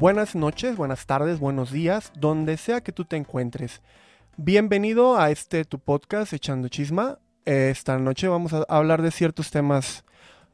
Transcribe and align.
Buenas 0.00 0.34
noches, 0.34 0.78
buenas 0.78 1.04
tardes, 1.04 1.38
buenos 1.38 1.72
días, 1.72 2.10
donde 2.16 2.56
sea 2.56 2.80
que 2.80 2.90
tú 2.90 3.04
te 3.04 3.16
encuentres. 3.16 3.82
Bienvenido 4.38 5.18
a 5.18 5.30
este 5.30 5.66
tu 5.66 5.78
podcast 5.78 6.32
Echando 6.32 6.68
Chisma. 6.68 7.18
Esta 7.44 7.98
noche 7.98 8.26
vamos 8.26 8.54
a 8.54 8.64
hablar 8.70 9.02
de 9.02 9.10
ciertos 9.10 9.50
temas 9.50 10.06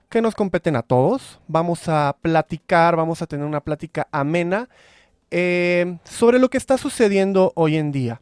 que 0.09 0.21
nos 0.21 0.35
competen 0.35 0.75
a 0.75 0.83
todos. 0.83 1.39
Vamos 1.47 1.89
a 1.89 2.17
platicar, 2.21 2.97
vamos 2.97 3.23
a 3.23 3.29
tener 3.29 3.47
una 3.47 3.61
plática 3.61 4.09
amena 4.11 4.69
eh, 5.31 5.97
sobre 6.03 6.41
lo 6.41 6.51
que 6.51 6.59
está 6.59 6.77
sucediendo 6.77 7.53
hoy 7.55 7.77
en 7.77 7.93
día. 7.93 8.21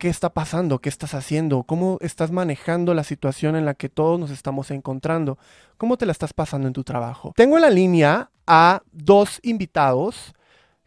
¿Qué 0.00 0.08
está 0.08 0.30
pasando? 0.30 0.78
¿Qué 0.78 0.88
estás 0.88 1.12
haciendo? 1.12 1.62
¿Cómo 1.64 1.98
estás 2.00 2.30
manejando 2.30 2.94
la 2.94 3.04
situación 3.04 3.54
en 3.54 3.66
la 3.66 3.74
que 3.74 3.90
todos 3.90 4.18
nos 4.18 4.30
estamos 4.30 4.70
encontrando? 4.70 5.36
¿Cómo 5.76 5.98
te 5.98 6.06
la 6.06 6.12
estás 6.12 6.32
pasando 6.32 6.66
en 6.66 6.72
tu 6.72 6.84
trabajo? 6.84 7.34
Tengo 7.36 7.56
en 7.56 7.62
la 7.62 7.68
línea 7.68 8.30
a 8.46 8.80
dos 8.92 9.40
invitados 9.42 10.32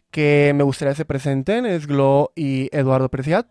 que 0.09 0.51
me 0.55 0.63
gustaría 0.63 0.93
que 0.93 0.97
se 0.97 1.05
presenten, 1.05 1.67
es 1.67 1.85
Glo 1.85 2.31
y 2.35 2.75
Eduardo 2.75 3.07
Preciat. 3.09 3.45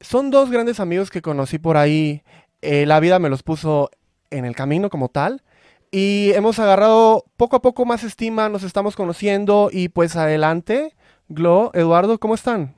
Son 0.00 0.30
dos 0.30 0.50
grandes 0.50 0.80
amigos 0.80 1.10
que 1.10 1.20
conocí 1.20 1.58
por 1.58 1.76
ahí. 1.76 2.22
Eh, 2.62 2.86
la 2.86 2.98
vida 2.98 3.18
me 3.18 3.28
los 3.28 3.42
puso 3.42 3.90
en 4.30 4.46
el 4.46 4.56
camino 4.56 4.88
como 4.88 5.10
tal. 5.10 5.42
Y 5.90 6.32
hemos 6.32 6.58
agarrado 6.58 7.26
poco 7.36 7.56
a 7.56 7.60
poco 7.60 7.84
más 7.84 8.02
estima, 8.02 8.48
nos 8.48 8.62
estamos 8.62 8.96
conociendo 8.96 9.68
y 9.70 9.90
pues 9.90 10.16
adelante. 10.16 10.96
Glo, 11.28 11.70
Eduardo, 11.74 12.18
¿cómo 12.18 12.34
están? 12.34 12.75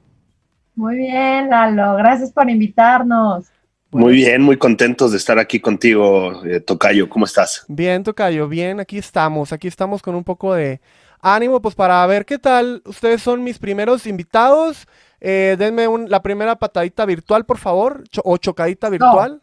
Muy 0.79 0.95
bien, 0.95 1.51
Lalo, 1.51 1.97
gracias 1.97 2.31
por 2.31 2.49
invitarnos. 2.49 3.47
Muy 3.91 4.13
bien, 4.13 4.43
muy 4.43 4.57
contentos 4.57 5.11
de 5.11 5.17
estar 5.17 5.37
aquí 5.37 5.59
contigo, 5.59 6.45
eh, 6.45 6.61
Tocayo. 6.61 7.09
¿Cómo 7.09 7.25
estás? 7.25 7.65
Bien, 7.67 8.05
Tocayo, 8.05 8.47
bien, 8.47 8.79
aquí 8.79 8.97
estamos, 8.97 9.53
aquí 9.53 9.67
estamos 9.67 10.03
con 10.03 10.15
un 10.15 10.23
poco 10.23 10.55
de 10.55 10.81
ánimo, 11.21 11.61
pues 11.61 11.75
para 11.75 12.07
ver 12.07 12.25
qué 12.25 12.39
tal. 12.39 12.81
Ustedes 12.87 13.21
son 13.21 13.43
mis 13.43 13.59
primeros 13.59 14.07
invitados. 14.07 14.87
Eh, 15.21 15.57
denme 15.59 15.89
la 16.07 16.23
primera 16.23 16.55
patadita 16.55 17.05
virtual, 17.07 17.45
por 17.45 17.59
favor, 17.59 18.05
o 18.23 18.37
chocadita 18.37 18.89
virtual. 18.89 19.43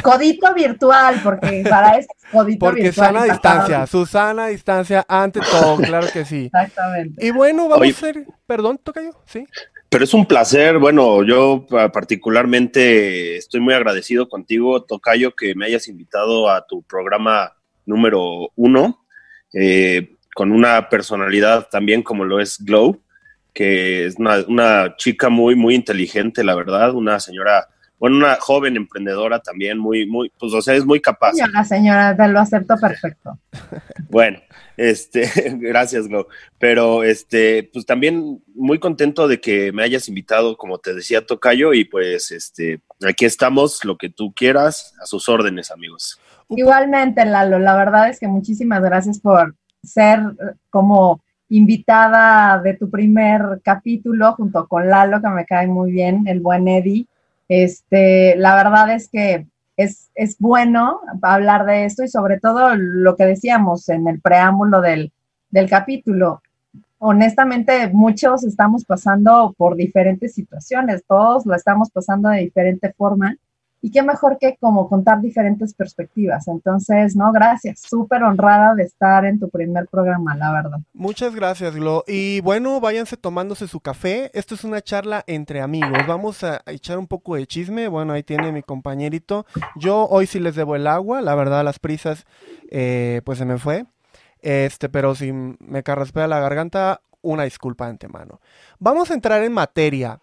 Codito 0.00 0.54
virtual, 0.54 1.20
porque 1.24 1.64
para 1.68 1.98
eso 1.98 2.08
es 2.16 2.30
codito 2.30 2.66
porque 2.66 2.82
virtual. 2.82 3.08
Porque 3.08 3.20
sana 3.20 3.32
distancia, 3.32 3.86
Susana 3.88 4.46
distancia 4.46 5.04
ante 5.08 5.40
todo, 5.40 5.76
claro 5.78 6.06
que 6.10 6.24
sí. 6.24 6.44
Exactamente. 6.54 7.26
Y 7.26 7.30
bueno, 7.32 7.68
vamos 7.68 7.88
a 7.88 7.90
hacer, 7.90 8.26
perdón, 8.46 8.78
Tocayo, 8.78 9.20
sí. 9.26 9.44
Pero 9.92 10.04
es 10.04 10.14
un 10.14 10.24
placer, 10.24 10.78
bueno, 10.78 11.22
yo 11.22 11.66
particularmente 11.92 13.36
estoy 13.36 13.60
muy 13.60 13.74
agradecido 13.74 14.26
contigo, 14.26 14.84
Tocayo, 14.84 15.36
que 15.36 15.54
me 15.54 15.66
hayas 15.66 15.86
invitado 15.86 16.48
a 16.48 16.66
tu 16.66 16.82
programa 16.82 17.58
número 17.84 18.50
uno, 18.56 19.04
eh, 19.52 20.14
con 20.34 20.50
una 20.50 20.88
personalidad 20.88 21.68
también 21.70 22.02
como 22.02 22.24
lo 22.24 22.40
es 22.40 22.64
Glow, 22.64 23.02
que 23.52 24.06
es 24.06 24.16
una, 24.18 24.42
una, 24.48 24.96
chica 24.96 25.28
muy, 25.28 25.56
muy 25.56 25.74
inteligente, 25.74 26.42
la 26.42 26.54
verdad, 26.54 26.94
una 26.94 27.20
señora, 27.20 27.68
bueno, 28.02 28.16
una 28.16 28.34
joven 28.34 28.76
emprendedora 28.76 29.38
también, 29.38 29.78
muy, 29.78 30.06
muy, 30.06 30.32
pues, 30.36 30.52
o 30.52 30.60
sea, 30.60 30.74
es 30.74 30.84
muy 30.84 31.00
capaz. 31.00 31.34
Señora, 31.34 31.62
señora, 31.62 32.16
te 32.16 32.26
lo 32.26 32.40
acepto 32.40 32.76
perfecto. 32.76 33.38
bueno, 34.10 34.40
este, 34.76 35.30
gracias, 35.60 36.08
Glo. 36.08 36.26
Pero 36.58 37.04
este, 37.04 37.70
pues 37.72 37.86
también 37.86 38.42
muy 38.56 38.80
contento 38.80 39.28
de 39.28 39.40
que 39.40 39.70
me 39.70 39.84
hayas 39.84 40.08
invitado, 40.08 40.56
como 40.56 40.78
te 40.78 40.94
decía 40.94 41.24
Tocayo, 41.24 41.74
y 41.74 41.84
pues 41.84 42.32
este, 42.32 42.80
aquí 43.08 43.24
estamos, 43.24 43.84
lo 43.84 43.96
que 43.96 44.08
tú 44.08 44.32
quieras, 44.34 44.96
a 45.00 45.06
sus 45.06 45.28
órdenes, 45.28 45.70
amigos. 45.70 46.18
Igualmente, 46.48 47.24
Lalo, 47.24 47.60
la 47.60 47.76
verdad 47.76 48.08
es 48.08 48.18
que 48.18 48.26
muchísimas 48.26 48.82
gracias 48.82 49.20
por 49.20 49.54
ser 49.84 50.18
como 50.70 51.22
invitada 51.48 52.60
de 52.62 52.74
tu 52.74 52.90
primer 52.90 53.60
capítulo 53.62 54.32
junto 54.32 54.66
con 54.66 54.88
Lalo, 54.88 55.22
que 55.22 55.28
me 55.28 55.46
cae 55.46 55.68
muy 55.68 55.92
bien, 55.92 56.26
el 56.26 56.40
buen 56.40 56.66
Eddie. 56.66 57.06
Este, 57.54 58.34
la 58.36 58.54
verdad 58.54 58.94
es 58.94 59.10
que 59.10 59.46
es, 59.76 60.10
es, 60.14 60.38
bueno 60.38 61.00
hablar 61.20 61.66
de 61.66 61.84
esto 61.84 62.02
y 62.02 62.08
sobre 62.08 62.40
todo 62.40 62.74
lo 62.76 63.14
que 63.14 63.26
decíamos 63.26 63.90
en 63.90 64.08
el 64.08 64.22
preámbulo 64.22 64.80
del, 64.80 65.12
del 65.50 65.68
capítulo. 65.68 66.40
Honestamente, 66.96 67.90
muchos 67.92 68.42
estamos 68.44 68.86
pasando 68.86 69.54
por 69.58 69.76
diferentes 69.76 70.32
situaciones, 70.32 71.04
todos 71.06 71.44
lo 71.44 71.54
estamos 71.54 71.90
pasando 71.90 72.30
de 72.30 72.40
diferente 72.40 72.90
forma 72.94 73.36
y 73.84 73.90
qué 73.90 74.02
mejor 74.02 74.38
que 74.38 74.56
como 74.60 74.88
contar 74.88 75.20
diferentes 75.20 75.74
perspectivas. 75.74 76.46
Entonces, 76.46 77.16
no, 77.16 77.32
gracias, 77.32 77.80
súper 77.80 78.22
honrada 78.22 78.76
de 78.76 78.84
estar 78.84 79.24
en 79.24 79.40
tu 79.40 79.50
primer 79.50 79.88
programa, 79.88 80.36
la 80.36 80.52
verdad. 80.52 80.78
Muchas 80.94 81.34
gracias, 81.34 81.74
Glo. 81.74 82.04
Y 82.06 82.40
bueno, 82.42 82.80
váyanse 82.80 83.16
tomándose 83.16 83.66
su 83.66 83.80
café. 83.80 84.30
Esto 84.34 84.54
es 84.54 84.62
una 84.62 84.80
charla 84.80 85.24
entre 85.26 85.60
amigos. 85.60 85.98
Vamos 86.06 86.44
a 86.44 86.62
echar 86.66 86.96
un 86.96 87.08
poco 87.08 87.34
de 87.34 87.46
chisme. 87.46 87.88
Bueno, 87.88 88.12
ahí 88.12 88.22
tiene 88.22 88.52
mi 88.52 88.62
compañerito. 88.62 89.46
Yo 89.74 90.06
hoy 90.08 90.28
sí 90.28 90.38
les 90.38 90.54
debo 90.54 90.76
el 90.76 90.86
agua, 90.86 91.20
la 91.20 91.34
verdad, 91.34 91.64
las 91.64 91.80
prisas, 91.80 92.24
eh, 92.70 93.20
pues 93.24 93.38
se 93.38 93.44
me 93.44 93.58
fue. 93.58 93.86
Este, 94.42 94.88
pero 94.88 95.16
si 95.16 95.32
me 95.32 95.82
carraspea 95.82 96.28
la 96.28 96.38
garganta, 96.38 97.00
una 97.20 97.42
disculpa 97.44 97.86
de 97.86 97.90
antemano. 97.92 98.40
Vamos 98.78 99.10
a 99.10 99.14
entrar 99.14 99.42
en 99.42 99.52
materia. 99.52 100.20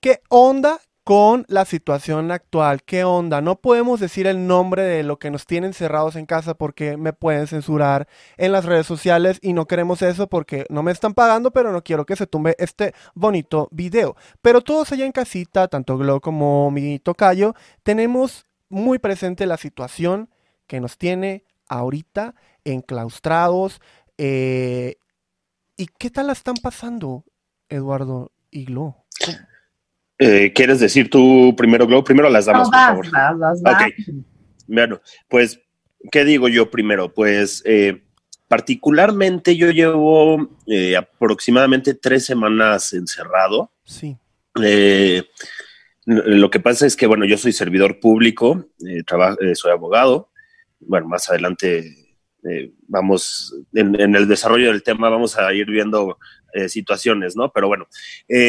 ¿Qué 0.00 0.20
onda 0.28 0.78
con 1.04 1.44
la 1.48 1.64
situación 1.64 2.30
actual. 2.30 2.82
¿Qué 2.82 3.04
onda? 3.04 3.40
No 3.40 3.56
podemos 3.60 4.00
decir 4.00 4.26
el 4.26 4.46
nombre 4.46 4.82
de 4.82 5.02
lo 5.02 5.18
que 5.18 5.30
nos 5.30 5.46
tienen 5.46 5.72
cerrados 5.72 6.16
en 6.16 6.26
casa 6.26 6.54
porque 6.54 6.96
me 6.96 7.12
pueden 7.12 7.46
censurar 7.46 8.06
en 8.36 8.52
las 8.52 8.64
redes 8.64 8.86
sociales 8.86 9.38
y 9.42 9.52
no 9.52 9.66
queremos 9.66 10.02
eso 10.02 10.26
porque 10.28 10.66
no 10.68 10.82
me 10.82 10.92
están 10.92 11.14
pagando, 11.14 11.50
pero 11.50 11.72
no 11.72 11.82
quiero 11.82 12.04
que 12.06 12.16
se 12.16 12.26
tumbe 12.26 12.54
este 12.58 12.94
bonito 13.14 13.68
video. 13.72 14.16
Pero 14.42 14.60
todos 14.60 14.92
allá 14.92 15.06
en 15.06 15.12
casita, 15.12 15.68
tanto 15.68 15.96
Glo 15.96 16.20
como 16.20 16.70
mi 16.70 16.98
tocayo, 16.98 17.54
tenemos 17.82 18.46
muy 18.68 18.98
presente 18.98 19.46
la 19.46 19.56
situación 19.56 20.30
que 20.66 20.80
nos 20.80 20.98
tiene 20.98 21.44
ahorita 21.68 22.34
enclaustrados. 22.64 23.80
Eh, 24.18 24.96
¿Y 25.76 25.86
qué 25.98 26.10
tal 26.10 26.26
la 26.26 26.34
están 26.34 26.56
pasando, 26.62 27.24
Eduardo 27.68 28.32
y 28.50 28.66
Glo? 28.66 28.96
Eh, 30.22 30.52
¿Quieres 30.52 30.80
decir 30.80 31.08
tú 31.08 31.54
primero, 31.56 31.86
Glo? 31.86 32.04
Primero 32.04 32.28
las 32.28 32.44
damos, 32.44 32.68
por 32.68 33.06
favor. 33.06 33.06
Bueno, 34.66 35.00
pues, 35.28 35.60
¿qué 36.12 36.26
digo 36.26 36.46
yo 36.48 36.70
primero? 36.70 37.14
Pues, 37.14 37.62
eh, 37.64 38.02
particularmente 38.46 39.56
yo 39.56 39.70
llevo 39.70 40.58
eh, 40.66 40.94
aproximadamente 40.94 41.94
tres 41.94 42.26
semanas 42.26 42.92
encerrado. 42.92 43.72
Sí. 43.84 44.14
lo 46.04 46.50
que 46.50 46.60
pasa 46.60 46.84
es 46.84 46.96
que, 46.96 47.06
bueno, 47.06 47.24
yo 47.24 47.38
soy 47.38 47.52
servidor 47.52 47.98
público, 47.98 48.66
trabajo, 49.06 49.38
soy 49.54 49.72
abogado. 49.72 50.28
Bueno, 50.80 51.08
más 51.08 51.30
adelante 51.30 52.18
vamos, 52.88 53.56
en, 53.72 53.98
en, 53.98 54.14
el 54.16 54.28
desarrollo 54.28 54.68
del 54.68 54.82
tema 54.82 55.08
vamos 55.08 55.38
a 55.38 55.50
ir 55.54 55.66
viendo 55.66 56.18
situaciones, 56.68 57.36
¿no? 57.36 57.50
Pero 57.52 57.68
bueno, 57.68 57.86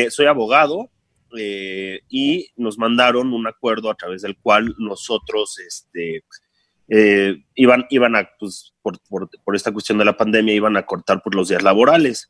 soy 0.10 0.26
abogado, 0.26 0.90
eh, 1.38 2.02
y 2.10 2.50
nos 2.56 2.78
mandaron 2.78 3.34
un 3.34 3.48
acuerdo 3.48 3.90
a 3.90 3.96
través 3.96 4.22
del 4.22 4.38
cual 4.38 4.76
nosotros 4.78 5.60
este, 5.60 6.24
eh, 6.90 7.44
iban, 7.56 7.86
iban 7.90 8.16
a, 8.16 8.30
pues, 8.40 8.74
por, 8.82 9.00
por, 9.10 9.56
esta 9.56 9.72
cuestión 9.72 9.98
de 9.98 10.06
la 10.06 10.18
pandemia, 10.18 10.54
iban 10.54 10.76
a 10.76 10.86
cortar 10.86 11.22
por 11.22 11.36
los 11.36 11.48
días 11.48 11.64
laborales. 11.64 12.30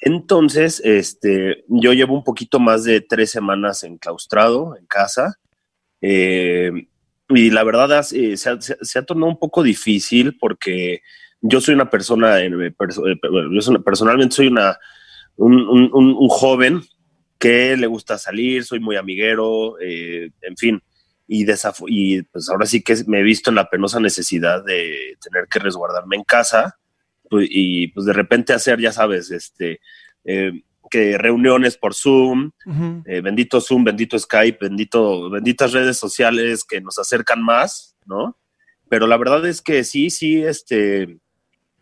Entonces, 0.00 0.80
este, 0.84 1.64
yo 1.68 1.92
llevo 1.92 2.14
un 2.14 2.24
poquito 2.24 2.58
más 2.58 2.84
de 2.84 3.00
tres 3.00 3.30
semanas 3.30 3.82
enclaustrado 3.84 4.76
en 4.76 4.86
casa. 4.86 5.38
Eh, 6.00 6.88
y 7.28 7.50
la 7.50 7.64
verdad 7.64 8.02
se, 8.02 8.34
ha, 8.48 9.02
tornado 9.02 9.30
un 9.30 9.38
poco 9.38 9.62
difícil 9.62 10.38
porque 10.38 11.02
yo 11.42 11.60
soy 11.60 11.74
una 11.74 11.90
persona, 11.90 12.38
yo 12.40 13.82
personalmente 13.84 14.34
soy 14.34 14.46
una, 14.46 14.78
un, 15.36 15.90
un 15.92 16.28
joven 16.28 16.80
que 17.38 17.76
le 17.76 17.86
gusta 17.86 18.18
salir, 18.18 18.64
soy 18.64 18.80
muy 18.80 18.96
amiguero, 18.96 19.78
eh, 19.80 20.30
en 20.42 20.56
fin. 20.56 20.82
Y, 21.26 21.46
y 21.88 22.22
pues 22.22 22.48
ahora 22.48 22.66
sí 22.66 22.82
que 22.82 22.96
me 23.06 23.20
he 23.20 23.22
visto 23.22 23.50
en 23.50 23.56
la 23.56 23.68
penosa 23.68 24.00
necesidad 24.00 24.64
de 24.64 25.16
tener 25.22 25.46
que 25.48 25.58
resguardarme 25.58 26.16
en 26.16 26.24
casa 26.24 26.78
pues, 27.28 27.48
y 27.50 27.88
pues 27.88 28.06
de 28.06 28.12
repente 28.12 28.52
hacer, 28.52 28.80
ya 28.80 28.92
sabes, 28.92 29.30
este, 29.30 29.80
eh, 30.24 30.62
que 30.90 31.18
reuniones 31.18 31.76
por 31.76 31.94
Zoom, 31.94 32.50
eh, 33.04 33.20
bendito 33.20 33.60
Zoom, 33.60 33.84
bendito 33.84 34.18
Skype, 34.18 34.58
bendito, 34.60 35.30
benditas 35.30 35.72
redes 35.72 35.98
sociales 35.98 36.64
que 36.64 36.80
nos 36.80 36.98
acercan 36.98 37.42
más, 37.42 37.96
¿no? 38.06 38.38
Pero 38.88 39.06
la 39.06 39.18
verdad 39.18 39.44
es 39.46 39.60
que 39.60 39.84
sí, 39.84 40.08
sí, 40.08 40.42
este, 40.42 41.18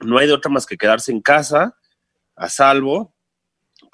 no 0.01 0.19
hay 0.19 0.27
de 0.27 0.33
otra 0.33 0.51
más 0.51 0.67
que 0.67 0.77
quedarse 0.77 1.13
en 1.13 1.21
casa, 1.21 1.77
a 2.35 2.49
salvo, 2.49 3.15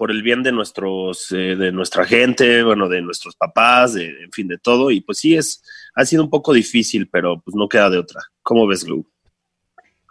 por 0.03 0.11
el 0.11 0.25
bien 0.25 0.43
de 0.43 0.51
nuestros, 0.51 1.31
eh, 1.31 1.55
de 1.55 1.71
nuestra 1.71 2.05
gente, 2.05 2.65
bueno, 2.65 2.89
de 2.89 3.01
nuestros 3.01 3.37
papás, 3.37 3.95
de, 3.95 4.09
en 4.25 4.33
fin, 4.33 4.49
de 4.49 4.59
todo. 4.59 4.91
Y 4.91 5.01
pues 5.01 5.19
sí, 5.19 5.37
es, 5.37 5.63
ha 5.95 6.05
sido 6.05 6.25
un 6.25 6.29
poco 6.29 6.53
difícil, 6.53 7.09
pero 7.09 7.41
pues 7.41 7.55
no 7.55 7.69
queda 7.69 7.89
de 7.89 7.99
otra. 7.99 8.21
¿Cómo 8.43 8.67
ves, 8.67 8.83
Lu? 8.83 9.07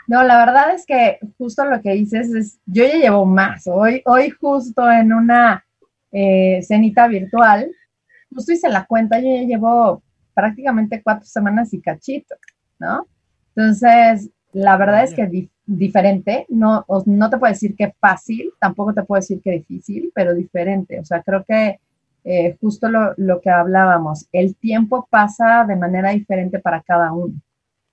No, 0.08 0.24
la 0.24 0.46
verdad 0.46 0.74
es 0.74 0.86
que 0.86 1.20
justo 1.38 1.66
lo 1.66 1.82
que 1.82 1.92
dices 1.92 2.34
es, 2.34 2.58
yo 2.66 2.86
ya 2.86 2.96
llevo 2.96 3.26
más. 3.26 3.68
Hoy, 3.68 4.02
hoy 4.06 4.30
justo 4.30 4.90
en 4.90 5.12
una 5.12 5.66
eh, 6.14 6.62
cenita 6.66 7.10
virtual, 7.10 7.70
justo 8.34 8.54
hice 8.54 8.70
la 8.70 8.86
cuenta, 8.86 9.20
yo 9.20 9.28
ya 9.28 9.44
llevo 9.44 10.04
prácticamente 10.34 11.02
cuatro 11.04 11.26
semanas 11.26 11.74
y 11.74 11.82
cachito, 11.82 12.36
¿no? 12.80 13.08
Entonces, 13.58 14.30
la 14.54 14.78
verdad 14.78 15.04
es 15.04 15.14
que 15.14 15.52
diferente, 15.78 16.46
no, 16.50 16.86
no 17.06 17.30
te 17.30 17.38
puedo 17.38 17.52
decir 17.52 17.76
que 17.76 17.94
fácil, 18.00 18.52
tampoco 18.60 18.94
te 18.94 19.04
puedo 19.04 19.20
decir 19.20 19.42
que 19.42 19.52
difícil, 19.52 20.12
pero 20.14 20.34
diferente. 20.34 21.00
O 21.00 21.06
sea, 21.06 21.22
creo 21.22 21.44
que 21.46 21.80
eh, 22.24 22.58
justo 22.60 22.90
lo, 22.90 23.14
lo, 23.18 23.40
que 23.40 23.50
hablábamos, 23.50 24.28
el 24.32 24.56
tiempo 24.56 25.08
pasa 25.10 25.66
de 25.68 25.76
manera 25.76 26.12
diferente 26.12 26.60
para 26.60 26.82
cada 26.82 27.14
uno, 27.14 27.36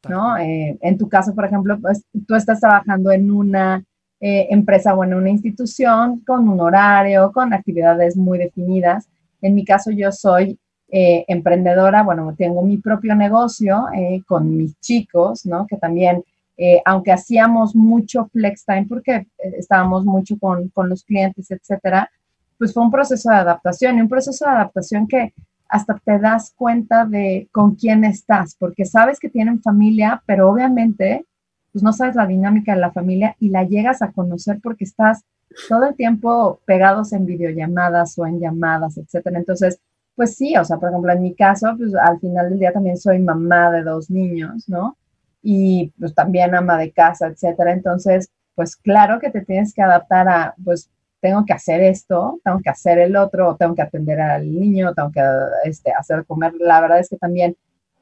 ¿no? 0.09 0.37
Eh, 0.39 0.77
en 0.81 0.99
tu 0.99 1.09
caso, 1.09 1.35
por 1.35 1.45
ejemplo, 1.45 1.79
pues, 1.81 2.05
tú 2.27 2.35
estás 2.35 2.61
trabajando 2.61 3.11
en 3.13 3.31
una 3.31 3.85
eh, 4.21 4.49
empresa 4.51 4.95
o 4.95 5.05
en 5.05 5.15
una 5.15 5.31
institución 5.31 6.21
con 6.27 6.49
un 6.49 6.61
horario, 6.61 7.31
con 7.33 7.55
actividades 7.55 8.17
muy 8.17 8.39
definidas. 8.39 9.09
En 9.41 9.55
mi 9.55 9.65
caso, 9.65 9.91
yo 9.91 10.11
soy 10.13 10.59
emprendedora, 10.91 12.03
bueno, 12.03 12.35
tengo 12.37 12.63
mi 12.63 12.79
propio 12.79 13.15
negocio 13.15 13.85
con 14.27 14.57
mis 14.57 14.81
chicos, 14.81 15.45
¿no? 15.45 15.67
Que 15.67 15.77
también 15.77 16.25
eh, 16.59 16.83
aunque 16.85 17.13
hacíamos 17.13 17.75
mucho 17.75 18.29
flex 18.33 18.65
time 18.65 18.87
porque 18.89 19.15
eh, 19.15 19.29
estábamos 19.57 20.05
mucho 20.05 20.37
con, 20.39 20.69
con, 20.71 20.89
los 20.89 21.05
clientes, 21.05 21.51
etcétera, 21.51 22.11
pues 22.59 22.75
fue 22.75 22.83
un 22.83 22.91
proceso 22.91 23.31
de 23.31 23.37
adaptación 23.37 23.97
y 23.97 24.01
un 24.01 24.09
proceso 24.09 24.45
de 24.45 24.51
adaptación 24.51 25.07
que 25.07 25.33
hasta 25.69 26.01
te 26.05 26.19
das 26.19 26.53
cuenta 26.57 27.05
de 27.05 27.49
con 27.53 27.77
quién 27.77 28.05
estás, 28.05 28.57
porque 28.59 28.85
sabes 28.85 29.21
que 29.21 29.29
tienen 29.29 29.63
familia, 29.63 30.23
pero 30.27 30.51
obviamente 30.51 31.25
pues 31.73 31.83
no 31.83 31.93
sabes 31.93 32.17
la 32.17 32.27
dinámica 32.27 32.75
de 32.75 32.81
la 32.81 32.91
familia 32.91 33.37
y 33.39 33.51
la 33.51 33.63
llegas 33.63 34.03
a 34.03 34.11
conocer 34.11 34.59
porque 34.63 34.85
estás 34.85 35.25
todo 35.69 35.85
el 35.85 35.95
tiempo 35.95 36.61
pegados 36.65 37.13
en 37.13 37.27
videollamadas 37.27 38.19
o 38.19 38.27
en 38.27 38.41
llamadas, 38.41 38.99
etcétera. 38.99 39.39
Entonces, 39.39 39.81
pues 40.15 40.35
sí, 40.35 40.57
o 40.57 40.65
sea, 40.65 40.79
por 40.79 40.89
ejemplo, 40.89 41.13
en 41.13 41.23
mi 41.23 41.35
caso, 41.35 41.75
pues 41.77 41.95
al 41.95 42.19
final 42.19 42.51
del 42.51 42.59
día 42.59 42.73
también 42.73 42.97
soy 42.97 43.21
mamá 43.21 43.71
de 43.71 43.83
dos 43.83 44.11
niños, 44.11 44.69
¿no? 44.69 44.97
Y 45.43 45.93
pues 45.99 46.14
también 46.14 46.55
ama 46.55 46.79
de 46.79 46.93
casa, 46.93 47.29
etcétera. 47.29 47.73
Entonces, 47.73 48.31
pues 48.55 48.76
claro 48.76 49.20
que 49.20 49.31
te 49.31 49.44
tienes 49.44 49.73
que 49.73 49.82
adaptar 49.82 50.29
a, 50.29 50.55
pues 50.64 50.90
tengo 51.20 51.44
que 51.44 51.52
hacer 51.52 51.81
esto, 51.82 52.40
tengo 52.44 52.58
que 52.61 52.70
hacer 52.70 52.99
el 52.99 53.17
otro, 53.17 53.56
tengo 53.56 53.75
que 53.75 53.82
atender 53.82 54.20
al 54.20 54.52
niño, 54.52 54.94
tengo 54.94 55.11
que 55.11 55.23
este, 55.64 55.93
hacer 55.93 56.25
comer. 56.26 56.55
La 56.61 56.81
verdad 56.81 57.00
es 57.00 57.08
que 57.08 57.17
también 57.17 57.56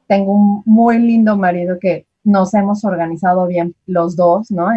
tengo 0.07 0.31
un 0.31 0.63
muy 0.65 0.99
lindo 0.99 1.37
marido 1.37 1.77
que 1.79 2.05
nos 2.23 2.53
hemos 2.53 2.83
organizado 2.83 3.47
bien 3.47 3.75
los 3.85 4.15
dos, 4.15 4.51
¿no? 4.51 4.69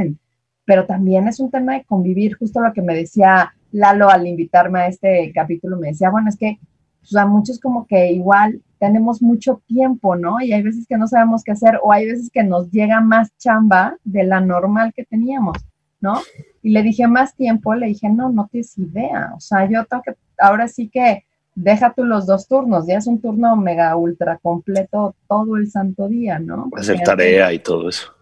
pero 0.64 0.86
también 0.86 1.26
es 1.26 1.40
un 1.40 1.50
tema 1.50 1.74
de 1.74 1.84
convivir, 1.84 2.36
justo 2.36 2.60
lo 2.60 2.72
que 2.72 2.82
me 2.82 2.94
decía 2.94 3.52
Lalo 3.72 4.08
al 4.08 4.26
invitarme 4.26 4.80
a 4.80 4.86
este 4.86 5.32
capítulo, 5.34 5.76
me 5.76 5.88
decía, 5.88 6.10
bueno, 6.10 6.28
es 6.28 6.36
que 6.36 6.60
pues, 7.00 7.16
a 7.16 7.26
muchos 7.26 7.58
como 7.58 7.86
que 7.86 8.12
igual 8.12 8.62
tenemos 8.80 9.20
mucho 9.20 9.62
tiempo, 9.66 10.16
¿no? 10.16 10.40
Y 10.40 10.52
hay 10.54 10.62
veces 10.62 10.86
que 10.88 10.96
no 10.96 11.06
sabemos 11.06 11.44
qué 11.44 11.52
hacer 11.52 11.78
o 11.82 11.92
hay 11.92 12.06
veces 12.06 12.30
que 12.32 12.42
nos 12.42 12.70
llega 12.70 13.00
más 13.00 13.30
chamba 13.36 13.96
de 14.04 14.24
la 14.24 14.40
normal 14.40 14.92
que 14.96 15.04
teníamos, 15.04 15.58
¿no? 16.00 16.18
Y 16.62 16.70
le 16.70 16.82
dije 16.82 17.06
más 17.06 17.36
tiempo, 17.36 17.74
le 17.74 17.86
dije, 17.86 18.08
no, 18.08 18.30
no 18.30 18.48
tienes 18.50 18.76
idea, 18.78 19.32
o 19.36 19.40
sea, 19.40 19.68
yo 19.68 19.84
tengo 19.84 20.02
que, 20.02 20.14
ahora 20.38 20.66
sí 20.66 20.88
que 20.88 21.24
deja 21.54 21.92
tú 21.92 22.04
los 22.04 22.26
dos 22.26 22.48
turnos, 22.48 22.86
ya 22.86 22.96
es 22.96 23.06
un 23.06 23.20
turno 23.20 23.54
mega 23.54 23.94
ultra 23.96 24.38
completo 24.38 25.14
todo 25.28 25.56
el 25.56 25.70
santo 25.70 26.08
día, 26.08 26.38
¿no? 26.38 26.70
Hacer 26.74 27.00
tarea 27.00 27.52
y 27.52 27.58
todo 27.58 27.90
eso. 27.90 28.14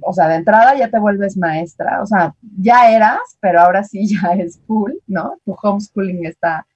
O 0.00 0.14
sea, 0.14 0.28
de 0.28 0.36
entrada 0.36 0.74
ya 0.74 0.88
te 0.88 0.98
vuelves 0.98 1.36
maestra, 1.36 2.00
o 2.02 2.06
sea, 2.06 2.34
ya 2.58 2.90
eras, 2.90 3.18
pero 3.40 3.60
ahora 3.60 3.84
sí 3.84 4.06
ya 4.22 4.30
es 4.32 4.58
full, 4.66 4.92
¿no? 5.06 5.34
Tu 5.44 5.54
homeschooling 5.62 6.24
está 6.24 6.66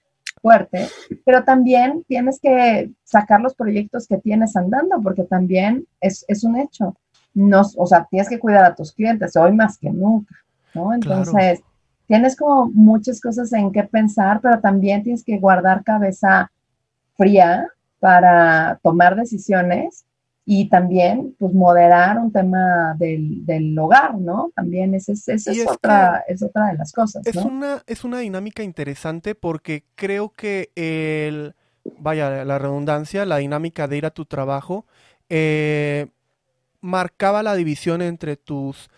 fuerte, 0.42 0.88
pero 1.24 1.44
también 1.44 2.04
tienes 2.08 2.38
que 2.40 2.90
sacar 3.04 3.40
los 3.40 3.54
proyectos 3.54 4.06
que 4.06 4.18
tienes 4.18 4.56
andando, 4.56 5.00
porque 5.00 5.22
también 5.22 5.86
es, 6.00 6.24
un 6.42 6.58
hecho. 6.58 6.96
No, 7.32 7.62
o 7.76 7.86
sea, 7.86 8.06
tienes 8.10 8.28
que 8.28 8.40
cuidar 8.40 8.64
a 8.64 8.74
tus 8.74 8.92
clientes 8.92 9.36
hoy 9.36 9.52
más 9.52 9.78
que 9.78 9.88
nunca, 9.88 10.34
¿no? 10.74 10.92
Entonces, 10.92 11.62
tienes 12.06 12.36
como 12.36 12.66
muchas 12.66 13.20
cosas 13.20 13.52
en 13.52 13.72
qué 13.72 13.84
pensar, 13.84 14.40
pero 14.42 14.60
también 14.60 15.02
tienes 15.02 15.24
que 15.24 15.38
guardar 15.38 15.84
cabeza 15.84 16.50
fría 17.16 17.68
para 18.00 18.80
tomar 18.82 19.16
decisiones 19.16 20.04
y 20.44 20.68
también 20.68 21.36
pues 21.38 21.54
moderar 21.54 22.18
un 22.18 22.32
tema 22.32 22.94
del, 22.98 23.46
del 23.46 23.78
hogar, 23.78 24.16
¿no? 24.18 24.50
También 24.54 24.94
esa 24.94 25.12
es, 25.12 25.28
es, 25.28 25.66
otra, 25.66 26.24
es 26.26 26.42
otra 26.42 26.66
de 26.66 26.74
las 26.78 26.92
cosas. 26.92 27.24
Es, 27.26 27.36
una, 27.36 27.82
es 27.86 28.02
una 28.02 28.18
dinámica 28.18 28.62
interesante 28.62 29.36
porque 29.36 29.84
creo 29.94 30.30
que 30.30 30.70
el, 30.74 31.54
vaya, 31.98 32.44
la 32.44 32.58
redundancia, 32.58 33.24
la 33.24 33.36
dinámica 33.36 33.86
de 33.86 33.98
ir 33.98 34.06
a 34.06 34.10
tu 34.10 34.24
trabajo, 34.24 34.84
eh, 35.28 36.08
marcaba 36.80 37.44
la 37.44 37.54
división 37.54 38.02
entre 38.02 38.36
tus 38.36 38.90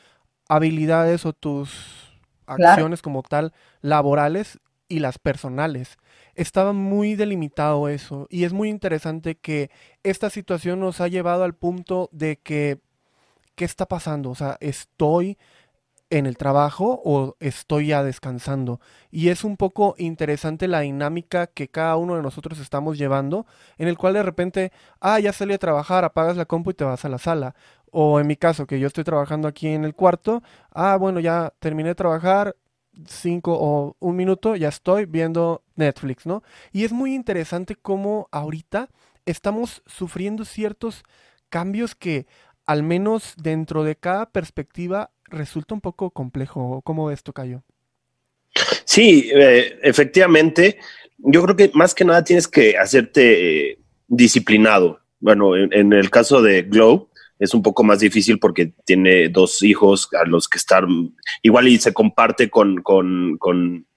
habilidades 0.48 1.26
o 1.26 1.34
tus 1.34 2.14
acciones 2.46 3.02
como 3.02 3.22
tal 3.22 3.52
laborales 3.82 4.60
y 4.88 5.00
las 5.00 5.18
personales 5.18 5.98
estaba 6.34 6.72
muy 6.72 7.14
delimitado 7.14 7.88
eso. 7.88 8.26
Y 8.30 8.44
es 8.44 8.52
muy 8.52 8.68
interesante 8.68 9.36
que 9.36 9.70
esta 10.02 10.30
situación 10.30 10.80
nos 10.80 11.00
ha 11.00 11.08
llevado 11.08 11.44
al 11.44 11.54
punto 11.54 12.08
de 12.12 12.36
que, 12.36 12.78
¿qué 13.54 13.64
está 13.64 13.86
pasando? 13.86 14.30
O 14.30 14.34
sea, 14.34 14.56
¿estoy 14.60 15.38
en 16.10 16.26
el 16.26 16.36
trabajo 16.36 17.00
o 17.04 17.36
estoy 17.40 17.88
ya 17.88 18.02
descansando? 18.02 18.80
Y 19.10 19.28
es 19.28 19.44
un 19.44 19.56
poco 19.56 19.94
interesante 19.98 20.68
la 20.68 20.80
dinámica 20.80 21.46
que 21.46 21.68
cada 21.68 21.96
uno 21.96 22.16
de 22.16 22.22
nosotros 22.22 22.58
estamos 22.58 22.98
llevando, 22.98 23.46
en 23.78 23.88
el 23.88 23.96
cual 23.98 24.14
de 24.14 24.22
repente, 24.22 24.72
ah, 25.00 25.20
ya 25.20 25.32
salí 25.32 25.54
a 25.54 25.58
trabajar, 25.58 26.04
apagas 26.04 26.36
la 26.36 26.46
compu 26.46 26.70
y 26.70 26.74
te 26.74 26.84
vas 26.84 27.04
a 27.04 27.08
la 27.08 27.18
sala. 27.18 27.54
O 27.90 28.18
en 28.18 28.26
mi 28.26 28.36
caso, 28.36 28.66
que 28.66 28.80
yo 28.80 28.88
estoy 28.88 29.04
trabajando 29.04 29.46
aquí 29.46 29.68
en 29.68 29.84
el 29.84 29.94
cuarto, 29.94 30.42
ah, 30.72 30.96
bueno, 30.96 31.20
ya 31.20 31.52
terminé 31.60 31.90
de 31.90 31.94
trabajar, 31.94 32.56
cinco 33.06 33.56
o 33.58 33.96
un 34.00 34.16
minuto, 34.16 34.56
ya 34.56 34.68
estoy 34.68 35.06
viendo 35.06 35.62
Netflix, 35.76 36.26
¿no? 36.26 36.42
Y 36.72 36.84
es 36.84 36.92
muy 36.92 37.14
interesante 37.14 37.76
cómo 37.76 38.28
ahorita 38.30 38.88
estamos 39.26 39.82
sufriendo 39.86 40.44
ciertos 40.44 41.04
cambios 41.48 41.94
que 41.94 42.26
al 42.66 42.82
menos 42.82 43.34
dentro 43.36 43.84
de 43.84 43.96
cada 43.96 44.30
perspectiva 44.30 45.10
resulta 45.24 45.74
un 45.74 45.80
poco 45.80 46.10
complejo. 46.10 46.80
¿Cómo 46.82 47.10
esto 47.10 47.32
cayó? 47.32 47.62
Sí, 48.84 49.30
eh, 49.34 49.78
efectivamente. 49.82 50.78
Yo 51.18 51.42
creo 51.42 51.56
que 51.56 51.70
más 51.74 51.94
que 51.94 52.04
nada 52.04 52.24
tienes 52.24 52.48
que 52.48 52.76
hacerte 52.76 53.70
eh, 53.70 53.78
disciplinado. 54.08 55.00
Bueno, 55.20 55.56
en, 55.56 55.92
el 55.92 56.10
caso 56.10 56.42
de 56.42 56.62
Glow, 56.62 57.08
es 57.38 57.54
un 57.54 57.62
poco 57.62 57.82
más 57.82 58.00
difícil 58.00 58.38
porque 58.38 58.72
tiene 58.84 59.28
dos 59.28 59.62
hijos 59.62 60.08
a 60.20 60.24
los 60.24 60.48
que 60.48 60.58
estar 60.58 60.86
igual 61.42 61.68
y 61.68 61.78
se 61.78 61.92
comparte 61.92 62.48
con, 62.48 62.82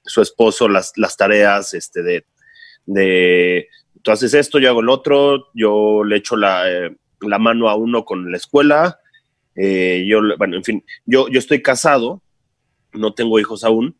su 0.04 0.22
esposo 0.22 0.68
las, 0.70 0.94
las 0.96 1.18
tareas 1.18 1.74
este, 1.74 2.02
de, 2.02 2.26
de, 2.86 3.68
tú 4.02 4.12
haces 4.12 4.34
esto, 4.34 4.60
yo 4.60 4.70
hago 4.70 4.80
el 4.80 4.90
otro, 4.90 5.50
yo 5.54 6.04
le 6.04 6.18
echo 6.18 6.36
la, 6.36 6.70
eh, 6.70 6.96
mano 7.20 7.70
a 7.70 7.76
uno 7.76 8.06
con 8.06 8.32
la 8.32 8.38
escuela, 8.38 9.00
eh, 9.56 10.06
yo, 10.08 10.22
bueno, 10.38 10.56
en 10.56 10.64
fin, 10.64 10.86
yo, 11.06 11.28
yo 11.28 11.40
estoy 11.40 11.62
casado, 11.62 12.22
no 12.94 13.14
tengo 13.14 13.40
hijos 13.40 13.64
aún, 13.64 13.98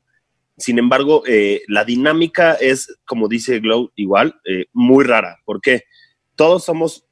sin 0.58 0.80
embargo, 0.80 1.24
eh, 1.28 1.62
la 1.68 1.84
dinámica 1.84 2.54
es, 2.54 2.98
como 3.06 3.28
dice 3.28 3.60
Glow, 3.60 3.92
igual, 3.96 4.40
muy 4.74 5.04
rara, 5.04 5.38
porque 5.46 5.84
todos 6.36 6.64
somos 6.64 7.06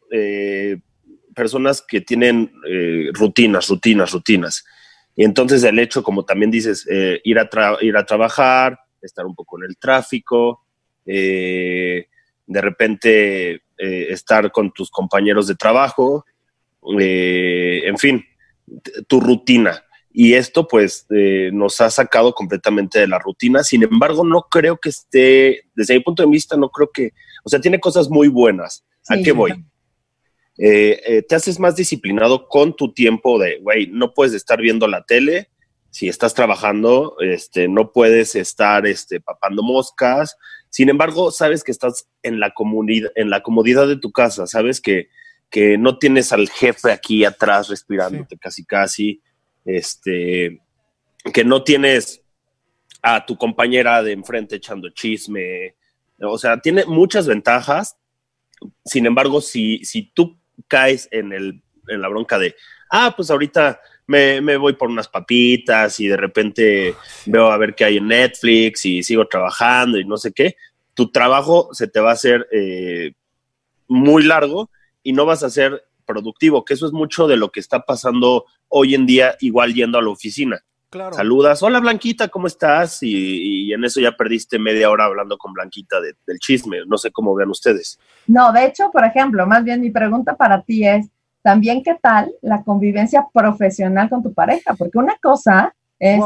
personas 1.36 1.84
que 1.88 2.02
tienen 2.02 2.52
eh, 2.68 3.10
rutinas, 3.14 3.68
rutinas, 3.70 4.12
rutinas. 4.12 4.66
Y 5.16 5.24
entonces 5.24 5.64
el 5.64 5.78
hecho, 5.80 6.02
como 6.02 6.26
también 6.26 6.50
dices, 6.50 6.88
eh, 6.90 7.22
ir, 7.24 7.38
a 7.38 7.50
ir 7.82 7.98
a 7.98 8.06
trabajar, 8.06 8.80
estar 9.02 9.26
un 9.26 9.36
poco 9.36 9.58
en 9.60 9.70
el 9.70 9.78
tráfico, 9.78 10.66
eh, 11.06 12.08
de 12.48 12.62
repente 12.62 13.62
estar 13.78 14.54
con 14.54 14.72
tus 14.72 14.90
compañeros 14.90 15.48
de 15.48 15.56
trabajo, 15.56 16.24
en 16.82 17.98
fin, 17.98 18.24
tu 19.06 19.20
rutina. 19.20 19.84
Y 20.14 20.34
esto 20.34 20.66
pues 20.66 21.06
nos 21.10 21.82
ha 21.82 21.90
sacado 21.90 22.34
completamente 22.34 23.00
de 23.00 23.08
la 23.08 23.20
rutina. 23.20 23.64
Sin 23.66 23.84
embargo, 23.84 24.24
no 24.24 24.44
creo 24.50 24.78
que 24.78 24.90
esté, 24.90 25.64
desde 25.76 25.96
mi 25.96 26.00
punto 26.00 26.24
de 26.24 26.30
vista, 26.30 26.56
no 26.56 26.70
creo 26.70 26.90
que, 26.90 27.12
o 27.44 27.50
sea, 27.50 27.60
tiene 27.60 27.82
cosas 27.82 28.10
muy 28.10 28.30
buenas. 28.30 28.86
¿A 29.10 29.18
qué 29.18 29.34
voy? 29.34 29.54
Eh, 30.58 31.02
eh, 31.06 31.22
te 31.22 31.36
haces 31.36 31.60
más 31.60 31.76
disciplinado 31.76 32.48
con 32.48 32.76
tu 32.76 32.94
tiempo 32.94 33.38
de, 33.40 33.60
güey, 33.60 33.88
no 33.88 34.14
puedes 34.14 34.34
estar 34.34 34.62
viendo 34.62 34.88
la 34.88 35.04
tele 35.04 35.50
si 35.96 36.10
estás 36.10 36.34
trabajando, 36.34 37.16
este, 37.22 37.70
no 37.70 37.94
puedes 37.94 38.36
estar 38.36 38.86
este, 38.86 39.22
papando 39.22 39.64
moscas. 39.64 40.36
Sin 40.70 40.90
embargo, 40.90 41.32
sabes 41.32 41.64
que 41.64 41.72
estás 41.72 42.10
en 42.22 42.42
la, 42.42 42.54
en 43.16 43.30
la 43.30 43.42
comodidad 43.42 43.88
de 43.88 43.96
tu 43.96 44.12
casa, 44.12 44.46
sabes 44.46 44.82
que, 44.82 45.08
que 45.50 45.78
no 45.78 45.98
tienes 45.98 46.34
al 46.34 46.50
jefe 46.50 46.92
aquí 46.92 47.24
atrás 47.24 47.70
respirándote 47.70 48.38
casi 48.38 48.66
casi. 48.66 49.22
este, 49.64 50.60
que 51.34 51.46
no 51.46 51.64
tienes 51.64 52.22
a 53.02 53.26
tu 53.26 53.38
compañera 53.38 54.04
de 54.04 54.12
enfrente 54.12 54.58
echando 54.58 54.90
chisme, 54.90 55.76
o 56.20 56.38
sea, 56.38 56.60
tiene 56.60 56.84
muchas 56.84 57.26
ventajas. 57.26 57.96
Sin 58.84 59.06
embargo, 59.06 59.40
si, 59.40 59.86
si 59.86 60.12
tú 60.14 60.38
caes 60.68 61.08
en, 61.12 61.34
el, 61.34 61.62
en 61.88 62.02
la 62.02 62.08
bronca 62.08 62.38
de, 62.40 62.56
ah, 62.90 63.14
pues 63.16 63.30
ahorita 63.30 63.80
me, 64.08 64.42
me, 64.42 64.58
voy 64.58 64.74
por 64.74 64.90
unas 64.90 65.08
papitas 65.08 66.00
y 66.00 66.08
de 66.08 66.18
repente 66.18 66.96
veo 67.26 67.52
a 67.52 67.58
ver 67.58 67.76
qué 67.76 67.86
hay 67.86 67.98
en 67.98 68.08
Netflix 68.08 68.86
y 68.86 69.04
sigo 69.04 69.28
trabajando 69.28 69.98
y 69.98 70.06
no 70.06 70.18
sé 70.18 70.32
qué, 70.32 70.56
tu 70.94 71.12
trabajo 71.12 71.70
se 71.74 71.88
te 71.88 72.00
va 72.00 72.12
a 72.12 72.14
hacer 72.14 72.48
eh, 72.52 73.14
muy 73.88 74.24
largo 74.24 74.70
y 75.04 75.14
no 75.14 75.26
vas 75.26 75.44
a 75.44 75.50
ser 75.50 75.86
productivo, 76.06 76.66
que 76.66 76.74
eso 76.74 76.86
es 76.86 76.94
mucho 76.94 77.28
de 77.28 77.38
lo 77.38 77.52
que 77.52 77.60
está 77.60 77.82
pasando 77.82 78.46
hoy 78.68 78.96
en 78.96 79.06
día, 79.06 79.36
igual 79.40 79.74
yendo 79.74 79.98
a 79.98 80.02
la 80.02 80.10
oficina. 80.10 80.64
Saludas, 81.12 81.62
hola 81.62 81.80
Blanquita, 81.80 82.30
¿cómo 82.30 82.48
estás? 82.48 83.00
Y, 83.02 83.74
en 83.74 83.84
eso 83.84 84.00
ya 84.00 84.14
perdiste 84.14 84.58
media 84.58 84.90
hora 84.90 85.06
hablando 85.06 85.38
con 85.38 85.54
Blanquita 85.54 85.98
del 86.00 86.40
chisme. 86.40 86.78
No 86.88 86.98
sé 86.98 87.12
cómo 87.12 87.36
vean 87.36 87.50
ustedes. 87.50 88.00
No, 88.28 88.52
de 88.54 88.66
hecho, 88.66 88.92
por 88.92 89.04
ejemplo, 89.04 89.46
más 89.46 89.64
bien 89.64 89.82
mi 89.82 89.92
pregunta 89.92 90.36
para 90.36 90.62
ti 90.62 90.88
es, 90.88 91.08
también 91.42 91.84
qué 91.84 91.96
tal 92.02 92.32
la 92.42 92.64
convivencia 92.64 93.28
profesional 93.32 94.10
con 94.10 94.24
tu 94.24 94.34
pareja, 94.34 94.74
porque 94.74 94.98
una 94.98 95.16
cosa 95.22 95.76
es, 96.00 96.20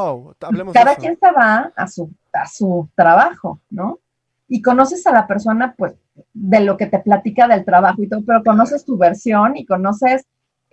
cada 0.74 0.96
quien 0.96 1.18
se 1.20 1.32
va 1.32 1.74
a 1.75 1.88
su, 1.88 2.12
a 2.32 2.48
su 2.48 2.88
trabajo, 2.96 3.60
¿no? 3.70 4.00
Y 4.48 4.62
conoces 4.62 5.06
a 5.08 5.12
la 5.12 5.28
persona, 5.28 5.75
pues, 5.78 5.94
de 6.34 6.60
lo 6.62 6.78
que 6.78 6.86
te 6.86 7.00
platica 7.00 7.48
del 7.48 7.66
trabajo 7.66 8.01
y 8.01 8.08
todo, 8.08 8.24
pero 8.25 8.44
conoces 8.44 8.86
tu 8.86 8.98
versión 8.98 9.58
y 9.58 9.66
conoces, 9.66 10.25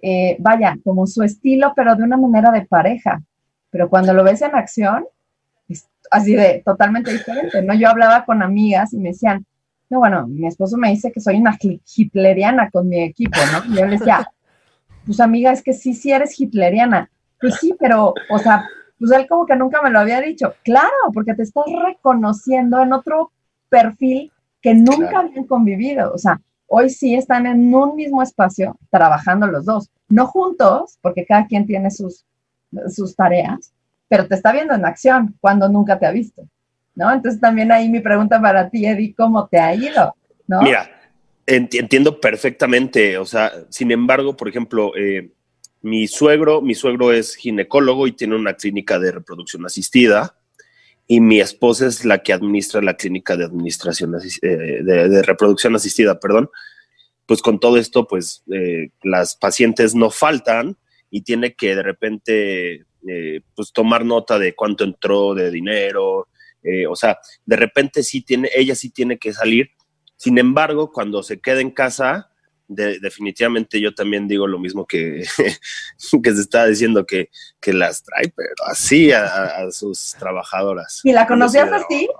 eh, 0.02 0.36
vaya, 0.38 0.76
como 0.84 1.06
su 1.06 1.22
estilo, 1.22 1.72
pero 1.74 1.96
de 1.96 2.02
una 2.02 2.16
manera 2.16 2.50
de 2.50 2.66
pareja 2.66 3.22
pero 3.70 3.88
cuando 3.88 4.12
lo 4.12 4.24
ves 4.24 4.42
en 4.42 4.54
acción, 4.54 5.06
es 5.68 5.88
así 6.10 6.34
de 6.34 6.62
totalmente 6.64 7.12
diferente, 7.12 7.62
¿no? 7.62 7.74
Yo 7.74 7.88
hablaba 7.88 8.24
con 8.24 8.42
amigas 8.42 8.92
y 8.92 8.98
me 8.98 9.10
decían, 9.10 9.44
no, 9.88 9.98
bueno, 10.00 10.26
mi 10.26 10.46
esposo 10.46 10.76
me 10.76 10.90
dice 10.90 11.12
que 11.12 11.20
soy 11.20 11.36
una 11.36 11.56
hitleriana 11.60 12.70
con 12.70 12.88
mi 12.88 13.02
equipo, 13.02 13.38
¿no? 13.52 13.72
Y 13.72 13.76
yo 13.76 13.86
les 13.86 14.00
decía, 14.00 14.28
pues 15.04 15.20
amiga, 15.20 15.52
es 15.52 15.62
que 15.62 15.72
sí, 15.72 15.94
sí 15.94 16.10
eres 16.10 16.38
hitleriana. 16.38 17.10
Pues 17.40 17.56
sí, 17.56 17.74
pero, 17.78 18.14
o 18.30 18.38
sea, 18.38 18.68
pues 18.98 19.12
él 19.12 19.26
como 19.28 19.46
que 19.46 19.56
nunca 19.56 19.82
me 19.82 19.90
lo 19.90 20.00
había 20.00 20.20
dicho. 20.20 20.54
Claro, 20.64 20.90
porque 21.14 21.34
te 21.34 21.42
estás 21.42 21.66
reconociendo 21.84 22.82
en 22.82 22.92
otro 22.92 23.30
perfil 23.68 24.32
que 24.60 24.74
nunca 24.74 25.20
habían 25.20 25.44
convivido. 25.44 26.12
O 26.12 26.18
sea, 26.18 26.40
hoy 26.66 26.90
sí 26.90 27.14
están 27.14 27.46
en 27.46 27.72
un 27.72 27.94
mismo 27.94 28.22
espacio 28.22 28.76
trabajando 28.90 29.46
los 29.46 29.64
dos, 29.64 29.90
no 30.08 30.26
juntos, 30.26 30.98
porque 31.00 31.24
cada 31.24 31.46
quien 31.46 31.66
tiene 31.66 31.90
sus 31.90 32.24
sus 32.88 33.14
tareas, 33.14 33.72
pero 34.08 34.26
te 34.26 34.34
está 34.34 34.52
viendo 34.52 34.74
en 34.74 34.84
acción 34.84 35.34
cuando 35.40 35.68
nunca 35.68 35.98
te 35.98 36.06
ha 36.06 36.10
visto, 36.10 36.46
¿no? 36.94 37.12
Entonces 37.12 37.40
también 37.40 37.72
ahí 37.72 37.88
mi 37.88 38.00
pregunta 38.00 38.40
para 38.40 38.68
ti, 38.70 38.86
Eddie, 38.86 39.14
¿cómo 39.14 39.46
te 39.48 39.58
ha 39.58 39.74
ido? 39.74 40.14
¿no? 40.46 40.62
Mira, 40.62 40.90
entiendo 41.46 42.20
perfectamente, 42.20 43.18
o 43.18 43.24
sea, 43.24 43.52
sin 43.68 43.90
embargo, 43.92 44.36
por 44.36 44.48
ejemplo, 44.48 44.92
eh, 44.96 45.30
mi 45.82 46.08
suegro, 46.08 46.60
mi 46.60 46.74
suegro 46.74 47.12
es 47.12 47.36
ginecólogo 47.36 48.06
y 48.06 48.12
tiene 48.12 48.34
una 48.34 48.54
clínica 48.54 48.98
de 48.98 49.12
reproducción 49.12 49.64
asistida 49.64 50.36
y 51.06 51.20
mi 51.20 51.40
esposa 51.40 51.86
es 51.86 52.04
la 52.04 52.18
que 52.22 52.32
administra 52.32 52.82
la 52.82 52.94
clínica 52.94 53.36
de 53.36 53.44
administración 53.44 54.14
eh, 54.42 54.82
de, 54.82 55.22
reproducción 55.22 55.76
asistida, 55.76 56.18
perdón. 56.18 56.50
Pues 57.26 57.42
con 57.42 57.60
todo 57.60 57.76
esto, 57.76 58.06
pues 58.06 58.42
eh, 58.52 58.90
las 59.02 59.36
pacientes 59.36 59.94
no 59.94 60.10
faltan 60.10 60.76
y 61.16 61.22
tiene 61.22 61.54
que 61.54 61.74
de 61.74 61.82
repente 61.82 62.84
eh, 63.08 63.40
pues 63.54 63.72
tomar 63.72 64.04
nota 64.04 64.38
de 64.38 64.54
cuánto 64.54 64.84
entró 64.84 65.32
de 65.32 65.50
dinero, 65.50 66.28
eh, 66.62 66.86
o 66.86 66.94
sea, 66.94 67.18
de 67.46 67.56
repente 67.56 68.02
sí 68.02 68.20
tiene, 68.20 68.50
ella 68.54 68.74
sí 68.74 68.90
tiene 68.90 69.16
que 69.16 69.32
salir. 69.32 69.70
Sin 70.16 70.36
embargo, 70.36 70.92
cuando 70.92 71.22
se 71.22 71.40
queda 71.40 71.62
en 71.62 71.70
casa, 71.70 72.30
definitivamente 72.68 73.80
yo 73.80 73.94
también 73.94 74.28
digo 74.28 74.46
lo 74.46 74.58
mismo 74.58 74.86
que, 74.86 75.24
que 76.22 76.34
se 76.34 76.40
está 76.42 76.66
diciendo 76.66 77.06
que, 77.06 77.30
que 77.60 77.72
las 77.72 78.02
trae, 78.02 78.30
pero 78.36 78.54
así 78.66 79.10
a, 79.10 79.70
sus 79.70 80.14
trabajadoras. 80.18 81.00
¿Y 81.02 81.12
la 81.12 81.26
conocías 81.26 81.72
así? 81.72 82.10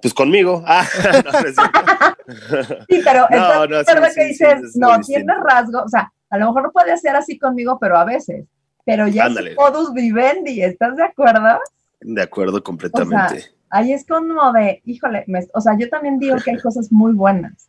Pues 0.00 0.14
conmigo. 0.14 0.64
Ah, 0.66 0.86
sí, 2.88 3.02
pero 3.04 3.26
no, 3.30 3.66
no, 3.66 3.84
que 4.14 4.24
dices, 4.24 4.76
no, 4.76 4.98
tiene 5.00 5.34
rasgo, 5.44 5.82
o 5.82 5.88
sea, 5.88 6.10
a 6.30 6.38
lo 6.38 6.46
mejor 6.46 6.62
no 6.64 6.72
puede 6.72 6.96
ser 6.98 7.16
así 7.16 7.38
conmigo, 7.38 7.78
pero 7.80 7.96
a 7.96 8.04
veces. 8.04 8.46
Pero 8.84 9.08
ya 9.08 9.26
es 9.26 9.56
modus 9.56 9.92
vivendi, 9.92 10.62
¿estás 10.62 10.96
de 10.96 11.04
acuerdo? 11.04 11.58
De 12.00 12.22
acuerdo 12.22 12.62
completamente. 12.62 13.44
ahí 13.70 13.92
es 13.92 14.06
como 14.06 14.52
de, 14.52 14.80
híjole, 14.84 15.24
o 15.54 15.60
sea, 15.60 15.76
yo 15.76 15.88
también 15.88 16.18
digo 16.18 16.36
que 16.36 16.52
hay 16.52 16.58
cosas 16.58 16.92
muy 16.92 17.12
buenas. 17.12 17.68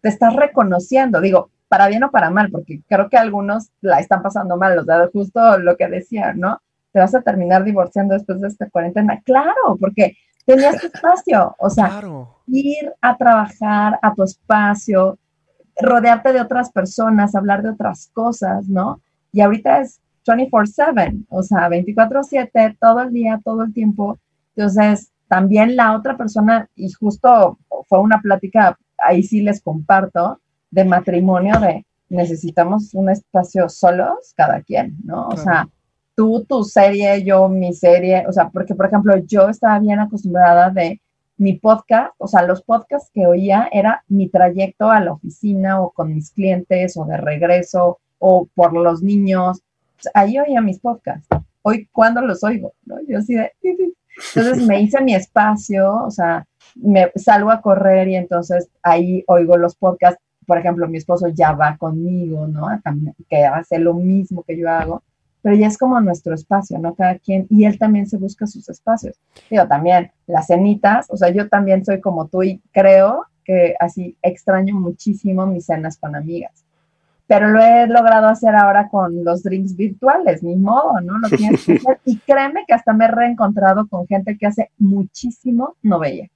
Te 0.00 0.08
estás 0.08 0.34
reconociendo, 0.34 1.20
digo, 1.20 1.50
para 1.68 1.88
bien 1.88 2.02
o 2.04 2.10
para 2.10 2.30
mal, 2.30 2.50
porque 2.50 2.80
creo 2.88 3.08
que 3.08 3.16
algunos 3.16 3.70
la 3.80 4.00
están 4.00 4.22
pasando 4.22 4.56
mal, 4.56 4.78
o 4.78 4.84
sea, 4.84 5.08
justo 5.12 5.58
lo 5.58 5.76
que 5.76 5.88
decía, 5.88 6.32
¿no? 6.34 6.60
Te 6.92 7.00
vas 7.00 7.14
a 7.14 7.22
terminar 7.22 7.64
divorciando 7.64 8.14
después 8.14 8.40
de 8.40 8.48
esta 8.48 8.68
cuarentena. 8.70 9.20
Claro, 9.24 9.76
porque 9.78 10.16
tenías 10.44 10.80
tu 10.80 10.86
espacio, 10.86 11.54
o 11.58 11.70
sea, 11.70 12.00
ir 12.46 12.92
a 13.00 13.16
trabajar 13.16 13.98
a 14.00 14.14
tu 14.14 14.22
espacio, 14.22 15.18
rodearte 15.80 16.32
de 16.32 16.40
otras 16.40 16.70
personas, 16.70 17.34
hablar 17.34 17.62
de 17.62 17.70
otras 17.70 18.10
cosas, 18.12 18.68
¿no? 18.68 19.00
Y 19.32 19.40
ahorita 19.40 19.80
es 19.80 20.00
24/7, 20.24 21.24
o 21.28 21.42
sea, 21.42 21.68
24/7, 21.68 22.76
todo 22.80 23.00
el 23.00 23.12
día, 23.12 23.40
todo 23.44 23.62
el 23.62 23.72
tiempo. 23.72 24.18
Entonces, 24.54 25.12
también 25.28 25.76
la 25.76 25.96
otra 25.96 26.16
persona, 26.16 26.68
y 26.74 26.90
justo 26.90 27.58
fue 27.88 28.00
una 28.00 28.20
plática, 28.20 28.78
ahí 28.98 29.22
sí 29.22 29.42
les 29.42 29.60
comparto, 29.60 30.40
de 30.70 30.84
matrimonio, 30.84 31.58
de 31.60 31.86
necesitamos 32.08 32.94
un 32.94 33.10
espacio 33.10 33.68
solos, 33.68 34.32
cada 34.36 34.62
quien, 34.62 34.96
¿no? 35.04 35.28
O 35.28 35.36
sea, 35.36 35.68
tú 36.14 36.44
tu 36.48 36.64
serie, 36.64 37.22
yo 37.24 37.48
mi 37.48 37.72
serie, 37.72 38.24
o 38.28 38.32
sea, 38.32 38.48
porque 38.48 38.74
por 38.74 38.86
ejemplo, 38.86 39.16
yo 39.18 39.48
estaba 39.48 39.78
bien 39.78 40.00
acostumbrada 40.00 40.70
de 40.70 41.00
mi 41.38 41.54
podcast, 41.54 42.14
o 42.18 42.26
sea, 42.26 42.42
los 42.42 42.62
podcasts 42.62 43.10
que 43.12 43.26
oía 43.26 43.68
era 43.72 44.04
mi 44.08 44.28
trayecto 44.28 44.90
a 44.90 45.00
la 45.00 45.12
oficina 45.12 45.80
o 45.82 45.90
con 45.90 46.14
mis 46.14 46.30
clientes 46.30 46.96
o 46.96 47.04
de 47.04 47.16
regreso 47.16 47.98
o 48.18 48.48
por 48.54 48.72
los 48.72 49.02
niños. 49.02 49.62
ahí 50.14 50.38
oía 50.38 50.60
mis 50.60 50.78
podcasts. 50.78 51.28
Hoy, 51.62 51.88
¿cuándo 51.92 52.20
los 52.22 52.44
oigo? 52.44 52.72
¿No? 52.84 52.96
Yo 53.06 53.18
así 53.18 53.34
de... 53.34 53.52
Entonces 54.34 54.66
me 54.66 54.80
hice 54.80 55.02
mi 55.02 55.14
espacio, 55.14 56.04
o 56.04 56.10
sea, 56.10 56.46
me 56.74 57.12
salgo 57.16 57.50
a 57.50 57.60
correr 57.60 58.08
y 58.08 58.16
entonces 58.16 58.68
ahí 58.82 59.22
oigo 59.26 59.58
los 59.58 59.76
podcasts. 59.76 60.22
Por 60.46 60.58
ejemplo, 60.58 60.88
mi 60.88 60.96
esposo 60.96 61.28
ya 61.28 61.52
va 61.52 61.76
conmigo, 61.76 62.46
¿no? 62.46 62.68
Que 63.28 63.44
hace 63.44 63.78
lo 63.78 63.92
mismo 63.94 64.42
que 64.42 64.56
yo 64.56 64.70
hago 64.70 65.02
pero 65.46 65.58
ya 65.58 65.68
es 65.68 65.78
como 65.78 66.00
nuestro 66.00 66.34
espacio, 66.34 66.76
¿no? 66.80 66.96
Cada 66.96 67.20
quien, 67.20 67.46
y 67.48 67.66
él 67.66 67.78
también 67.78 68.08
se 68.08 68.16
busca 68.16 68.48
sus 68.48 68.68
espacios. 68.68 69.14
Digo, 69.48 69.64
también 69.68 70.10
las 70.26 70.48
cenitas, 70.48 71.06
o 71.08 71.16
sea, 71.16 71.28
yo 71.30 71.48
también 71.48 71.84
soy 71.84 72.00
como 72.00 72.26
tú 72.26 72.42
y 72.42 72.60
creo 72.72 73.26
que 73.44 73.76
así 73.78 74.16
extraño 74.22 74.74
muchísimo 74.74 75.46
mis 75.46 75.66
cenas 75.66 75.98
con 75.98 76.16
amigas. 76.16 76.64
Pero 77.28 77.50
lo 77.50 77.60
he 77.60 77.86
logrado 77.86 78.26
hacer 78.26 78.56
ahora 78.56 78.88
con 78.88 79.22
los 79.22 79.44
drinks 79.44 79.76
virtuales, 79.76 80.42
ni 80.42 80.56
modo, 80.56 81.00
¿no? 81.00 81.16
Lo 81.16 81.28
tienes 81.28 81.64
que 81.64 81.74
hacer. 81.74 82.00
Y 82.04 82.18
créeme 82.18 82.64
que 82.66 82.74
hasta 82.74 82.92
me 82.92 83.04
he 83.04 83.08
reencontrado 83.12 83.86
con 83.86 84.04
gente 84.08 84.36
que 84.36 84.48
hace 84.48 84.72
muchísimo 84.78 85.76
no 85.80 86.00
veía. 86.00 86.28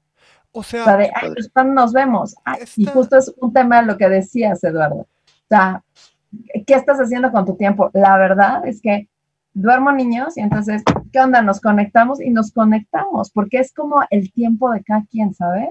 O 0.52 0.62
sea, 0.62 0.96
de, 0.96 1.10
Ay, 1.12 1.32
pues, 1.32 1.50
nos 1.66 1.92
vemos. 1.92 2.36
Y 2.76 2.86
justo 2.86 3.18
es 3.18 3.34
un 3.40 3.52
tema 3.52 3.80
de 3.80 3.88
lo 3.88 3.98
que 3.98 4.08
decías, 4.08 4.62
Eduardo. 4.62 5.00
O 5.00 5.48
sea, 5.48 5.82
¿qué 6.66 6.74
estás 6.74 6.98
haciendo 6.98 7.30
con 7.32 7.44
tu 7.44 7.56
tiempo? 7.56 7.90
La 7.92 8.16
verdad 8.16 8.66
es 8.66 8.80
que 8.80 9.08
duermo 9.52 9.92
niños 9.92 10.36
y 10.36 10.40
entonces, 10.40 10.82
¿qué 11.12 11.20
onda? 11.20 11.42
Nos 11.42 11.60
conectamos 11.60 12.20
y 12.20 12.30
nos 12.30 12.52
conectamos, 12.52 13.30
porque 13.30 13.58
es 13.58 13.72
como 13.72 14.02
el 14.10 14.32
tiempo 14.32 14.70
de 14.70 14.82
cada 14.82 15.04
quien, 15.10 15.34
¿sabes? 15.34 15.70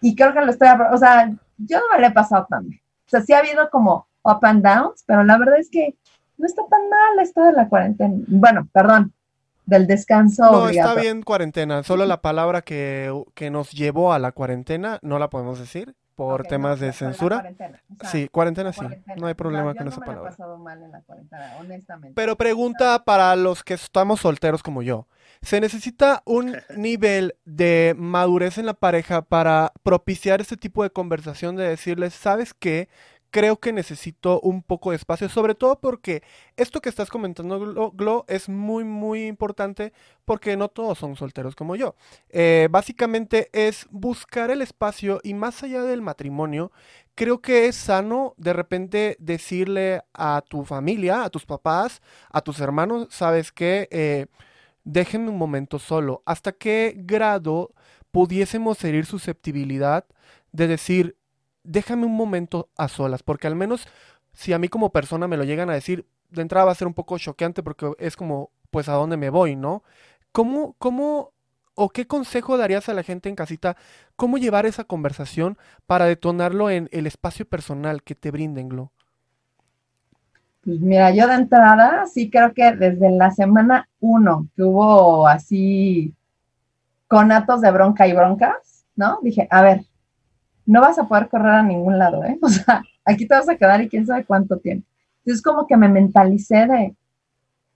Y 0.00 0.16
creo 0.16 0.34
que 0.34 0.44
lo 0.44 0.50
estoy, 0.50 0.68
o 0.92 0.98
sea, 0.98 1.32
yo 1.58 1.78
no 1.78 1.84
me 1.92 2.00
lo 2.00 2.06
he 2.08 2.10
pasado 2.10 2.46
tan 2.48 2.68
bien. 2.68 2.80
O 3.06 3.10
sea, 3.10 3.22
sí 3.22 3.32
ha 3.32 3.38
habido 3.38 3.70
como 3.70 4.06
up 4.22 4.40
and 4.42 4.64
downs, 4.64 5.04
pero 5.06 5.24
la 5.24 5.38
verdad 5.38 5.58
es 5.58 5.70
que 5.70 5.96
no 6.36 6.46
está 6.46 6.62
tan 6.68 6.88
mal 6.88 7.18
esto 7.22 7.42
de 7.42 7.52
la 7.52 7.68
cuarentena. 7.68 8.16
Bueno, 8.26 8.68
perdón, 8.72 9.12
del 9.66 9.86
descanso. 9.86 10.42
No, 10.50 10.68
está 10.68 10.94
bien 10.94 11.22
cuarentena. 11.22 11.82
Solo 11.84 12.06
la 12.06 12.20
palabra 12.20 12.62
que, 12.62 13.12
que, 13.34 13.50
nos 13.50 13.72
llevó 13.72 14.12
a 14.12 14.18
la 14.18 14.32
cuarentena 14.32 14.98
no 15.02 15.18
la 15.18 15.30
podemos 15.30 15.58
decir 15.58 15.94
por 16.14 16.44
temas 16.44 16.80
de 16.80 16.92
censura. 16.92 17.50
sí, 18.10 18.28
cuarentena 18.28 18.72
sí, 18.72 18.84
no 19.16 19.26
hay 19.26 19.34
problema 19.34 19.74
con 19.74 19.88
esa 19.88 20.00
palabra. 20.00 20.36
Pero 22.14 22.36
pregunta 22.36 23.04
para 23.04 23.34
los 23.36 23.64
que 23.64 23.74
estamos 23.74 24.20
solteros 24.20 24.62
como 24.62 24.82
yo. 24.82 25.06
¿Se 25.42 25.60
necesita 25.60 26.22
un 26.24 26.56
nivel 26.76 27.36
de 27.44 27.94
madurez 27.98 28.58
en 28.58 28.66
la 28.66 28.74
pareja 28.74 29.22
para 29.22 29.72
propiciar 29.82 30.40
este 30.40 30.56
tipo 30.56 30.82
de 30.82 30.90
conversación 30.90 31.56
de 31.56 31.68
decirles, 31.68 32.14
¿sabes 32.14 32.54
qué? 32.54 32.88
Creo 33.34 33.58
que 33.58 33.72
necesito 33.72 34.38
un 34.42 34.62
poco 34.62 34.90
de 34.90 34.96
espacio, 34.96 35.28
sobre 35.28 35.56
todo 35.56 35.80
porque 35.80 36.22
esto 36.56 36.80
que 36.80 36.88
estás 36.88 37.10
comentando, 37.10 37.90
Glo, 37.90 38.24
es 38.28 38.48
muy, 38.48 38.84
muy 38.84 39.26
importante 39.26 39.92
porque 40.24 40.56
no 40.56 40.68
todos 40.68 40.98
son 40.98 41.16
solteros 41.16 41.56
como 41.56 41.74
yo. 41.74 41.96
Eh, 42.28 42.68
básicamente 42.70 43.50
es 43.52 43.88
buscar 43.90 44.52
el 44.52 44.62
espacio 44.62 45.18
y 45.24 45.34
más 45.34 45.64
allá 45.64 45.82
del 45.82 46.00
matrimonio, 46.00 46.70
creo 47.16 47.40
que 47.40 47.66
es 47.66 47.74
sano 47.74 48.34
de 48.36 48.52
repente 48.52 49.16
decirle 49.18 50.02
a 50.12 50.40
tu 50.48 50.64
familia, 50.64 51.24
a 51.24 51.30
tus 51.30 51.44
papás, 51.44 52.02
a 52.30 52.40
tus 52.40 52.60
hermanos, 52.60 53.08
sabes 53.10 53.50
que 53.50 53.88
eh, 53.90 54.26
déjenme 54.84 55.30
un 55.30 55.38
momento 55.38 55.80
solo. 55.80 56.22
¿Hasta 56.24 56.52
qué 56.52 56.94
grado 56.96 57.72
pudiésemos 58.12 58.84
herir 58.84 59.06
susceptibilidad 59.06 60.06
de 60.52 60.68
decir, 60.68 61.16
déjame 61.64 62.06
un 62.06 62.14
momento 62.16 62.68
a 62.76 62.88
solas, 62.88 63.22
porque 63.22 63.46
al 63.46 63.56
menos 63.56 63.88
si 64.32 64.52
a 64.52 64.58
mí 64.58 64.68
como 64.68 64.90
persona 64.90 65.26
me 65.28 65.36
lo 65.36 65.44
llegan 65.44 65.70
a 65.70 65.74
decir, 65.74 66.06
de 66.30 66.42
entrada 66.42 66.66
va 66.66 66.72
a 66.72 66.76
ser 66.76 66.86
un 66.86 66.94
poco 66.94 67.18
choqueante 67.18 67.62
porque 67.62 67.92
es 67.98 68.16
como, 68.16 68.50
pues 68.70 68.88
a 68.88 68.94
dónde 68.94 69.16
me 69.16 69.30
voy, 69.30 69.56
¿no? 69.56 69.82
¿Cómo, 70.32 70.74
cómo 70.78 71.32
o 71.74 71.88
qué 71.90 72.06
consejo 72.06 72.56
darías 72.56 72.88
a 72.88 72.94
la 72.94 73.02
gente 73.02 73.28
en 73.28 73.36
casita? 73.36 73.76
¿Cómo 74.16 74.38
llevar 74.38 74.66
esa 74.66 74.84
conversación 74.84 75.56
para 75.86 76.06
detonarlo 76.06 76.70
en 76.70 76.88
el 76.92 77.06
espacio 77.06 77.46
personal 77.46 78.02
que 78.02 78.14
te 78.14 78.30
brinden, 78.30 78.68
Glo? 78.68 78.92
Pues 80.64 80.80
mira, 80.80 81.10
yo 81.10 81.28
de 81.28 81.34
entrada 81.34 82.06
sí 82.06 82.30
creo 82.30 82.54
que 82.54 82.72
desde 82.72 83.10
la 83.10 83.30
semana 83.30 83.88
uno 84.00 84.48
que 84.56 84.62
hubo 84.62 85.28
así 85.28 86.14
conatos 87.06 87.60
de 87.60 87.70
bronca 87.70 88.08
y 88.08 88.14
broncas, 88.14 88.86
¿no? 88.96 89.18
Dije, 89.22 89.46
a 89.50 89.62
ver, 89.62 89.84
no 90.66 90.80
vas 90.80 90.98
a 90.98 91.06
poder 91.06 91.28
correr 91.28 91.54
a 91.54 91.62
ningún 91.62 91.98
lado, 91.98 92.24
¿eh? 92.24 92.38
O 92.42 92.48
sea, 92.48 92.82
aquí 93.04 93.26
te 93.26 93.34
vas 93.34 93.48
a 93.48 93.56
quedar 93.56 93.82
y 93.82 93.88
quién 93.88 94.06
sabe 94.06 94.24
cuánto 94.24 94.58
tiempo. 94.58 94.86
Entonces, 95.18 95.42
como 95.42 95.66
que 95.66 95.76
me 95.76 95.88
mentalicé 95.88 96.66
de, 96.66 96.94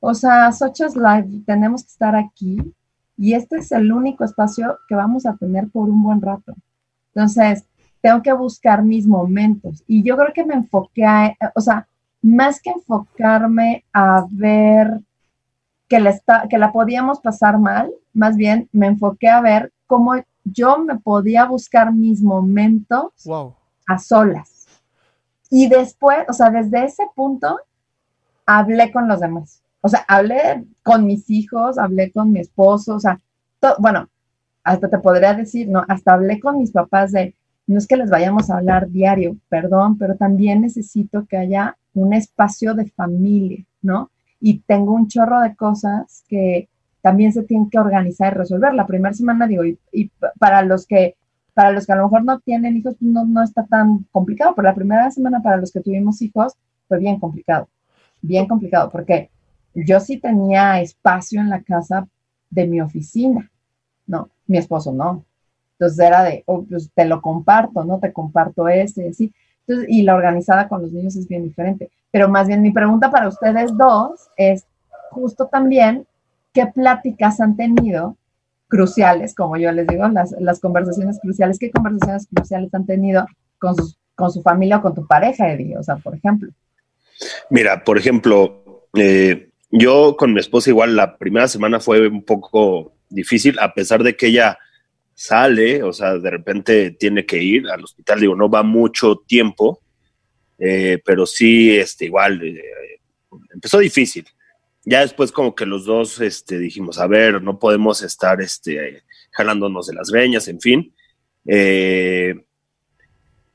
o 0.01 0.15
sea, 0.15 0.53
Sochas 0.53 0.97
Live, 0.97 1.43
tenemos 1.47 1.83
que 1.83 1.89
estar 1.89 2.15
aquí 2.15 2.59
y 3.17 3.35
este 3.35 3.57
es 3.57 3.73
el 3.73 3.93
único 3.93 4.25
espacio 4.25 4.79
que 4.89 4.95
vamos 4.95 5.27
a 5.27 5.37
tener 5.37 5.69
por 5.69 5.89
un 5.89 6.03
buen 6.03 6.21
rato. 6.21 6.55
Entonces, 7.15 7.65
tengo 8.01 8.23
que 8.23 8.33
buscar 8.33 8.85
mis 8.85 9.07
momentos. 9.07 9.83
Y 9.87 10.03
yo 10.03 10.17
creo 10.17 10.33
que 10.33 10.45
me 10.45 10.55
enfoqué 10.55 11.05
a, 11.05 11.37
o 11.55 11.61
sea, 11.61 11.89
más 12.23 12.61
que 12.61 12.71
enfocarme 12.71 13.85
a 13.93 14.25
ver 14.31 15.01
que 15.89 15.99
la, 16.01 16.21
que 16.49 16.59
la 16.59 16.71
podíamos 16.71 17.21
pasar 17.21 17.59
mal, 17.59 17.91
más 18.13 18.37
bien 18.37 18.69
me 18.73 18.87
enfoqué 18.87 19.29
a 19.29 19.41
ver 19.41 19.73
cómo 19.87 20.15
yo 20.53 20.79
me 20.79 20.99
podía 20.99 21.45
buscar 21.47 21.93
mis 21.93 22.23
momentos 22.23 23.13
a 23.87 23.99
solas. 23.99 24.67
Y 25.51 25.69
después, 25.69 26.19
o 26.29 26.33
sea, 26.33 26.51
desde 26.51 26.85
ese 26.85 27.05
punto, 27.15 27.59
hablé 28.47 28.93
con 28.93 29.09
los 29.09 29.21
demás. 29.21 29.63
O 29.81 29.89
sea, 29.89 30.05
hablé 30.09 30.65
con 30.83 31.07
mis 31.07 31.31
hijos, 31.31 31.79
hablé 31.79 32.11
con 32.11 32.33
mi 32.33 32.41
esposo, 32.41 32.97
o 32.97 33.01
sea, 33.01 33.21
bueno, 33.79 34.09
hasta 34.65 34.89
te 34.89 34.99
podría 34.99 35.35
decir, 35.35 35.69
no, 35.69 35.85
hasta 35.89 36.15
hablé 36.15 36.41
con 36.41 36.59
mis 36.59 36.73
papás 36.73 37.13
de, 37.13 37.35
no 37.67 37.79
es 37.79 37.87
que 37.87 37.97
les 37.97 38.11
vayamos 38.11 38.51
a 38.51 38.59
hablar 38.59 38.89
diario, 38.89 39.37
perdón, 39.49 39.99
pero 39.99 40.17
también 40.17 40.63
necesito 40.63 41.27
que 41.27 41.37
haya 41.37 41.77
un 41.95 42.13
espacio 42.13 42.75
de 42.75 42.91
familia, 42.91 43.65
¿no? 43.83 44.11
Y 44.41 44.61
tengo 44.61 44.93
un 44.93 45.09
chorro 45.09 45.41
de 45.41 45.57
cosas 45.57 46.25
que 46.29 46.69
también 47.01 47.33
se 47.33 47.43
tienen 47.43 47.71
que 47.71 47.79
organizar 47.79 48.33
y 48.33 48.37
resolver. 48.37 48.75
La 48.75 48.87
primera 48.87 49.15
semana, 49.15 49.47
digo, 49.47 49.65
y, 49.65 50.11
para 50.39 50.63
los 50.63 50.87
que 50.87 51.17
para 51.55 51.73
los 51.73 51.87
que 51.87 51.93
a 51.93 51.97
lo 51.97 52.05
mejor 52.05 52.25
no 52.25 52.39
tienen 52.39 52.77
hijos, 52.77 52.95
no, 53.01 53.25
no 53.27 53.43
está 53.43 53.67
tan 53.67 54.07
complicado, 54.13 54.53
pero 54.55 54.69
la 54.69 54.77
primera 54.77 55.11
semana 55.11 55.43
para 55.43 55.57
los 55.57 55.73
que 55.73 55.81
tuvimos 55.81 56.23
hijos 56.23 56.53
fue 56.87 57.01
bien 57.01 57.19
complicado, 57.19 57.69
bien 58.23 58.47
complicado, 58.47 58.91
porque 58.91 59.29
yo 59.75 59.99
sí 59.99 60.19
tenía 60.19 60.81
espacio 60.81 61.41
en 61.41 61.51
la 61.51 61.61
casa 61.63 62.07
de 62.49 62.65
mi 62.69 62.81
oficina, 62.81 63.51
no, 64.07 64.31
mi 64.47 64.59
esposo 64.59 64.93
no. 64.93 65.25
Entonces 65.73 65.99
era 65.99 66.23
de, 66.23 66.45
oh, 66.47 66.65
pues 66.65 66.91
te 66.95 67.05
lo 67.05 67.21
comparto, 67.21 67.85
¿no? 67.85 67.99
Te 67.99 68.13
comparto 68.13 68.69
ese, 68.69 69.13
sí. 69.13 69.33
Entonces, 69.67 69.89
y 69.89 70.03
la 70.03 70.15
organizada 70.15 70.69
con 70.69 70.83
los 70.83 70.93
niños 70.93 71.17
es 71.17 71.27
bien 71.27 71.43
diferente. 71.43 71.91
Pero 72.11 72.29
más 72.29 72.47
bien 72.47 72.63
mi 72.63 72.71
pregunta 72.71 73.11
para 73.11 73.29
ustedes 73.29 73.77
dos 73.77 74.29
es 74.37 74.65
justo 75.11 75.47
también 75.47 76.07
qué 76.59 76.67
pláticas 76.75 77.41
han 77.41 77.57
tenido 77.57 78.17
cruciales, 78.67 79.35
como 79.35 79.57
yo 79.57 79.71
les 79.71 79.87
digo, 79.87 80.09
las, 80.09 80.61
conversaciones 80.61 81.19
cruciales, 81.21 81.59
qué 81.59 81.71
conversaciones 81.71 82.27
cruciales 82.35 82.75
han 82.75 82.85
tenido 82.85 83.27
con, 83.59 83.77
sus, 83.77 83.97
con 84.17 84.33
su 84.33 84.43
familia 84.43 84.79
o 84.79 84.83
con 84.83 84.95
tu 84.95 85.07
pareja, 85.07 85.53
Eddie, 85.53 85.79
o 85.79 85.83
sea, 85.83 85.97
por 85.97 86.17
ejemplo. 86.17 86.51
Mira, 87.49 87.85
por 87.85 87.97
ejemplo, 87.97 88.89
eh, 88.95 89.51
yo 89.71 90.17
con 90.19 90.33
mi 90.33 90.41
esposa 90.41 90.71
igual 90.71 90.97
la 90.97 91.17
primera 91.17 91.47
semana 91.47 91.79
fue 91.79 92.09
un 92.09 92.25
poco 92.25 92.93
difícil, 93.09 93.57
a 93.61 93.73
pesar 93.73 94.03
de 94.03 94.17
que 94.17 94.27
ella 94.27 94.59
sale, 95.15 95.85
o 95.85 95.93
sea, 95.93 96.19
de 96.19 96.31
repente 96.31 96.91
tiene 96.91 97.25
que 97.25 97.41
ir 97.41 97.69
al 97.69 97.85
hospital, 97.85 98.21
digo, 98.21 98.35
no 98.35 98.51
va 98.51 98.65
mucho 98.65 99.23
tiempo, 99.27 99.81
eh, 100.59 101.01
pero 101.05 101.25
sí, 101.25 101.77
este, 101.77 102.07
igual, 102.07 102.43
eh, 102.43 103.01
empezó 103.55 103.79
difícil. 103.79 104.27
Ya 104.91 105.01
después 105.01 105.33
como 105.33 105.55
que 105.55 105.67
los 105.67 105.85
dos 105.85 106.19
este, 106.23 106.59
dijimos, 106.59 106.99
a 106.99 107.07
ver, 107.07 107.43
no 107.43 107.59
podemos 107.59 108.01
estar 108.03 108.41
este, 108.41 109.03
jalándonos 109.33 109.87
de 109.87 109.95
las 109.95 110.11
greñas, 110.11 110.49
en 110.49 110.63
fin. 110.63 110.95
Eh, 111.47 112.35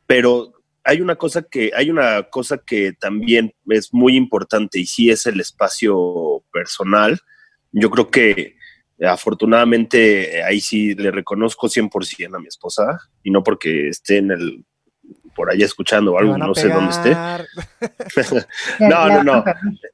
pero 0.06 0.54
hay 0.84 1.02
una 1.02 1.16
cosa 1.16 1.42
que, 1.42 1.72
hay 1.76 1.90
una 1.90 2.22
cosa 2.30 2.60
que 2.60 2.94
también 2.94 3.52
es 3.68 3.92
muy 3.96 4.16
importante 4.16 4.78
y 4.78 4.86
sí 4.86 5.10
es 5.10 5.26
el 5.26 5.40
espacio 5.40 6.44
personal. 6.52 7.20
Yo 7.72 7.90
creo 7.90 8.12
que 8.12 8.56
afortunadamente 9.04 10.44
ahí 10.44 10.62
sí 10.62 10.94
le 10.94 11.10
reconozco 11.10 11.68
100% 11.68 12.36
a 12.36 12.40
mi 12.40 12.48
esposa 12.48 13.00
y 13.24 13.32
no 13.32 13.44
porque 13.44 13.88
esté 13.88 14.18
en 14.18 14.30
el 14.30 14.66
por 15.36 15.52
allá 15.52 15.66
escuchando 15.66 16.14
o 16.14 16.20
algo, 16.20 16.38
no 16.38 16.54
sé 16.56 16.70
dónde 16.70 16.92
esté. 16.92 17.16
no, 18.80 19.08
no, 19.08 19.24
no. 19.24 19.44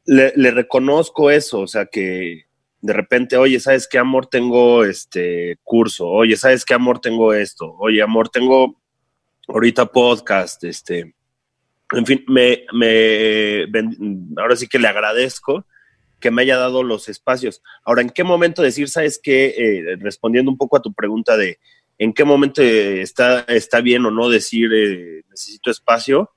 Le, 0.06 0.52
reconozco 0.52 1.32
eso, 1.32 1.62
o 1.62 1.68
sea 1.68 1.86
que 1.86 2.46
de 2.82 2.94
repente, 2.94 3.38
oye, 3.38 3.60
¿sabes 3.60 3.88
qué 3.88 3.98
amor 3.98 4.28
tengo 4.28 4.86
este 4.86 5.58
curso? 5.64 6.08
Oye, 6.08 6.36
¿sabes 6.36 6.64
qué 6.64 6.74
amor 6.74 7.00
tengo 7.00 7.34
esto? 7.34 7.76
Oye, 7.80 8.02
amor, 8.02 8.30
tengo 8.30 8.82
ahorita 9.48 9.86
podcast, 9.88 10.64
este. 10.64 11.14
En 11.92 12.06
fin, 12.06 12.24
me, 12.28 12.66
me 12.72 13.66
ahora 14.38 14.56
sí 14.56 14.68
que 14.68 14.80
le 14.80 14.88
agradezco 14.88 15.66
que 16.20 16.32
me 16.32 16.42
haya 16.42 16.58
dado 16.58 16.84
los 16.84 17.10
espacios. 17.10 17.62
Ahora, 17.84 18.02
¿en 18.02 18.10
qué 18.10 18.24
momento 18.24 18.62
decir, 18.62 18.90
sabes 18.90 19.20
qué? 19.22 19.56
Eh, 19.58 19.96
respondiendo 20.00 20.52
un 20.52 20.58
poco 20.58 20.78
a 20.78 20.82
tu 20.82 20.94
pregunta 20.94 21.38
de 21.38 21.60
en 22.00 22.14
qué 22.14 22.24
momento 22.24 22.62
está, 22.62 23.42
está 23.42 23.82
bien 23.82 24.06
o 24.06 24.12
no 24.12 24.30
decir 24.30 24.72
eh, 24.74 25.24
necesito 25.30 25.70
espacio, 25.70 26.32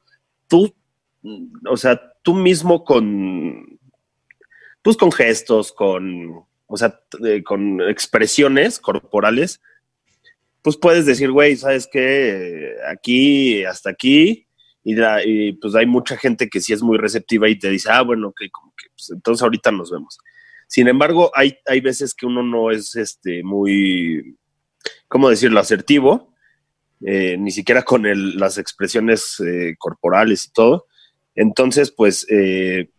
tú, 0.48 0.74
o 1.70 1.76
sea, 1.76 2.12
tú 2.22 2.34
mismo 2.34 2.84
con, 2.84 3.78
pues 4.82 4.96
con 4.96 5.12
gestos, 5.12 5.72
con, 5.72 6.44
o 6.66 6.76
sea, 6.76 7.00
con 7.44 7.80
expresiones 7.80 8.80
corporales, 8.80 9.62
pues 10.62 10.76
puedes 10.76 11.06
decir, 11.06 11.30
güey, 11.30 11.56
¿sabes 11.56 11.88
qué? 11.90 12.74
Aquí, 12.88 13.64
hasta 13.64 13.90
aquí, 13.90 14.48
y, 14.84 15.52
pues 15.52 15.76
hay 15.76 15.86
mucha 15.86 16.16
gente 16.16 16.48
que 16.48 16.60
sí 16.60 16.72
es 16.72 16.82
muy 16.82 16.98
receptiva 16.98 17.48
y 17.48 17.58
te 17.58 17.70
dice, 17.70 17.88
ah, 17.90 18.02
bueno, 18.02 18.28
ok, 18.28 18.40
como 18.50 18.74
que, 18.76 18.88
pues 18.96 19.10
entonces 19.10 19.42
ahorita 19.42 19.70
nos 19.70 19.92
vemos. 19.92 20.18
Sin 20.66 20.88
embargo, 20.88 21.30
hay, 21.34 21.56
hay 21.66 21.80
veces 21.80 22.14
que 22.14 22.26
uno 22.26 22.42
no 22.42 22.72
es 22.72 22.96
este, 22.96 23.44
muy, 23.44 24.36
¿cómo 25.08 25.30
decirlo?, 25.30 25.60
asertivo, 25.60 26.32
eh, 27.04 27.36
ni 27.36 27.50
siquiera 27.50 27.82
con 27.82 28.04
las 28.38 28.58
expresiones 28.58 29.40
eh, 29.40 29.74
corporales 29.76 30.46
y 30.46 30.52
todo. 30.52 30.86
Entonces, 31.34 31.90
pues, 31.90 32.26
eh, 32.30 32.90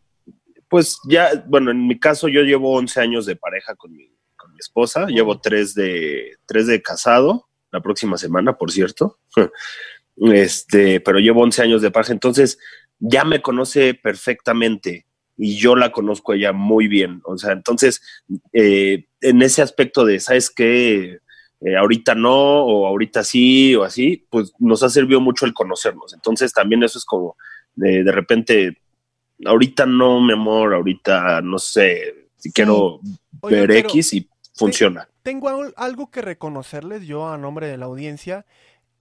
pues 0.68 1.00
ya, 1.08 1.46
bueno, 1.48 1.72
en 1.72 1.88
mi 1.88 1.98
caso 1.98 2.28
yo 2.28 2.42
llevo 2.42 2.74
11 2.76 3.00
años 3.00 3.26
de 3.26 3.38
pareja 3.38 3.76
con 3.76 3.94
mi, 3.94 4.10
con 4.36 4.52
mi 4.52 4.60
esposa, 4.60 5.08
llevo 5.08 5.40
tres 5.40 5.74
de, 5.74 6.36
tres 6.46 6.68
de 6.68 6.82
casado, 6.82 7.48
la 7.72 7.82
próxima 7.82 8.18
semana, 8.18 8.58
por 8.58 8.72
cierto, 8.72 9.20
este, 10.18 11.00
pero 11.00 11.20
llevo 11.20 11.42
11 11.44 11.62
años 11.62 11.82
de 11.82 11.92
pareja, 11.92 12.12
entonces 12.12 12.60
ya 13.00 13.24
me 13.24 13.42
conoce 13.42 13.94
perfectamente 13.94 15.06
y 15.38 15.56
yo 15.56 15.76
la 15.76 15.92
conozco 15.92 16.34
ella 16.34 16.52
muy 16.52 16.88
bien, 16.88 17.22
o 17.24 17.38
sea, 17.38 17.54
entonces, 17.54 18.02
en 18.52 19.42
ese 19.42 19.62
aspecto 19.62 20.06
de, 20.06 20.20
¿sabes 20.20 20.50
qué? 20.50 21.20
Eh, 21.66 21.78
ahorita 21.78 22.14
no, 22.14 22.66
o 22.66 22.88
ahorita 22.88 23.24
sí, 23.24 23.74
o 23.76 23.84
así, 23.84 24.26
pues 24.30 24.52
nos 24.60 24.84
ha 24.84 24.90
servido 24.90 25.22
mucho 25.22 25.46
el 25.46 25.54
conocernos. 25.54 26.14
Entonces 26.14 26.52
también 26.52 26.84
eso 26.84 26.98
es 26.98 27.06
como 27.06 27.38
de, 27.76 28.04
de 28.04 28.12
repente, 28.12 28.82
ahorita 29.46 29.86
no, 29.86 30.20
mi 30.20 30.34
amor, 30.34 30.74
ahorita 30.74 31.42
no 31.42 31.58
sé, 31.60 32.28
si 32.36 32.52
quiero 32.52 33.00
ver 33.42 33.72
X 33.72 34.14
y 34.14 34.30
funciona. 34.54 35.08
Tengo 35.22 35.50
algo 35.78 36.12
que 36.12 36.22
reconocerles 36.22 37.08
yo 37.08 37.30
a 37.30 37.38
nombre 37.38 37.68
de 37.68 37.78
la 37.78 37.86
audiencia. 37.86 38.46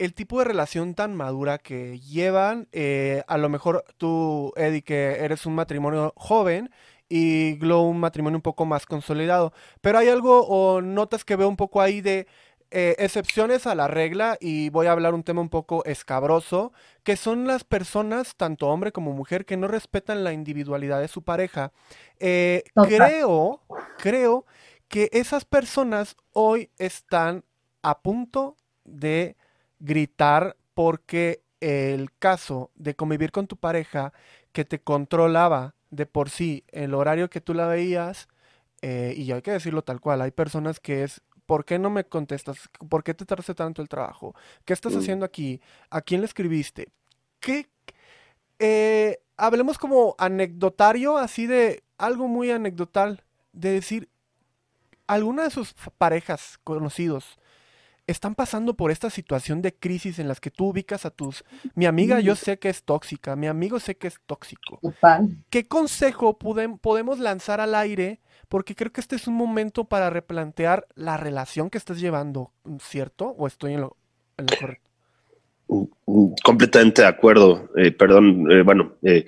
el 0.02 0.14
tipo 0.14 0.38
de 0.38 0.44
relación 0.44 0.94
tan 0.94 1.14
madura 1.14 1.58
que 1.58 2.00
llevan. 2.00 2.68
Eh, 2.72 3.22
a 3.28 3.38
lo 3.38 3.48
mejor 3.48 3.84
tú, 3.98 4.52
Eddie, 4.56 4.82
que 4.82 5.18
eres 5.20 5.46
un 5.46 5.54
matrimonio 5.54 6.12
joven 6.16 6.70
y 7.08 7.54
Glow 7.56 7.84
un 7.84 8.00
matrimonio 8.00 8.38
un 8.38 8.42
poco 8.42 8.64
más 8.64 8.84
consolidado. 8.84 9.52
Pero 9.80 9.98
hay 9.98 10.08
algo 10.08 10.44
o 10.46 10.80
notas 10.80 11.24
que 11.24 11.36
veo 11.36 11.48
un 11.48 11.56
poco 11.56 11.80
ahí 11.80 12.00
de 12.00 12.26
eh, 12.74 12.96
excepciones 12.98 13.66
a 13.66 13.74
la 13.74 13.86
regla 13.86 14.38
y 14.40 14.70
voy 14.70 14.86
a 14.86 14.92
hablar 14.92 15.12
un 15.12 15.22
tema 15.22 15.42
un 15.42 15.50
poco 15.50 15.84
escabroso, 15.84 16.72
que 17.02 17.16
son 17.16 17.46
las 17.46 17.64
personas, 17.64 18.34
tanto 18.36 18.68
hombre 18.68 18.92
como 18.92 19.12
mujer, 19.12 19.44
que 19.44 19.58
no 19.58 19.68
respetan 19.68 20.24
la 20.24 20.32
individualidad 20.32 21.00
de 21.00 21.08
su 21.08 21.22
pareja. 21.22 21.70
Eh, 22.18 22.64
creo, 22.74 23.60
creo 23.98 24.46
que 24.88 25.10
esas 25.12 25.44
personas 25.44 26.16
hoy 26.32 26.70
están 26.78 27.44
a 27.82 28.00
punto 28.00 28.56
de 28.84 29.36
gritar 29.78 30.56
porque 30.72 31.42
el 31.60 32.10
caso 32.18 32.70
de 32.74 32.94
convivir 32.94 33.32
con 33.32 33.46
tu 33.46 33.56
pareja 33.56 34.12
que 34.52 34.64
te 34.64 34.80
controlaba 34.80 35.74
de 35.90 36.06
por 36.06 36.30
sí 36.30 36.64
el 36.68 36.94
horario 36.94 37.28
que 37.28 37.42
tú 37.42 37.52
la 37.52 37.66
veías, 37.66 38.28
eh, 38.80 39.14
y 39.16 39.30
hay 39.30 39.42
que 39.42 39.52
decirlo 39.52 39.82
tal 39.82 40.00
cual, 40.00 40.22
hay 40.22 40.30
personas 40.30 40.80
que 40.80 41.04
es 41.04 41.20
¿Por 41.52 41.66
qué 41.66 41.78
no 41.78 41.90
me 41.90 42.04
contestas? 42.04 42.70
¿Por 42.88 43.04
qué 43.04 43.12
te 43.12 43.26
tardaste 43.26 43.54
tanto 43.54 43.82
el 43.82 43.88
trabajo? 43.90 44.34
¿Qué 44.64 44.72
estás 44.72 44.94
mm. 44.94 44.98
haciendo 44.98 45.26
aquí? 45.26 45.60
¿A 45.90 46.00
quién 46.00 46.22
le 46.22 46.26
escribiste? 46.26 46.88
¿Qué? 47.40 47.68
Eh, 48.58 49.20
hablemos 49.36 49.76
como 49.76 50.14
anecdotario, 50.16 51.18
así 51.18 51.46
de 51.46 51.82
algo 51.98 52.26
muy 52.26 52.50
anecdotal, 52.50 53.22
de 53.52 53.70
decir, 53.72 54.08
¿alguna 55.06 55.42
de 55.42 55.50
sus 55.50 55.74
parejas 55.98 56.58
conocidos 56.64 57.38
están 58.06 58.34
pasando 58.34 58.72
por 58.72 58.90
esta 58.90 59.10
situación 59.10 59.60
de 59.60 59.74
crisis 59.74 60.18
en 60.18 60.28
las 60.28 60.40
que 60.40 60.50
tú 60.50 60.68
ubicas 60.68 61.04
a 61.04 61.10
tus... 61.10 61.44
Mi 61.74 61.84
amiga 61.84 62.18
yo 62.20 62.34
sé 62.34 62.58
que 62.58 62.70
es 62.70 62.82
tóxica, 62.82 63.36
mi 63.36 63.46
amigo 63.46 63.78
sé 63.78 63.94
que 63.98 64.08
es 64.08 64.18
tóxico. 64.24 64.80
¿Qué 65.50 65.68
consejo 65.68 66.38
podemos 66.38 67.18
lanzar 67.18 67.60
al 67.60 67.74
aire 67.74 68.20
porque 68.52 68.74
creo 68.74 68.92
que 68.92 69.00
este 69.00 69.16
es 69.16 69.26
un 69.28 69.34
momento 69.34 69.84
para 69.84 70.10
replantear 70.10 70.86
la 70.94 71.16
relación 71.16 71.70
que 71.70 71.78
estás 71.78 71.98
llevando, 71.98 72.50
¿cierto? 72.80 73.34
¿O 73.38 73.46
estoy 73.46 73.72
en 73.72 73.80
lo, 73.80 73.96
correcto? 74.60 74.90
Mm, 75.68 75.84
mm, 76.04 76.34
completamente 76.44 77.00
de 77.00 77.08
acuerdo. 77.08 77.70
Eh, 77.78 77.92
perdón, 77.92 78.52
eh, 78.52 78.60
bueno, 78.60 78.96
eh, 79.04 79.24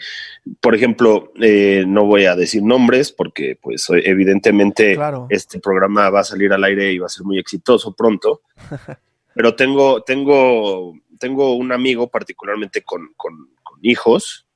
por 0.61 0.75
ejemplo, 0.75 1.33
no 1.37 2.05
voy 2.05 2.27
a 2.27 2.37
decir 2.37 2.63
nombres 2.63 3.13
porque, 3.13 3.59
pues, 3.63 3.87
evidentemente 3.89 4.95
este 5.31 5.59
programa 5.59 6.11
va 6.11 6.21
a 6.21 6.25
salir 6.25 6.53
al 6.53 6.63
aire 6.63 6.93
y 6.93 6.99
va 6.99 7.07
a 7.07 7.09
ser 7.09 7.25
muy 7.25 7.39
exitoso 7.39 7.95
pronto. 7.95 8.43
pero 9.35 9.57
tengo, 9.57 10.03
tengo, 10.03 10.99
tengo 11.19 11.57
un 11.57 11.73
amigo 11.73 12.11
particularmente 12.11 12.83
con, 12.83 13.15
con 13.17 13.49
hijos, 13.81 14.47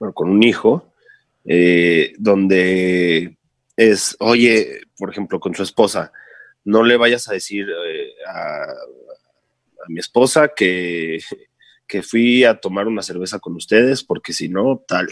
bueno, 0.00 0.12
con 0.12 0.30
un 0.30 0.42
hijo, 0.42 0.92
donde 2.18 3.35
es, 3.76 4.16
oye, 4.20 4.80
por 4.96 5.10
ejemplo, 5.10 5.38
con 5.38 5.54
su 5.54 5.62
esposa, 5.62 6.12
no 6.64 6.82
le 6.82 6.96
vayas 6.96 7.28
a 7.28 7.34
decir 7.34 7.66
eh, 7.68 8.12
a, 8.28 8.66
mi 9.88 10.00
esposa 10.00 10.48
que, 10.48 11.20
que, 11.86 12.02
fui 12.02 12.42
a 12.42 12.58
tomar 12.58 12.88
una 12.88 13.02
cerveza 13.02 13.38
con 13.38 13.54
ustedes, 13.54 14.02
porque 14.02 14.32
si 14.32 14.48
no, 14.48 14.82
tal. 14.88 15.08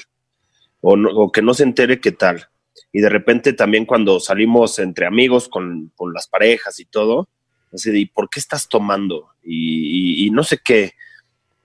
O, 0.80 1.30
que 1.30 1.42
no 1.42 1.54
se 1.54 1.62
entere 1.62 2.00
que 2.00 2.12
tal. 2.12 2.48
Y 2.92 3.00
de 3.00 3.08
repente 3.08 3.52
también 3.52 3.86
cuando 3.86 4.18
salimos 4.18 4.78
entre 4.78 5.06
amigos 5.06 5.48
con, 5.48 5.92
las 6.12 6.26
parejas 6.26 6.80
y 6.80 6.86
todo, 6.86 7.28
así 7.72 7.90
de, 7.90 8.00
¿y 8.00 8.06
por 8.06 8.28
qué 8.28 8.40
estás 8.40 8.68
tomando? 8.68 9.28
Y, 9.42 10.28
no 10.32 10.42
sé 10.42 10.58
qué. 10.64 10.94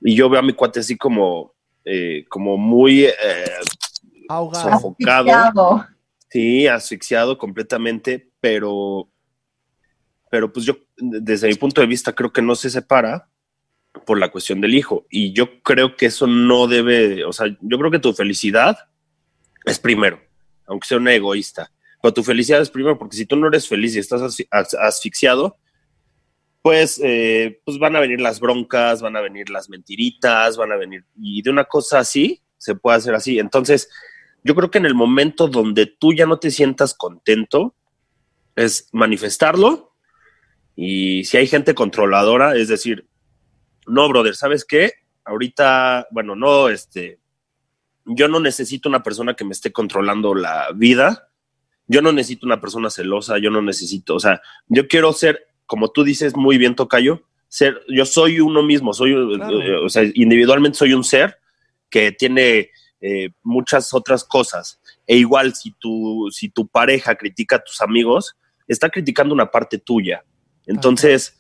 Y 0.02 0.16
yo 0.16 0.30
veo 0.30 0.40
a 0.40 0.44
mi 0.44 0.54
cuate 0.54 0.82
así 0.82 0.98
como, 0.98 1.54
eh, 1.84 2.26
como 2.30 2.58
muy 2.58 3.06
eh, 3.06 3.16
sofocado. 4.28 5.88
Sí, 6.30 6.68
asfixiado 6.68 7.38
completamente, 7.38 8.30
pero, 8.40 9.10
pero 10.30 10.54
pues 10.54 10.66
yo, 10.66 10.78
desde 10.98 11.48
mi 11.48 11.56
punto 11.56 11.82
de 11.82 11.88
vista, 11.88 12.14
creo 12.14 12.32
que 12.32 12.42
no 12.42 12.56
se 12.56 12.70
separa 12.70 13.30
por 14.06 14.20
la 14.20 14.30
cuestión 14.32 14.62
del 14.62 14.76
hijo. 14.76 15.06
Y 15.10 15.34
yo 15.34 15.62
creo 15.64 15.96
que 15.96 16.08
eso 16.08 16.28
no 16.28 16.68
debe, 16.68 17.26
o 17.26 17.34
sea, 17.34 17.48
yo 17.60 17.78
creo 17.80 17.92
que 17.92 18.00
tu 18.00 18.14
felicidad 18.14 18.78
es 19.66 19.80
primero, 19.80 20.22
aunque 20.68 20.88
sea 20.88 20.98
una 20.98 21.14
egoísta. 21.14 21.72
Pero 22.02 22.14
tu 22.14 22.24
felicidad 22.24 22.62
es 22.62 22.70
primero, 22.70 22.98
porque 22.98 23.18
si 23.18 23.26
tú 23.26 23.36
no 23.36 23.48
eres 23.48 23.68
feliz 23.68 23.96
y 23.96 24.00
estás 24.00 24.22
asfixiado, 24.52 25.58
pues, 26.62 27.00
eh, 27.04 27.60
pues 27.66 27.78
van 27.80 27.96
a 27.96 28.00
venir 28.00 28.22
las 28.22 28.40
broncas, 28.40 29.02
van 29.02 29.16
a 29.16 29.22
venir 29.22 29.50
las 29.50 29.70
mentiritas, 29.70 30.58
van 30.58 30.72
a 30.72 30.76
venir, 30.76 31.06
y 31.20 31.42
de 31.42 31.50
una 31.50 31.66
cosa 31.66 32.00
así, 32.00 32.42
se 32.58 32.76
puede 32.76 32.98
hacer 32.98 33.16
así. 33.16 33.40
Entonces, 33.40 33.90
yo 34.44 34.56
creo 34.56 34.72
que 34.72 34.78
en 34.78 34.86
el 34.86 34.96
momento 34.96 35.48
donde 35.48 35.86
tú 35.86 36.14
ya 36.14 36.26
no 36.26 36.40
te 36.40 36.52
sientas 36.52 36.94
contento, 36.94 37.76
es 38.56 38.90
manifestarlo. 38.92 39.94
Y 40.76 41.26
si 41.26 41.38
hay 41.38 41.48
gente 41.48 41.76
controladora, 41.76 42.56
es 42.56 42.68
decir, 42.68 43.08
no, 43.86 44.08
brother, 44.08 44.36
¿sabes 44.36 44.66
qué? 44.66 44.94
Ahorita, 45.26 46.08
bueno, 46.12 46.36
no, 46.36 46.70
este, 46.70 47.20
yo 48.06 48.28
no 48.28 48.40
necesito 48.40 48.88
una 48.88 49.04
persona 49.04 49.34
que 49.34 49.46
me 49.46 49.52
esté 49.52 49.72
controlando 49.72 50.34
la 50.34 50.70
vida. 50.74 51.30
Yo 51.88 52.02
no 52.02 52.12
necesito 52.12 52.46
una 52.46 52.62
persona 52.62 52.90
celosa, 52.90 53.40
yo 53.40 53.50
no 53.50 53.62
necesito, 53.62 54.16
o 54.16 54.20
sea, 54.20 54.42
yo 54.68 54.88
quiero 54.88 55.12
ser, 55.12 55.48
como 55.66 55.90
tú 55.90 56.04
dices 56.04 56.36
muy 56.36 56.60
bien, 56.60 56.76
Tocayo, 56.76 57.24
ser, 57.48 57.82
yo 57.88 58.06
soy 58.06 58.40
uno 58.40 58.62
mismo, 58.62 58.94
soy, 58.94 59.14
o 59.14 59.90
sea, 59.90 60.04
individualmente 60.14 60.78
soy 60.78 60.94
un 60.94 61.04
ser 61.04 61.40
que 61.90 62.12
tiene 62.12 62.70
eh, 63.02 63.30
muchas 63.44 63.94
otras 63.94 64.24
cosas. 64.24 64.80
E 65.08 65.18
igual 65.18 65.56
si 65.56 65.72
tu, 65.72 66.28
si 66.32 66.50
tu 66.50 66.68
pareja 66.68 67.16
critica 67.16 67.58
a 67.58 67.64
tus 67.64 67.82
amigos, 67.82 68.36
está 68.68 68.90
criticando 68.90 69.34
una 69.34 69.50
parte 69.50 69.78
tuya. 69.78 70.24
Entonces, 70.66 71.38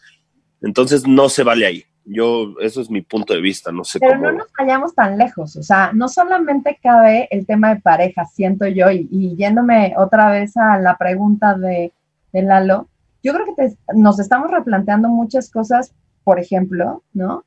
entonces 0.61 1.07
no 1.07 1.29
se 1.29 1.43
vale 1.43 1.65
ahí. 1.65 1.85
Yo, 2.05 2.55
eso 2.61 2.81
es 2.81 2.89
mi 2.89 3.01
punto 3.01 3.33
de 3.33 3.41
vista, 3.41 3.71
no 3.71 3.83
sé 3.83 3.99
Pero 3.99 4.17
no 4.17 4.31
nos 4.31 4.47
vayamos 4.57 4.95
tan 4.95 5.15
lejos, 5.15 5.55
o 5.55 5.61
sea, 5.61 5.91
no 5.93 6.07
solamente 6.07 6.79
cabe 6.81 7.27
el 7.29 7.45
tema 7.45 7.75
de 7.75 7.81
pareja, 7.81 8.25
siento 8.25 8.65
yo, 8.65 8.89
y, 8.89 9.35
yéndome 9.37 9.93
otra 9.95 10.31
vez 10.31 10.57
a 10.57 10.79
la 10.79 10.97
pregunta 10.97 11.53
de, 11.53 11.93
de 12.33 12.41
Lalo, 12.41 12.89
yo 13.21 13.33
creo 13.33 13.55
que 13.55 13.75
nos 13.93 14.19
estamos 14.19 14.49
replanteando 14.49 15.07
muchas 15.07 15.51
cosas, 15.51 15.93
por 16.23 16.39
ejemplo, 16.39 17.03
¿no? 17.13 17.45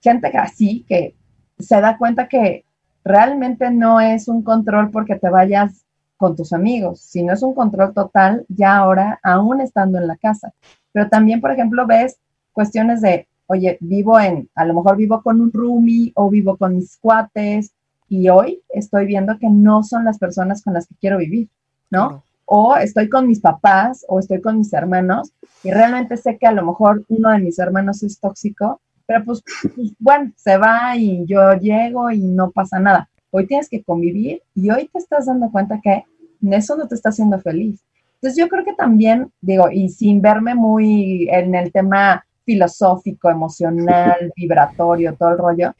Gente 0.00 0.26
así 0.38 0.84
que 0.88 1.14
se 1.60 1.80
da 1.80 1.96
cuenta 1.96 2.26
que 2.26 2.64
realmente 3.04 3.70
no 3.70 4.00
es 4.00 4.28
un 4.28 4.42
control 4.42 4.90
porque 4.90 5.16
te 5.16 5.30
vayas 5.30 5.84
con 6.16 6.36
tus 6.36 6.52
amigos, 6.52 7.00
sino 7.00 7.32
es 7.32 7.42
un 7.42 7.54
control 7.54 7.94
total 7.94 8.44
ya 8.48 8.76
ahora, 8.76 9.18
aún 9.22 9.60
estando 9.60 9.98
en 9.98 10.06
la 10.06 10.16
casa. 10.16 10.52
Pero 10.92 11.08
también, 11.08 11.40
por 11.40 11.50
ejemplo, 11.50 11.86
ves 11.86 12.18
cuestiones 12.52 13.00
de, 13.00 13.26
oye, 13.46 13.78
vivo 13.80 14.20
en, 14.20 14.48
a 14.54 14.64
lo 14.64 14.74
mejor 14.74 14.96
vivo 14.96 15.22
con 15.22 15.40
un 15.40 15.50
roomie 15.50 16.12
o 16.14 16.28
vivo 16.28 16.56
con 16.56 16.74
mis 16.74 16.98
cuates 16.98 17.72
y 18.08 18.28
hoy 18.28 18.60
estoy 18.68 19.06
viendo 19.06 19.38
que 19.38 19.48
no 19.48 19.82
son 19.82 20.04
las 20.04 20.18
personas 20.18 20.62
con 20.62 20.74
las 20.74 20.86
que 20.86 20.96
quiero 21.00 21.16
vivir, 21.16 21.48
¿no? 21.90 22.22
O 22.44 22.76
estoy 22.76 23.08
con 23.08 23.26
mis 23.26 23.40
papás 23.40 24.04
o 24.08 24.18
estoy 24.18 24.42
con 24.42 24.58
mis 24.58 24.72
hermanos 24.72 25.32
y 25.62 25.70
realmente 25.70 26.16
sé 26.16 26.36
que 26.36 26.46
a 26.46 26.52
lo 26.52 26.66
mejor 26.66 27.04
uno 27.08 27.30
de 27.30 27.38
mis 27.38 27.58
hermanos 27.58 28.02
es 28.02 28.18
tóxico 28.18 28.80
pero 29.10 29.24
pues, 29.24 29.42
pues, 29.74 29.92
bueno, 29.98 30.30
se 30.36 30.56
va 30.56 30.96
y 30.96 31.26
yo 31.26 31.52
llego 31.54 32.12
y 32.12 32.20
no 32.20 32.52
pasa 32.52 32.78
nada. 32.78 33.10
Hoy 33.32 33.44
tienes 33.44 33.68
que 33.68 33.82
convivir 33.82 34.40
y 34.54 34.70
hoy 34.70 34.88
te 34.92 35.00
estás 35.00 35.26
dando 35.26 35.50
cuenta 35.50 35.80
que 35.82 36.04
eso 36.52 36.76
no 36.76 36.86
te 36.86 36.94
está 36.94 37.08
haciendo 37.08 37.40
feliz. 37.40 37.80
Entonces 38.14 38.38
yo 38.38 38.48
creo 38.48 38.64
que 38.64 38.74
también, 38.74 39.32
digo, 39.40 39.68
y 39.68 39.88
sin 39.88 40.22
verme 40.22 40.54
muy 40.54 41.28
en 41.28 41.56
el 41.56 41.72
tema 41.72 42.24
filosófico, 42.44 43.28
emocional, 43.28 44.32
vibratorio, 44.36 45.16
todo 45.16 45.30
el 45.30 45.38
rollo, 45.38 45.74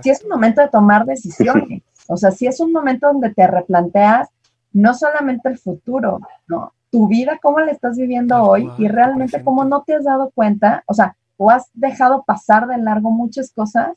si 0.00 0.10
es 0.10 0.22
un 0.22 0.28
momento 0.28 0.60
de 0.60 0.68
tomar 0.68 1.04
decisiones. 1.04 1.82
O 2.10 2.16
sea, 2.16 2.30
si 2.30 2.46
es 2.46 2.58
un 2.58 2.72
momento 2.72 3.06
donde 3.08 3.34
te 3.34 3.46
replanteas 3.46 4.30
no 4.72 4.94
solamente 4.94 5.50
el 5.50 5.58
futuro, 5.58 6.20
¿no? 6.46 6.72
Tu 6.90 7.06
vida, 7.06 7.38
cómo 7.42 7.60
la 7.60 7.70
estás 7.70 7.98
viviendo 7.98 8.42
hoy 8.42 8.70
y 8.78 8.88
realmente 8.88 9.44
cómo 9.44 9.66
no 9.66 9.82
te 9.82 9.94
has 9.94 10.04
dado 10.04 10.30
cuenta, 10.34 10.84
o 10.86 10.94
sea, 10.94 11.18
o 11.38 11.50
has 11.50 11.70
dejado 11.72 12.24
pasar 12.24 12.66
de 12.66 12.76
largo 12.76 13.10
muchas 13.10 13.50
cosas 13.52 13.96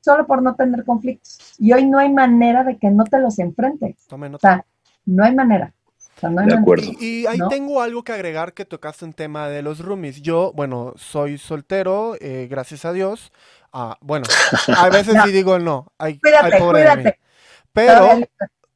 solo 0.00 0.26
por 0.26 0.42
no 0.42 0.54
tener 0.54 0.84
conflictos. 0.84 1.54
Y 1.58 1.72
hoy 1.72 1.86
no 1.86 1.98
hay 1.98 2.12
manera 2.12 2.64
de 2.64 2.76
que 2.76 2.90
no 2.90 3.04
te 3.04 3.20
los 3.20 3.38
enfrentes. 3.38 3.96
O 4.10 4.38
sea, 4.38 4.64
no 5.06 5.24
hay 5.24 5.34
manera. 5.34 5.72
de 6.20 6.54
acuerdo. 6.54 6.90
Y, 7.00 7.26
ahí 7.26 7.38
tengo 7.48 7.80
algo 7.80 8.02
que 8.02 8.12
agregar 8.12 8.52
que 8.52 8.64
tocaste 8.64 9.04
un 9.04 9.12
tema 9.12 9.48
de 9.48 9.62
los 9.62 9.78
roomies. 9.78 10.20
Yo, 10.20 10.52
bueno, 10.54 10.92
soy 10.96 11.38
soltero, 11.38 12.16
eh, 12.20 12.48
gracias 12.50 12.84
a 12.84 12.92
Dios. 12.92 13.32
Ah, 13.72 13.96
bueno, 14.00 14.26
a 14.76 14.88
veces 14.90 15.14
sí 15.24 15.32
digo 15.32 15.58
no. 15.58 15.92
Hay, 15.98 16.18
cuídate, 16.18 16.58
cuídate. 16.58 17.18
Pero, 17.72 18.20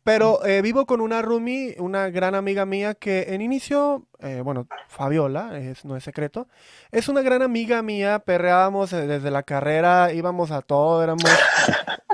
pero 0.08 0.42
eh, 0.46 0.62
vivo 0.62 0.86
con 0.86 1.02
una 1.02 1.20
roomie, 1.20 1.76
una 1.78 2.08
gran 2.08 2.34
amiga 2.34 2.64
mía 2.64 2.94
que 2.94 3.34
en 3.34 3.42
inicio, 3.42 4.06
eh, 4.20 4.40
bueno, 4.42 4.66
Fabiola, 4.88 5.58
es, 5.58 5.84
no 5.84 5.98
es 5.98 6.04
secreto, 6.04 6.48
es 6.90 7.10
una 7.10 7.20
gran 7.20 7.42
amiga 7.42 7.82
mía, 7.82 8.20
perreábamos 8.20 8.90
eh, 8.94 9.06
desde 9.06 9.30
la 9.30 9.42
carrera, 9.42 10.10
íbamos 10.14 10.50
a 10.50 10.62
todo, 10.62 11.02
éramos 11.02 11.30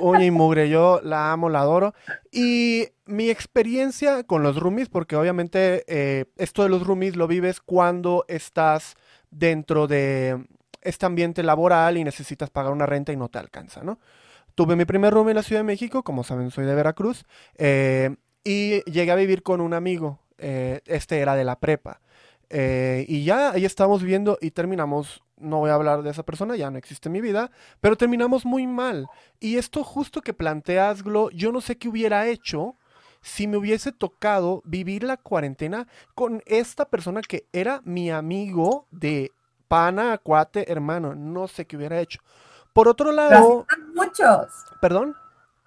uña 0.02 0.24
y 0.24 0.32
mugre, 0.32 0.68
yo 0.68 1.00
la 1.04 1.30
amo, 1.30 1.48
la 1.48 1.60
adoro. 1.60 1.94
Y 2.32 2.88
mi 3.06 3.30
experiencia 3.30 4.24
con 4.24 4.42
los 4.42 4.56
roomies, 4.56 4.88
porque 4.88 5.14
obviamente 5.14 5.84
esto 6.36 6.64
de 6.64 6.70
los 6.70 6.84
roomies 6.84 7.14
lo 7.14 7.28
vives 7.28 7.60
cuando 7.60 8.24
estás 8.26 8.96
dentro 9.30 9.86
de 9.86 10.44
este 10.82 11.06
ambiente 11.06 11.44
laboral 11.44 11.96
y 11.96 12.02
necesitas 12.02 12.50
pagar 12.50 12.72
una 12.72 12.86
renta 12.86 13.12
y 13.12 13.16
no 13.16 13.28
te 13.28 13.38
alcanza, 13.38 13.84
¿no? 13.84 14.00
Tuve 14.54 14.76
mi 14.76 14.84
primer 14.84 15.12
room 15.12 15.28
en 15.30 15.36
la 15.36 15.42
Ciudad 15.42 15.60
de 15.60 15.64
México, 15.64 16.04
como 16.04 16.22
saben 16.22 16.50
soy 16.50 16.64
de 16.64 16.74
Veracruz, 16.74 17.24
eh, 17.56 18.14
y 18.44 18.82
llegué 18.90 19.10
a 19.10 19.16
vivir 19.16 19.42
con 19.42 19.60
un 19.60 19.74
amigo, 19.74 20.20
eh, 20.38 20.80
este 20.86 21.18
era 21.18 21.34
de 21.34 21.42
la 21.42 21.58
prepa, 21.58 22.00
eh, 22.50 23.04
y 23.08 23.24
ya 23.24 23.50
ahí 23.50 23.64
estábamos 23.64 24.02
viviendo 24.02 24.38
y 24.40 24.52
terminamos, 24.52 25.24
no 25.38 25.58
voy 25.58 25.70
a 25.70 25.74
hablar 25.74 26.02
de 26.02 26.10
esa 26.10 26.22
persona, 26.22 26.54
ya 26.54 26.70
no 26.70 26.78
existe 26.78 27.08
en 27.08 27.14
mi 27.14 27.20
vida, 27.20 27.50
pero 27.80 27.96
terminamos 27.96 28.44
muy 28.44 28.66
mal. 28.66 29.08
Y 29.40 29.56
esto 29.56 29.82
justo 29.82 30.20
que 30.20 30.34
planteas, 30.34 31.02
Glo, 31.02 31.30
yo 31.30 31.50
no 31.50 31.60
sé 31.60 31.76
qué 31.76 31.88
hubiera 31.88 32.28
hecho 32.28 32.76
si 33.22 33.48
me 33.48 33.56
hubiese 33.56 33.90
tocado 33.90 34.62
vivir 34.64 35.02
la 35.02 35.16
cuarentena 35.16 35.88
con 36.14 36.42
esta 36.46 36.84
persona 36.84 37.22
que 37.22 37.46
era 37.52 37.80
mi 37.84 38.10
amigo 38.10 38.86
de 38.92 39.32
pana, 39.66 40.18
cuate, 40.18 40.70
hermano, 40.70 41.14
no 41.16 41.48
sé 41.48 41.64
qué 41.66 41.76
hubiera 41.76 42.00
hecho. 42.00 42.20
Por 42.74 42.88
otro 42.88 43.12
lado... 43.12 43.32
así 43.32 43.60
están 43.60 43.94
muchos. 43.94 44.52
¿Perdón? 44.82 45.16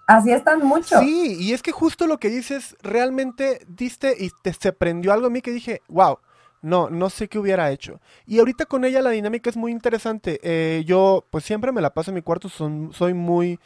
Así 0.06 0.32
están 0.32 0.60
muchos. 0.60 1.00
Sí, 1.00 1.38
y 1.40 1.54
es 1.54 1.64
que 1.64 1.72
justo 1.72 2.06
lo 2.06 2.20
que 2.20 2.30
dices, 2.30 2.78
realmente 2.84 3.66
diste 3.68 4.16
y 4.18 4.30
te 4.44 4.54
se 4.54 4.72
prendió 4.72 5.12
algo 5.12 5.28
a 5.28 5.30
mí 5.30 5.42
que 5.42 5.52
dije, 5.52 5.82
wow, 5.88 6.20
no, 6.62 6.90
no 6.90 7.10
sé 7.10 7.28
qué 7.28 7.40
hubiera 7.40 7.72
hecho. 7.72 8.00
Y 8.26 8.40
ahorita 8.40 8.66
con 8.66 8.86
ella 8.86 9.02
la 9.02 9.10
dinámica 9.10 9.50
es 9.50 9.58
muy 9.58 9.72
interesante. 9.72 10.40
Eh, 10.44 10.84
yo, 10.86 11.26
pues 11.30 11.44
siempre 11.44 11.72
me 11.72 11.82
la 11.82 11.94
paso 11.94 12.12
en 12.12 12.16
mi 12.16 12.22
cuarto, 12.22 12.50
son, 12.50 12.92
soy 12.94 13.14
muy, 13.14 13.60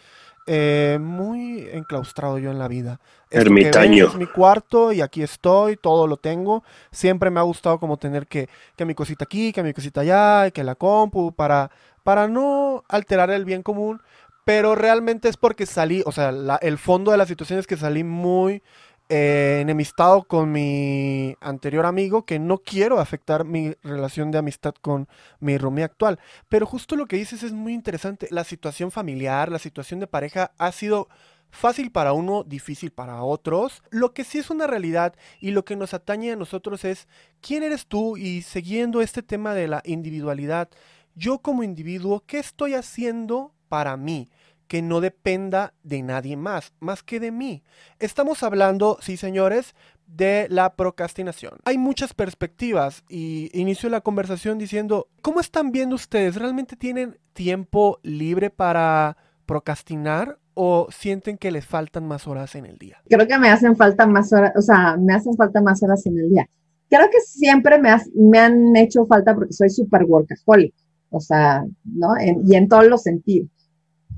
eh, 0.48 0.98
muy 1.00 1.68
enclaustrado 1.72 2.38
yo 2.38 2.52
en 2.52 2.60
la 2.60 2.68
vida. 2.68 3.00
Ermitaño. 3.30 4.08
Es 4.08 4.16
mi 4.16 4.26
cuarto 4.26 4.92
y 4.92 5.02
aquí 5.02 5.24
estoy, 5.24 5.78
todo 5.78 6.08
lo 6.08 6.18
tengo. 6.18 6.64
Siempre 6.92 7.30
me 7.30 7.40
ha 7.40 7.44
gustado 7.44 7.80
como 7.80 7.98
tener 7.98 8.28
que, 8.28 8.50
que 8.76 8.86
mi 8.86 8.94
cosita 8.96 9.24
aquí, 9.24 9.54
que 9.54 9.64
mi 9.64 9.74
cosita 9.74 10.02
allá, 10.02 10.48
y 10.48 10.52
que 10.52 10.64
la 10.64 10.76
compu, 10.76 11.32
para 11.34 11.72
para 12.04 12.28
no 12.28 12.84
alterar 12.88 13.30
el 13.30 13.46
bien 13.46 13.64
común, 13.64 14.02
pero 14.44 14.76
realmente 14.76 15.30
es 15.30 15.38
porque 15.38 15.66
salí, 15.66 16.02
o 16.06 16.12
sea, 16.12 16.30
el 16.62 16.78
fondo 16.78 17.12
de 17.12 17.18
la 17.18 17.26
situación 17.26 17.60
es 17.60 17.68
que 17.68 17.78
salí 17.78 18.04
muy 18.04 18.64
eh, 19.12 19.60
enemistado 19.62 20.24
con 20.24 20.52
mi 20.52 21.36
anterior 21.42 21.86
amigo, 21.86 22.26
que 22.26 22.40
no 22.40 22.60
quiero 22.60 23.00
afectar 23.00 23.44
mi 23.44 23.74
relación 23.84 24.32
de 24.32 24.38
amistad 24.38 24.74
con 24.82 25.10
mi 25.42 25.58
roomie 25.58 25.84
actual. 25.84 26.18
Pero 26.48 26.66
justo 26.66 26.96
lo 26.96 27.08
que 27.08 27.18
dices 27.18 27.44
es 27.44 27.52
muy 27.52 27.74
interesante. 27.74 28.28
La 28.32 28.46
situación 28.46 28.90
familiar, 28.90 29.52
la 29.52 29.60
situación 29.60 30.00
de 30.00 30.08
pareja 30.08 30.54
ha 30.58 30.72
sido 30.72 31.10
fácil 31.50 31.92
para 31.92 32.14
uno, 32.14 32.46
difícil 32.46 32.92
para 32.92 33.22
otros. 33.22 33.84
Lo 33.90 34.14
que 34.14 34.24
sí 34.24 34.38
es 34.38 34.50
una 34.50 34.66
realidad 34.66 35.14
y 35.42 35.52
lo 35.52 35.66
que 35.66 35.76
nos 35.76 35.94
atañe 35.94 36.32
a 36.32 36.38
nosotros 36.38 36.86
es 36.86 37.10
quién 37.42 37.64
eres 37.64 37.88
tú 37.88 38.16
y 38.16 38.44
siguiendo 38.44 39.02
este 39.02 39.22
tema 39.22 39.54
de 39.54 39.68
la 39.68 39.82
individualidad 39.84 40.70
yo 41.16 41.40
como 41.40 41.64
individuo, 41.64 42.24
¿qué 42.26 42.40
estoy 42.40 42.74
haciendo 42.74 43.54
para 43.68 43.98
mí? 43.98 44.30
Que 44.72 44.82
no 44.82 45.02
dependa 45.02 45.74
de 45.84 46.02
nadie 46.02 46.38
más, 46.38 46.72
más 46.80 47.04
que 47.04 47.20
de 47.20 47.30
mí. 47.30 47.62
Estamos 48.00 48.42
hablando, 48.42 48.98
sí 49.02 49.18
señores, 49.18 49.76
de 50.08 50.48
la 50.50 50.78
procrastinación. 50.78 51.56
Hay 51.66 51.78
muchas 51.78 52.14
perspectivas 52.14 53.04
y 53.10 53.50
inicio 53.52 53.90
la 53.90 54.00
conversación 54.00 54.58
diciendo, 54.58 55.10
¿cómo 55.22 55.42
están 55.42 55.74
viendo 55.74 55.96
ustedes? 55.96 56.38
¿Realmente 56.38 56.78
tienen 56.78 57.18
tiempo 57.34 58.00
libre 58.02 58.50
para 58.50 59.18
procrastinar 59.46 60.40
o 60.54 60.88
sienten 60.90 61.38
que 61.38 61.52
les 61.52 61.66
faltan 61.66 62.08
más 62.08 62.26
horas 62.26 62.56
en 62.56 62.66
el 62.66 62.78
día? 62.78 63.02
Creo 63.10 63.28
que 63.28 63.40
me 63.40 63.50
hacen 63.50 63.76
falta 63.76 64.08
más 64.08 64.32
horas, 64.32 64.54
o 64.56 64.62
sea, 64.62 64.96
me 64.96 65.14
hacen 65.14 65.36
falta 65.36 65.60
más 65.60 65.84
horas 65.84 66.06
en 66.06 66.18
el 66.18 66.30
día. 66.30 66.48
Creo 66.90 67.10
que 67.12 67.20
siempre 67.20 67.78
me, 67.78 68.40
han 68.40 68.74
hecho 68.78 69.06
falta 69.06 69.36
porque 69.36 69.52
soy 69.52 69.70
súper 69.70 70.06
workaholic 70.06 70.74
o 71.10 71.20
sea, 71.20 71.66
¿no? 71.84 72.14
y 72.46 72.56
en 72.56 72.70
todos 72.70 72.88
los 72.88 73.04
sentidos, 73.04 73.50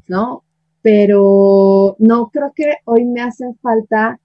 ¿no? 0.08 0.44
Pero 0.82 1.96
no 2.00 2.30
creo 2.32 2.52
que 2.56 2.76
hoy 2.86 3.06
me 3.06 3.22
hacen 3.22 3.56
falta 3.62 4.20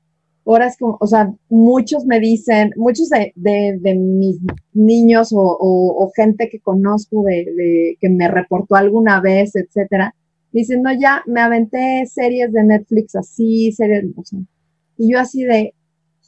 horas 0.50 0.76
como, 0.78 0.96
o 0.98 1.06
sea, 1.06 1.30
muchos 1.50 2.06
me 2.06 2.20
dicen, 2.20 2.72
muchos 2.76 3.10
de, 3.10 3.32
de, 3.34 3.94
mis 3.94 4.38
niños 4.72 5.30
o, 5.32 5.38
o, 5.40 6.10
gente 6.16 6.48
que 6.48 6.58
conozco 6.58 7.22
de, 7.24 7.52
de, 7.54 7.98
que 8.00 8.08
me 8.08 8.28
reportó 8.28 8.74
alguna 8.74 9.20
vez, 9.20 9.54
etcétera, 9.54 10.14
dicen, 10.50 10.80
no, 10.82 10.90
ya 10.98 11.22
me 11.26 11.42
aventé 11.42 12.06
series 12.06 12.50
de 12.52 12.64
Netflix 12.64 13.14
así, 13.14 13.72
series, 13.72 14.06
o 14.16 14.24
sea, 14.24 14.38
y 14.96 15.12
yo 15.12 15.20
así 15.20 15.44
de, 15.44 15.74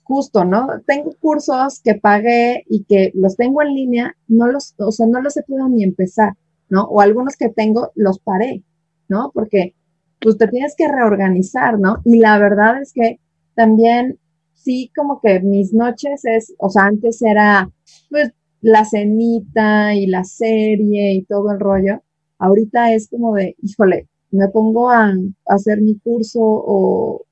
justo, 0.02 0.44
¿no? 0.44 0.68
Tengo 0.86 1.14
cursos 1.18 1.80
que 1.82 1.94
pagué 1.94 2.64
y 2.68 2.84
que 2.84 3.12
los 3.14 3.36
tengo 3.36 3.62
en 3.62 3.74
línea, 3.74 4.16
no 4.28 4.48
los, 4.48 4.74
o 4.78 4.92
sea, 4.92 5.06
no 5.06 5.22
los 5.22 5.36
he 5.38 5.42
podido 5.44 5.68
ni 5.68 5.82
empezar, 5.82 6.34
¿no? 6.68 6.84
O 6.84 7.00
algunos 7.00 7.36
que 7.36 7.48
tengo 7.48 7.92
los 7.94 8.18
paré, 8.18 8.62
¿no? 9.10 9.30
Porque 9.34 9.74
pues 10.20 10.38
te 10.38 10.48
tienes 10.48 10.74
que 10.76 10.88
reorganizar, 10.88 11.78
¿no? 11.78 11.98
Y 12.04 12.18
la 12.18 12.38
verdad 12.38 12.80
es 12.80 12.92
que 12.92 13.20
también 13.54 14.18
sí 14.54 14.90
como 14.96 15.20
que 15.20 15.40
mis 15.40 15.72
noches 15.72 16.24
es, 16.24 16.54
o 16.58 16.70
sea, 16.70 16.84
antes 16.84 17.20
era 17.22 17.70
pues 18.10 18.32
la 18.60 18.84
cenita 18.84 19.94
y 19.94 20.06
la 20.06 20.24
serie 20.24 21.14
y 21.14 21.24
todo 21.24 21.52
el 21.52 21.60
rollo. 21.60 22.02
Ahorita 22.38 22.92
es 22.94 23.08
como 23.08 23.34
de, 23.34 23.56
híjole, 23.62 24.08
me 24.30 24.48
pongo 24.48 24.90
a, 24.90 25.12
hacer 25.46 25.80
mi 25.80 25.98
curso 25.98 26.40
o, 26.40 27.26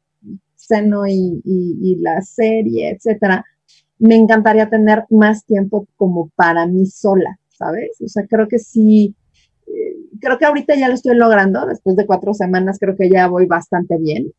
seno 0.56 1.06
y, 1.06 1.96
la 2.00 2.20
serie, 2.20 2.90
etcétera, 2.90 3.44
me 3.98 4.16
encantaría 4.16 4.68
tener 4.68 5.04
más 5.10 5.44
tiempo 5.44 5.86
como 5.96 6.30
para 6.36 6.66
mí 6.66 6.86
sola, 6.86 7.38
¿sabes? 7.48 8.00
O 8.04 8.08
sea, 8.08 8.26
creo 8.26 8.48
que 8.48 8.58
sí, 8.58 9.14
creo 10.20 10.38
que 10.38 10.46
ahorita 10.46 10.74
ya 10.76 10.88
lo 10.88 10.94
estoy 10.94 11.16
logrando, 11.16 11.66
después 11.66 11.96
de 11.96 12.06
cuatro 12.06 12.34
semanas 12.34 12.78
creo 12.78 12.96
que 12.96 13.10
ya 13.10 13.28
voy 13.28 13.46
bastante 13.46 13.96
bien, 13.98 14.32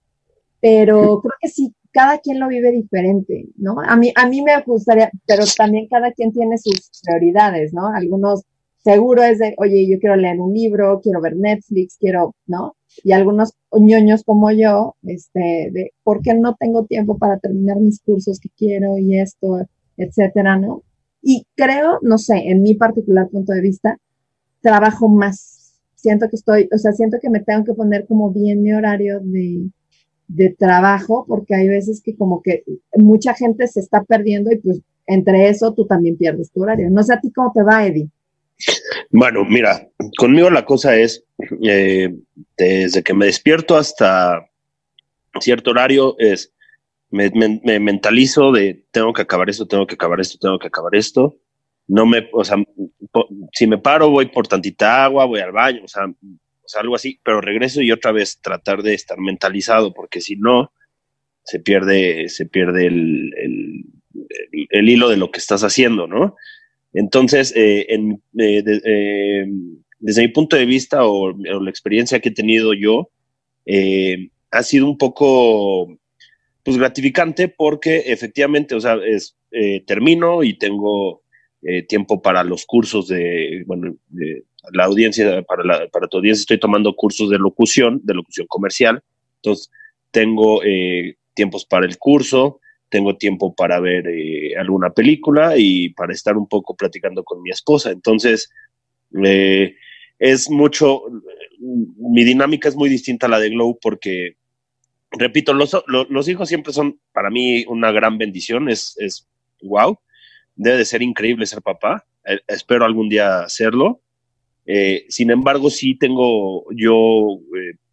pero 0.61 1.21
creo 1.21 1.33
que 1.41 1.49
sí, 1.49 1.73
cada 1.91 2.19
quien 2.19 2.39
lo 2.39 2.47
vive 2.47 2.71
diferente, 2.71 3.47
¿no? 3.57 3.75
A 3.79 3.95
mí, 3.95 4.11
a 4.15 4.27
mí 4.27 4.41
me 4.41 4.61
gustaría, 4.63 5.11
pero 5.25 5.43
también 5.57 5.87
cada 5.87 6.11
quien 6.11 6.31
tiene 6.31 6.57
sus 6.57 6.91
prioridades, 7.03 7.73
¿no? 7.73 7.87
Algunos 7.87 8.43
seguro 8.83 9.23
es 9.23 9.39
de, 9.39 9.55
oye, 9.57 9.87
yo 9.89 9.99
quiero 9.99 10.15
leer 10.15 10.39
un 10.39 10.53
libro, 10.53 10.99
quiero 11.01 11.21
ver 11.21 11.35
Netflix, 11.35 11.97
quiero, 11.99 12.35
¿no? 12.47 12.75
Y 13.03 13.11
algunos 13.11 13.53
ñoños 13.71 14.23
como 14.23 14.51
yo, 14.51 14.95
este, 15.03 15.69
de, 15.71 15.93
¿por 16.03 16.21
qué 16.21 16.33
no 16.33 16.55
tengo 16.55 16.85
tiempo 16.85 17.17
para 17.17 17.39
terminar 17.39 17.77
mis 17.77 18.01
cursos 18.01 18.39
que 18.39 18.49
quiero 18.57 18.97
y 18.97 19.19
esto, 19.19 19.67
etcétera, 19.97 20.57
¿no? 20.57 20.83
Y 21.21 21.45
creo, 21.55 21.99
no 22.01 22.17
sé, 22.17 22.37
en 22.49 22.61
mi 22.61 22.75
particular 22.75 23.29
punto 23.29 23.53
de 23.53 23.61
vista, 23.61 23.97
trabajo 24.61 25.09
más. 25.09 25.58
Siento 26.01 26.29
que 26.29 26.37
estoy, 26.37 26.69
o 26.71 26.77
sea, 26.77 26.93
siento 26.93 27.17
que 27.21 27.29
me 27.29 27.41
tengo 27.41 27.65
que 27.65 27.73
poner 27.73 28.05
como 28.07 28.31
bien 28.31 28.61
mi 28.61 28.73
horario 28.73 29.19
de, 29.21 29.69
de 30.27 30.55
trabajo, 30.57 31.25
porque 31.27 31.55
hay 31.55 31.67
veces 31.67 32.01
que 32.03 32.15
como 32.15 32.41
que 32.41 32.63
mucha 32.95 33.33
gente 33.33 33.67
se 33.67 33.81
está 33.81 34.03
perdiendo 34.03 34.51
y 34.51 34.57
pues 34.57 34.81
entre 35.07 35.49
eso 35.49 35.73
tú 35.73 35.85
también 35.85 36.15
pierdes 36.17 36.51
tu 36.51 36.61
horario. 36.61 36.89
No 36.89 37.03
sé 37.03 37.13
a 37.13 37.19
ti 37.19 37.31
cómo 37.31 37.51
te 37.53 37.63
va, 37.63 37.85
Eddie. 37.85 38.09
Bueno, 39.11 39.43
mira, 39.43 39.89
conmigo 40.17 40.49
la 40.49 40.65
cosa 40.65 40.95
es, 40.95 41.23
eh, 41.63 42.15
desde 42.57 43.03
que 43.03 43.13
me 43.13 43.25
despierto 43.25 43.75
hasta 43.75 44.47
cierto 45.39 45.71
horario, 45.71 46.15
es, 46.19 46.53
me, 47.09 47.31
mentalizo 47.79 48.51
de, 48.51 48.85
tengo 48.91 49.13
que 49.13 49.23
acabar 49.23 49.49
esto, 49.49 49.67
tengo 49.67 49.87
que 49.87 49.95
acabar 49.95 50.19
esto, 50.19 50.37
tengo 50.39 50.59
que 50.59 50.67
acabar 50.67 50.95
esto. 50.95 51.37
No 51.89 52.05
me, 52.05 52.29
o 52.31 52.43
sea, 52.43 52.55
si 53.51 53.67
me 53.67 53.77
paro, 53.77 54.09
voy 54.09 54.27
por 54.27 54.47
tantita 54.47 55.03
agua, 55.03 55.25
voy 55.25 55.41
al 55.41 55.51
baño, 55.51 55.81
o 55.83 55.87
sea, 55.87 56.03
algo 56.79 56.95
así, 56.95 57.19
pero 57.23 57.41
regreso 57.41 57.81
y 57.81 57.91
otra 57.91 58.11
vez 58.11 58.39
tratar 58.41 58.81
de 58.81 58.93
estar 58.93 59.19
mentalizado, 59.19 59.93
porque 59.93 60.21
si 60.21 60.37
no, 60.37 60.71
se 61.43 61.59
pierde, 61.59 62.29
se 62.29 62.45
pierde 62.45 62.85
el, 62.85 63.33
el 64.69 64.89
hilo 64.89 65.09
de 65.09 65.17
lo 65.17 65.31
que 65.31 65.39
estás 65.39 65.63
haciendo, 65.63 66.07
¿no? 66.07 66.35
Entonces, 66.93 67.53
eh, 67.55 67.85
en, 67.89 68.21
eh, 68.37 68.63
eh, 68.65 69.45
desde 69.99 70.21
mi 70.21 70.27
punto 70.29 70.55
de 70.55 70.65
vista 70.65 71.05
o, 71.05 71.31
la 71.31 71.69
experiencia 71.69 72.19
que 72.19 72.29
he 72.29 72.33
tenido 72.33 72.73
yo, 72.73 73.11
ha 74.51 74.63
sido 74.63 74.87
un 74.87 74.97
poco 74.97 75.99
pues 76.63 76.77
gratificante 76.77 77.47
porque 77.47 77.97
efectivamente, 78.07 78.73
o 78.73 78.79
sea, 78.79 78.97
es, 79.05 79.37
termino 79.85 80.43
y 80.43 80.57
tengo 80.57 81.21
tiempo 81.87 82.21
para 82.21 82.43
los 82.43 82.65
cursos 82.65 83.07
de, 83.07 83.63
bueno, 83.65 83.95
la 84.71 84.85
audiencia, 84.85 85.41
para, 85.43 85.63
la, 85.63 85.87
para 85.89 86.07
tu 86.07 86.17
audiencia 86.17 86.41
estoy 86.41 86.59
tomando 86.59 86.95
cursos 86.95 87.29
de 87.29 87.37
locución, 87.37 87.99
de 88.03 88.13
locución 88.13 88.47
comercial, 88.47 89.03
entonces 89.35 89.69
tengo 90.11 90.61
tiempos 91.33 91.65
para 91.65 91.85
el 91.85 91.97
curso, 91.97 92.59
tengo 92.89 93.17
tiempo 93.17 93.53
para 93.55 93.79
ver 93.79 94.07
eh, 94.07 94.57
alguna 94.57 94.89
película 94.89 95.53
y 95.57 95.89
para 95.89 96.11
estar 96.11 96.35
un 96.35 96.47
poco 96.47 96.75
platicando 96.75 97.23
con 97.23 97.41
mi 97.41 97.51
esposa. 97.51 97.91
Entonces, 97.91 98.49
eh, 99.23 99.75
es 100.17 100.49
mucho, 100.49 101.03
mi 101.59 102.23
dinámica 102.23 102.67
es 102.67 102.75
muy 102.75 102.89
distinta 102.89 103.27
a 103.27 103.29
la 103.29 103.39
de 103.39 103.49
Glow 103.49 103.77
porque, 103.81 104.35
repito, 105.11 105.53
los, 105.53 105.77
los, 105.87 106.27
hijos 106.27 106.49
siempre 106.49 106.73
son 106.73 106.99
para 107.13 107.29
mí 107.29 107.63
una 107.67 107.91
gran 107.91 108.17
bendición, 108.17 108.69
es, 108.69 108.95
es 108.99 109.27
wow, 109.61 109.97
debe 110.59 110.77
de 110.77 110.85
ser 110.85 111.01
increíble 111.01 111.45
ser 111.45 111.61
papá, 111.61 112.05
eh, 112.25 112.39
espero 112.47 112.85
algún 112.85 113.09
día 113.09 113.39
hacerlo. 113.39 114.01
sin 115.07 115.31
embargo, 115.31 115.71
sí 115.71 115.97
tengo 115.97 116.65
yo, 116.75 117.39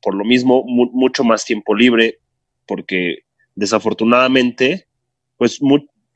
por 0.03 0.15
lo 0.15 0.25
mismo, 0.25 0.63
mucho 0.67 1.25
más 1.25 1.45
tiempo 1.47 1.75
libre 1.75 2.19
porque 2.67 3.21
desafortunadamente, 3.55 4.87
pues 5.39 5.61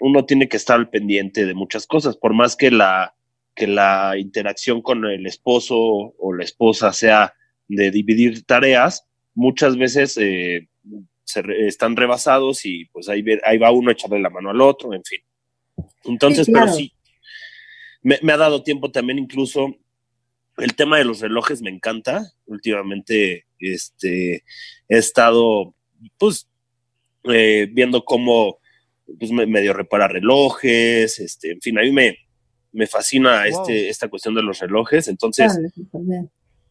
uno 0.01 0.25
tiene 0.27 0.49
que 0.49 0.59
estar 0.59 0.79
al 0.79 0.91
pendiente 0.91 1.47
de 1.47 1.55
muchas 1.55 1.87
cosas, 1.87 2.17
por 2.17 2.35
más 2.35 2.57
que 2.57 2.71
la, 2.71 3.15
que 3.55 3.67
la 3.67 4.19
interacción 4.19 4.83
con 4.83 5.05
el 5.07 5.27
esposo 5.27 5.77
o 5.79 6.35
la 6.35 6.45
esposa 6.45 6.93
sea 6.93 7.33
de 7.69 7.91
dividir 7.91 8.45
tareas, 8.45 9.07
muchas 9.35 9.77
veces 9.77 10.19
eh, 10.19 10.69
se 11.25 11.43
están 11.67 11.97
rebasados 11.97 12.67
y 12.67 12.87
pues 12.87 13.09
ahí, 13.09 13.25
ahí 13.45 13.59
va 13.59 13.71
uno 13.71 13.91
a 13.91 13.93
echarle 13.93 14.21
la 14.21 14.31
mano 14.31 14.51
al 14.51 14.61
otro, 14.61 14.93
en 14.93 15.05
fin. 15.05 15.21
Entonces, 16.05 16.49
pero 16.53 16.73
sí, 16.73 16.93
me, 18.03 18.19
me, 18.23 18.33
ha 18.33 18.37
dado 18.37 18.63
tiempo 18.63 18.91
también 18.91 19.19
incluso 19.19 19.75
el 20.59 20.75
tema 20.75 20.99
de 20.99 21.05
los 21.05 21.21
relojes 21.21 21.63
me 21.63 21.71
encanta. 21.71 22.33
Últimamente 22.47 23.47
este, 23.59 24.45
he 24.89 24.99
estado 24.99 25.75
pues 26.19 26.49
eh, 27.25 27.69
viendo 27.71 28.05
cómo 28.05 28.59
pues, 29.19 29.31
medio 29.31 29.73
repara 29.73 30.09
relojes, 30.09 31.19
este, 31.19 31.53
en 31.53 31.61
fin, 31.61 31.79
a 31.79 31.83
mí 31.83 31.93
me, 31.93 32.17
me 32.73 32.87
fascina 32.87 33.47
este, 33.47 33.89
esta 33.89 34.09
cuestión 34.09 34.35
de 34.35 34.43
los 34.43 34.59
relojes, 34.61 35.09
entonces, 35.09 35.59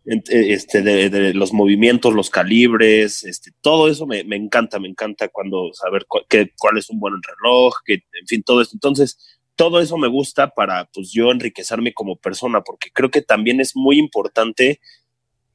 este, 0.10 0.82
de, 0.82 1.34
los 1.34 1.54
movimientos, 1.54 2.14
los 2.14 2.30
calibres, 2.30 3.24
este, 3.24 3.52
todo 3.62 3.88
eso 3.88 4.08
me, 4.08 4.20
encanta, 4.20 4.80
me 4.80 4.88
encanta 4.88 5.28
cuando 5.28 5.72
saber 5.74 6.06
cuál 6.08 6.78
es 6.78 6.90
un 6.90 7.00
buen 7.00 7.16
reloj, 7.22 7.76
que, 7.86 7.94
en 7.94 8.28
fin, 8.28 8.44
todo 8.44 8.62
esto. 8.62 8.76
Entonces, 8.76 9.18
todo 9.56 9.80
eso 9.80 9.98
me 9.98 10.08
gusta 10.08 10.50
para, 10.50 10.90
pues, 10.94 11.12
yo 11.12 11.32
enriquecerme 11.32 11.94
como 11.94 12.16
persona, 12.16 12.62
porque 12.62 12.90
creo 12.92 13.12
que 13.12 13.22
también 13.22 13.62
es 13.62 13.76
muy 13.76 14.00
importante 14.00 14.80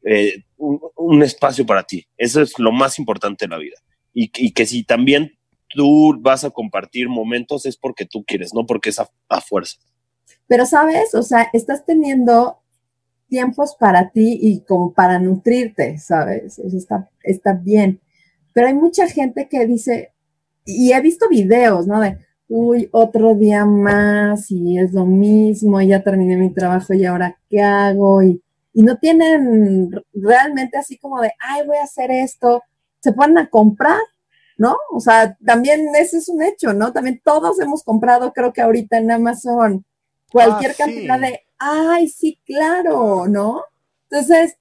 eh, 0.04 0.44
un, 0.56 1.22
espacio 1.22 1.64
para 1.64 1.82
ti. 1.82 2.06
Eso 2.16 2.42
es 2.42 2.58
lo 2.58 2.72
más 2.72 2.98
importante 2.98 3.46
en 3.46 3.52
la 3.52 3.58
vida 3.58 3.76
y, 4.14 4.52
que 4.52 4.64
si 4.64 4.84
también 4.84 5.36
tú 5.68 6.16
vas 6.20 6.44
a 6.44 6.50
compartir 6.50 7.08
momentos 7.08 7.66
es 7.66 7.76
porque 7.76 8.06
tú 8.06 8.24
quieres, 8.24 8.54
no 8.54 8.64
porque 8.64 8.90
es 8.90 9.00
a, 9.00 9.40
fuerza. 9.40 9.76
Pero 10.46 10.66
sabes, 10.66 11.14
o 11.14 11.22
sea, 11.22 11.50
estás 11.52 11.84
teniendo 11.84 12.58
tiempos 13.34 13.74
para 13.74 14.10
ti 14.10 14.38
y 14.40 14.60
como 14.60 14.92
para 14.92 15.18
nutrirte, 15.18 15.98
¿sabes? 15.98 16.60
Eso 16.60 16.76
está, 16.76 17.10
está 17.24 17.52
bien. 17.52 18.00
Pero 18.52 18.68
hay 18.68 18.74
mucha 18.74 19.08
gente 19.08 19.48
que 19.48 19.66
dice, 19.66 20.12
y 20.64 20.92
he 20.92 21.00
visto 21.00 21.28
videos, 21.28 21.88
¿no? 21.88 22.00
De, 22.00 22.16
uy, 22.46 22.88
otro 22.92 23.34
día 23.34 23.64
más 23.64 24.52
y 24.52 24.78
es 24.78 24.92
lo 24.92 25.04
mismo, 25.04 25.80
y 25.80 25.88
ya 25.88 26.04
terminé 26.04 26.36
mi 26.36 26.54
trabajo 26.54 26.94
y 26.94 27.04
ahora 27.04 27.36
qué 27.50 27.60
hago, 27.60 28.22
y, 28.22 28.40
y 28.72 28.84
no 28.84 28.98
tienen 28.98 29.90
realmente 30.12 30.78
así 30.78 30.96
como 30.96 31.20
de, 31.20 31.32
ay, 31.40 31.66
voy 31.66 31.78
a 31.78 31.82
hacer 31.82 32.12
esto, 32.12 32.62
se 33.00 33.12
ponen 33.12 33.38
a 33.38 33.50
comprar, 33.50 33.98
¿no? 34.58 34.76
O 34.92 35.00
sea, 35.00 35.36
también 35.44 35.88
ese 35.96 36.18
es 36.18 36.28
un 36.28 36.40
hecho, 36.40 36.72
¿no? 36.72 36.92
También 36.92 37.20
todos 37.24 37.58
hemos 37.58 37.82
comprado, 37.82 38.32
creo 38.32 38.52
que 38.52 38.62
ahorita 38.62 38.98
en 38.98 39.10
Amazon, 39.10 39.84
cualquier 40.30 40.70
ah, 40.70 40.74
cantidad 40.78 41.18
de, 41.18 41.40
ay, 41.58 42.08
sí, 42.08 42.38
claro, 42.44 43.26
¿no? 43.26 43.64
Entonces, 44.10 44.56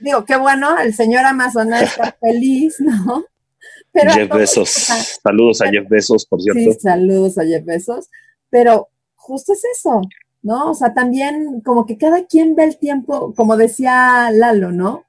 digo, 0.00 0.24
qué 0.24 0.36
bueno, 0.36 0.78
el 0.78 0.94
señor 0.94 1.24
Amazon 1.24 1.72
está 1.74 2.12
feliz, 2.20 2.76
¿no? 2.80 3.24
Pero 3.92 4.12
Jeff 4.12 4.30
Bezos, 4.30 4.70
saludos 5.22 5.60
a 5.60 5.68
Jeff 5.68 5.88
Bezos, 5.88 6.26
por 6.26 6.40
cierto. 6.40 6.72
Sí, 6.72 6.80
saludos 6.80 7.38
a 7.38 7.44
Jeff 7.44 7.64
Bezos, 7.64 8.08
pero 8.48 8.88
justo 9.14 9.52
es 9.52 9.62
eso, 9.76 10.00
¿no? 10.42 10.70
O 10.70 10.74
sea, 10.74 10.94
también 10.94 11.60
como 11.60 11.84
que 11.84 11.98
cada 11.98 12.24
quien 12.26 12.54
ve 12.54 12.64
el 12.64 12.78
tiempo, 12.78 13.34
como 13.34 13.56
decía 13.56 14.30
Lalo, 14.32 14.72
¿no? 14.72 15.04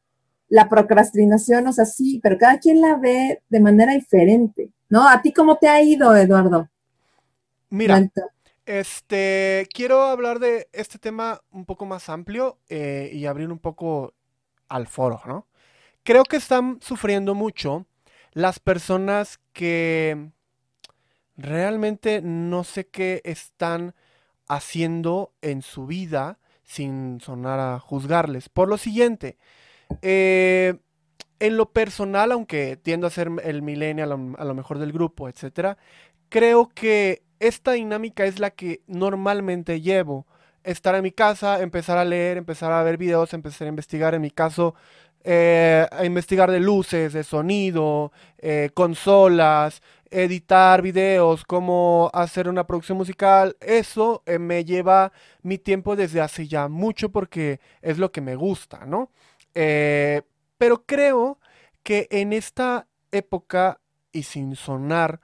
la 0.53 0.69
procrastinación, 0.69 1.65
o 1.65 1.73
sea, 1.73 1.85
sí, 1.85 2.19
pero 2.21 2.37
cada 2.37 2.59
quien 2.59 2.79
la 2.79 2.95
ve 2.95 3.41
de 3.49 3.59
manera 3.59 3.93
diferente, 3.93 4.69
¿no? 4.87 5.09
¿A 5.09 5.19
ti 5.19 5.33
cómo 5.33 5.57
te 5.57 5.67
ha 5.67 5.81
ido, 5.81 6.15
Eduardo? 6.15 6.69
Mira, 7.71 8.07
este, 8.65 9.67
quiero 9.73 10.03
hablar 10.03 10.39
de 10.39 10.69
este 10.73 10.99
tema 10.99 11.41
un 11.51 11.65
poco 11.65 11.85
más 11.85 12.09
amplio 12.09 12.59
eh, 12.69 13.09
y 13.13 13.25
abrir 13.25 13.51
un 13.51 13.59
poco 13.59 14.13
al 14.69 14.87
foro, 14.87 15.21
¿no? 15.25 15.47
Creo 16.03 16.23
que 16.23 16.37
están 16.37 16.79
sufriendo 16.81 17.35
mucho 17.35 17.85
las 18.31 18.59
personas 18.59 19.39
que 19.53 20.31
realmente 21.37 22.21
no 22.21 22.63
sé 22.63 22.87
qué 22.87 23.21
están 23.23 23.95
haciendo 24.47 25.33
en 25.41 25.61
su 25.61 25.85
vida 25.85 26.39
sin 26.63 27.19
sonar 27.21 27.59
a 27.59 27.79
juzgarles. 27.79 28.49
Por 28.49 28.67
lo 28.67 28.77
siguiente, 28.77 29.37
eh, 30.01 30.75
en 31.39 31.57
lo 31.57 31.71
personal, 31.71 32.31
aunque 32.31 32.77
tiendo 32.77 33.07
a 33.07 33.11
ser 33.11 33.29
el 33.43 33.61
millennial 33.61 34.35
a 34.37 34.45
lo 34.45 34.53
mejor 34.53 34.79
del 34.79 34.91
grupo, 34.91 35.29
etcétera, 35.29 35.77
creo 36.29 36.69
que 36.69 37.23
esta 37.47 37.73
dinámica 37.73 38.25
es 38.25 38.39
la 38.39 38.51
que 38.51 38.81
normalmente 38.87 39.81
llevo. 39.81 40.25
Estar 40.63 40.95
en 40.95 41.03
mi 41.03 41.11
casa, 41.11 41.61
empezar 41.61 41.97
a 41.97 42.05
leer, 42.05 42.37
empezar 42.37 42.71
a 42.71 42.81
ver 42.83 42.97
videos, 42.97 43.33
empezar 43.33 43.65
a 43.65 43.69
investigar, 43.69 44.15
en 44.15 44.21
mi 44.21 44.31
caso, 44.31 44.75
eh, 45.25 45.85
a 45.91 46.05
investigar 46.05 46.49
de 46.49 46.61
luces, 46.61 47.11
de 47.11 47.23
sonido, 47.23 48.13
eh, 48.37 48.69
consolas, 48.73 49.81
editar 50.09 50.81
videos, 50.81 51.43
cómo 51.43 52.09
hacer 52.13 52.47
una 52.47 52.65
producción 52.65 52.97
musical. 52.97 53.57
Eso 53.59 54.23
me 54.39 54.63
lleva 54.63 55.11
mi 55.41 55.57
tiempo 55.57 55.97
desde 55.97 56.21
hace 56.21 56.47
ya 56.47 56.69
mucho 56.69 57.09
porque 57.09 57.59
es 57.81 57.97
lo 57.97 58.11
que 58.13 58.21
me 58.21 58.35
gusta, 58.35 58.85
¿no? 58.85 59.11
Eh, 59.53 60.21
pero 60.57 60.85
creo 60.85 61.39
que 61.83 62.07
en 62.09 62.31
esta 62.31 62.87
época, 63.11 63.81
y 64.13 64.23
sin 64.23 64.55
sonar, 64.55 65.19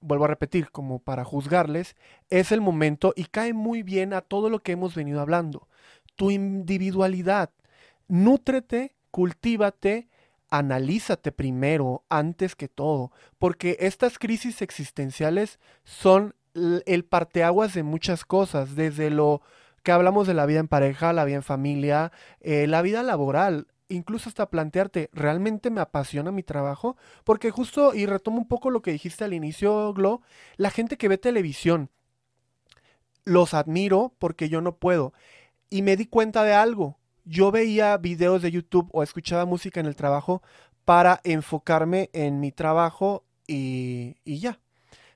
vuelvo 0.00 0.24
a 0.24 0.28
repetir, 0.28 0.70
como 0.70 0.98
para 0.98 1.24
juzgarles, 1.24 1.96
es 2.30 2.52
el 2.52 2.60
momento 2.60 3.12
y 3.16 3.24
cae 3.24 3.52
muy 3.52 3.82
bien 3.82 4.12
a 4.12 4.20
todo 4.20 4.50
lo 4.50 4.60
que 4.60 4.72
hemos 4.72 4.94
venido 4.94 5.20
hablando. 5.20 5.68
Tu 6.16 6.30
individualidad, 6.30 7.50
nútrete, 8.08 8.94
cultívate, 9.10 10.08
analízate 10.50 11.32
primero, 11.32 12.04
antes 12.08 12.56
que 12.56 12.68
todo, 12.68 13.12
porque 13.38 13.76
estas 13.80 14.18
crisis 14.18 14.62
existenciales 14.62 15.58
son 15.84 16.34
el 16.54 17.04
parteaguas 17.04 17.74
de 17.74 17.82
muchas 17.82 18.24
cosas, 18.24 18.74
desde 18.74 19.10
lo 19.10 19.42
que 19.82 19.92
hablamos 19.92 20.26
de 20.26 20.34
la 20.34 20.46
vida 20.46 20.60
en 20.60 20.68
pareja, 20.68 21.12
la 21.12 21.24
vida 21.24 21.36
en 21.36 21.42
familia, 21.42 22.12
eh, 22.40 22.66
la 22.66 22.82
vida 22.82 23.02
laboral, 23.02 23.68
incluso 23.88 24.28
hasta 24.28 24.50
plantearte, 24.50 25.10
¿realmente 25.12 25.70
me 25.70 25.80
apasiona 25.80 26.32
mi 26.32 26.42
trabajo? 26.42 26.96
Porque 27.24 27.50
justo, 27.50 27.94
y 27.94 28.06
retomo 28.06 28.38
un 28.38 28.48
poco 28.48 28.70
lo 28.70 28.82
que 28.82 28.92
dijiste 28.92 29.24
al 29.24 29.34
inicio, 29.34 29.92
Glo, 29.92 30.22
la 30.56 30.70
gente 30.70 30.96
que 30.96 31.08
ve 31.08 31.18
televisión, 31.18 31.90
los 33.24 33.54
admiro 33.54 34.14
porque 34.18 34.48
yo 34.48 34.60
no 34.60 34.76
puedo. 34.76 35.12
Y 35.70 35.82
me 35.82 35.96
di 35.96 36.06
cuenta 36.06 36.44
de 36.44 36.54
algo. 36.54 36.98
Yo 37.24 37.50
veía 37.50 37.96
videos 37.98 38.40
de 38.42 38.50
YouTube 38.50 38.88
o 38.92 39.02
escuchaba 39.02 39.44
música 39.44 39.80
en 39.80 39.86
el 39.86 39.96
trabajo 39.96 40.42
para 40.84 41.20
enfocarme 41.24 42.08
en 42.14 42.40
mi 42.40 42.52
trabajo 42.52 43.24
y, 43.46 44.16
y 44.24 44.38
ya. 44.40 44.60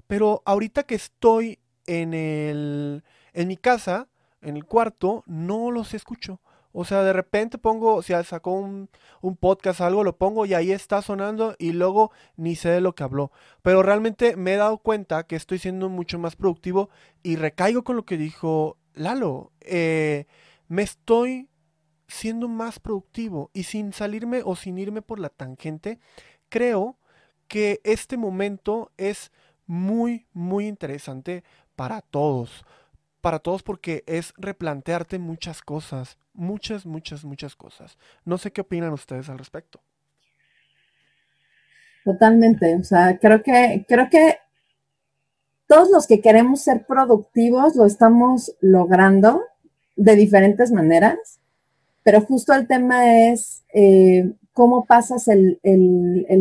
Pero 0.06 0.42
ahorita 0.44 0.82
que 0.82 0.94
estoy 0.94 1.58
en, 1.86 2.12
el, 2.12 3.02
en 3.32 3.48
mi 3.48 3.56
casa, 3.56 4.08
en 4.42 4.56
el 4.56 4.66
cuarto, 4.66 5.24
no 5.26 5.70
los 5.70 5.94
escucho. 5.94 6.40
O 6.72 6.84
sea, 6.84 7.02
de 7.02 7.12
repente 7.12 7.58
pongo, 7.58 7.94
o 7.94 8.02
sea, 8.02 8.24
sacó 8.24 8.52
un, 8.52 8.88
un, 9.20 9.36
podcast, 9.36 9.80
algo, 9.80 10.04
lo 10.04 10.16
pongo 10.16 10.46
y 10.46 10.54
ahí 10.54 10.72
está 10.72 11.02
sonando 11.02 11.54
y 11.58 11.72
luego 11.72 12.12
ni 12.36 12.56
sé 12.56 12.70
de 12.70 12.80
lo 12.80 12.94
que 12.94 13.02
habló. 13.04 13.30
Pero 13.62 13.82
realmente 13.82 14.36
me 14.36 14.54
he 14.54 14.56
dado 14.56 14.78
cuenta 14.78 15.26
que 15.26 15.36
estoy 15.36 15.58
siendo 15.58 15.88
mucho 15.88 16.18
más 16.18 16.36
productivo 16.36 16.88
y 17.22 17.36
recaigo 17.36 17.84
con 17.84 17.96
lo 17.96 18.04
que 18.04 18.16
dijo 18.16 18.78
Lalo. 18.94 19.52
Eh, 19.60 20.26
me 20.68 20.82
estoy 20.82 21.48
siendo 22.08 22.48
más 22.48 22.78
productivo 22.78 23.50
y 23.52 23.64
sin 23.64 23.92
salirme 23.92 24.42
o 24.44 24.56
sin 24.56 24.78
irme 24.78 25.02
por 25.02 25.18
la 25.18 25.30
tangente, 25.30 25.98
creo 26.48 26.98
que 27.48 27.80
este 27.84 28.16
momento 28.16 28.92
es 28.96 29.32
muy, 29.66 30.26
muy 30.32 30.66
interesante 30.66 31.44
para 31.74 32.02
todos 32.02 32.64
para 33.22 33.38
todos 33.38 33.62
porque 33.62 34.04
es 34.06 34.34
replantearte 34.36 35.18
muchas 35.18 35.62
cosas, 35.62 36.18
muchas, 36.34 36.86
muchas, 36.86 37.24
muchas 37.24 37.56
cosas. 37.56 37.98
No 38.24 38.38
sé 38.38 38.52
qué 38.52 38.60
opinan 38.60 38.92
ustedes 38.92 39.28
al 39.28 39.38
respecto. 39.38 39.80
Totalmente. 42.04 42.74
O 42.76 42.84
sea, 42.84 43.18
creo 43.18 43.42
que, 43.42 43.84
creo 43.88 44.08
que 44.10 44.38
todos 45.66 45.90
los 45.90 46.06
que 46.06 46.20
queremos 46.20 46.60
ser 46.60 46.84
productivos 46.86 47.76
lo 47.76 47.86
estamos 47.86 48.54
logrando 48.60 49.42
de 49.96 50.16
diferentes 50.16 50.72
maneras, 50.72 51.40
pero 52.02 52.20
justo 52.20 52.52
el 52.54 52.66
tema 52.66 53.28
es 53.30 53.64
eh, 53.72 54.32
cómo 54.52 54.84
pasas 54.84 55.28
el, 55.28 55.58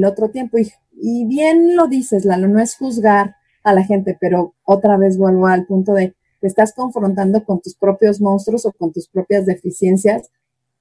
otro 0.05 0.29
tiempo. 0.31 0.57
Y, 0.57 0.71
y, 0.93 1.25
bien 1.25 1.75
lo 1.75 1.87
dices, 1.87 2.25
Lalo, 2.25 2.47
no 2.47 2.59
es 2.59 2.75
juzgar 2.75 3.35
a 3.63 3.73
la 3.73 3.83
gente, 3.83 4.17
pero 4.19 4.55
otra 4.63 4.97
vez 4.97 5.17
vuelvo 5.17 5.47
al 5.47 5.65
punto 5.65 5.93
de 5.93 6.15
te 6.41 6.47
estás 6.47 6.73
confrontando 6.73 7.45
con 7.45 7.61
tus 7.61 7.75
propios 7.75 8.19
monstruos 8.19 8.65
o 8.65 8.71
con 8.73 8.91
tus 8.91 9.07
propias 9.07 9.45
deficiencias 9.45 10.29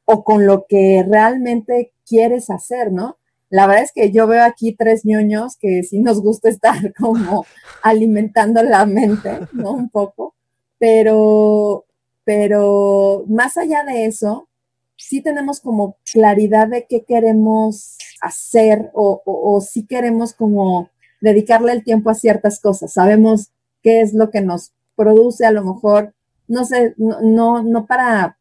o 0.07 0.25
con 0.25 0.47
lo 0.47 0.67
que 0.67 1.05
realmente 1.07 1.93
quieres 2.07 2.51
hacer, 2.51 2.91
¿no? 2.91 3.19
La 3.51 3.67
verdad 3.67 3.85
es 3.85 3.93
que 3.93 4.11
yo 4.11 4.27
veo 4.27 4.45
aquí 4.45 4.75
tres 4.75 5.05
ñoños 5.05 5.57
que 5.57 5.83
sí 5.83 6.01
nos 6.01 6.21
gusta 6.21 6.49
estar 6.49 6.95
como 6.99 7.45
alimentando 7.83 8.63
la 8.63 8.87
mente, 8.87 9.39
¿no? 9.53 9.73
Un 9.73 9.91
poco, 9.91 10.35
pero, 10.79 11.85
pero 12.25 13.25
más 13.29 13.57
allá 13.57 13.85
de 13.85 14.07
eso, 14.07 14.49
sí 14.97 15.21
tenemos 15.21 15.61
como 15.61 15.97
claridad 16.11 16.69
de 16.69 16.87
qué 16.89 17.05
queremos 17.05 17.99
hacer 18.23 18.91
o, 18.95 19.23
o, 19.25 19.61
sí 19.61 19.87
queremos 19.87 20.35
como 20.35 20.91
dedicarle 21.21 21.73
el 21.73 21.85
tiempo 21.85 22.11
a 22.11 22.15
ciertas 22.15 22.61
cosas. 22.61 22.93
Sabemos 22.93 23.51
qué 23.83 24.01
es 24.01 24.15
lo 24.15 24.31
que 24.31 24.43
nos 24.43 24.73
produce 25.01 25.47
a 25.47 25.51
lo 25.51 25.65
mejor, 25.65 26.13
no 26.47 26.67
sé, 26.67 26.95
no, 26.99 27.63
no, 27.63 27.87
para 27.87 28.37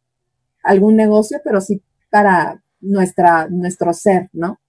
algún 0.62 0.98
negocio, 0.98 1.40
pero 1.42 1.62
sí 1.62 1.82
para 2.10 2.62
nuestra, 2.82 3.48
nuestro 3.50 3.94
ser, 3.94 4.30
¿no? 4.34 4.60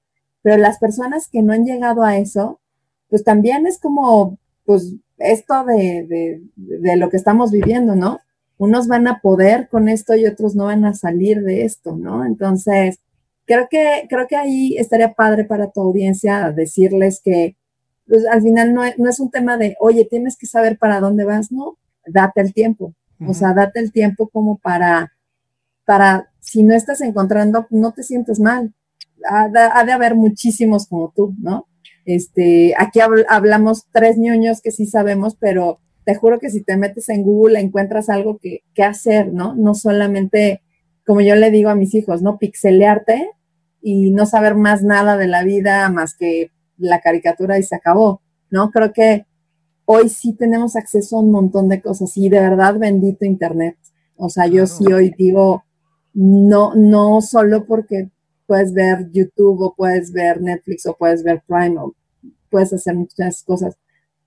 Pero 0.43 0.57
las 0.57 0.79
personas 0.79 1.29
que 1.29 1.43
no 1.43 1.53
han 1.53 1.65
llegado 1.65 2.05
a 2.05 2.17
eso, 2.17 2.61
pues 3.09 3.25
también 3.25 3.67
es 3.67 3.81
como, 3.81 4.39
pues, 4.65 4.95
esto 5.19 5.65
de, 5.65 6.41
de, 6.55 6.97
lo 6.97 7.11
que 7.11 7.17
estamos 7.17 7.51
viviendo, 7.51 7.97
¿no? 7.97 8.21
Unos 8.57 8.87
van 8.87 9.09
a 9.09 9.21
poder 9.21 9.69
con 9.69 9.89
esto 9.89 10.15
y 10.15 10.27
otros 10.27 10.55
no 10.55 10.67
van 10.67 10.85
a 10.85 10.95
salir 10.95 11.43
de 11.43 11.65
esto, 11.65 11.97
¿no? 11.97 12.25
Entonces, 12.25 13.01
creo 13.47 13.67
que, 13.69 14.07
creo 14.09 14.29
que 14.29 14.37
ahí 14.37 14.77
estaría 14.79 15.15
padre 15.15 15.45
para 15.45 15.73
tu 15.73 15.81
audiencia 15.81 16.53
decirles 16.53 17.21
que 17.21 17.57
pues, 18.07 18.25
al 18.27 18.43
final 18.43 18.75
no, 18.75 18.83
no, 18.97 19.11
es 19.11 19.19
un 19.19 19.33
tema 19.33 19.57
de, 19.57 19.77
oye, 19.81 20.05
tienes 20.05 20.37
que 20.37 20.47
saber 20.47 20.79
para 20.79 21.01
dónde 21.01 21.25
vas, 21.25 21.51
no, 21.51 21.79
date 22.07 22.41
el 22.41 22.53
tiempo, 22.53 22.95
o 23.27 23.35
sea, 23.35 23.53
date 23.53 23.81
el 23.81 23.93
tiempo 23.93 24.29
como 24.29 24.59
para, 24.59 25.13
para, 25.85 26.31
si 26.41 26.63
no 26.63 26.75
estás 26.75 27.01
encontrando, 27.03 27.67
no 27.71 27.93
te 27.93 28.03
sientes 28.03 28.41
mal, 28.41 28.73
ha 29.29 29.85
de, 29.85 29.93
haber 29.93 30.15
muchísimos 30.15 30.87
como 30.87 31.13
tú, 31.15 31.35
¿no? 31.39 31.67
Este, 32.07 32.75
aquí 32.79 33.01
hablamos 33.01 33.85
tres 33.93 34.17
ñoños 34.17 34.61
que 34.63 34.71
sí 34.71 34.87
sabemos, 34.87 35.37
pero 35.39 35.81
te 36.05 36.15
juro 36.15 36.39
que 36.39 36.51
si 36.51 36.63
te 36.63 36.77
metes 36.77 37.09
en 37.09 37.23
Google 37.23 37.61
encuentras 37.61 38.09
algo 38.09 38.39
que, 38.39 38.63
que, 38.75 38.83
hacer, 38.83 39.33
¿no? 39.33 39.55
No 39.55 39.75
solamente, 39.75 40.63
como 41.07 41.21
yo 41.21 41.35
le 41.37 41.51
digo 41.51 41.69
a 41.69 41.75
mis 41.75 41.95
hijos, 41.95 42.23
¿no? 42.23 42.39
Pixelearte 42.39 43.31
y 43.83 44.11
no 44.11 44.27
saber 44.27 44.55
más 44.55 44.83
nada 44.83 45.17
de 45.17 45.27
la 45.27 45.45
vida 45.45 45.89
más 45.89 46.15
que 46.15 46.51
la 46.79 47.01
caricatura 47.01 47.59
y 47.59 47.63
se 47.63 47.77
acabó, 47.77 48.23
¿no? 48.51 48.71
Creo 48.71 48.93
que 48.93 49.27
hoy 49.93 50.09
sí 50.09 50.35
tenemos 50.35 50.77
acceso 50.77 51.17
a 51.17 51.21
un 51.21 51.33
montón 51.33 51.69
de 51.69 51.83
cosas 51.83 52.17
y 52.17 52.29
de 52.29 52.39
verdad 52.39 52.79
bendito 52.79 53.25
Internet. 53.25 53.77
O 54.15 54.29
sea, 54.29 54.47
yo 54.47 54.65
sí 54.69 54.85
hoy 54.93 55.13
digo, 55.19 55.65
no, 56.15 56.77
no 56.77 57.21
solo 57.21 57.67
porque 57.67 58.09
puedes 58.47 58.73
ver 58.73 59.11
YouTube 59.11 59.61
o 59.63 59.75
puedes 59.75 60.13
ver 60.13 60.41
Netflix 60.41 60.87
o 60.87 60.97
puedes 60.97 61.25
ver 61.25 61.43
Prime 61.45 61.77
o 61.81 61.97
puedes 62.51 62.73
hacer 62.73 62.95
muchas 62.95 63.43
cosas. 63.43 63.77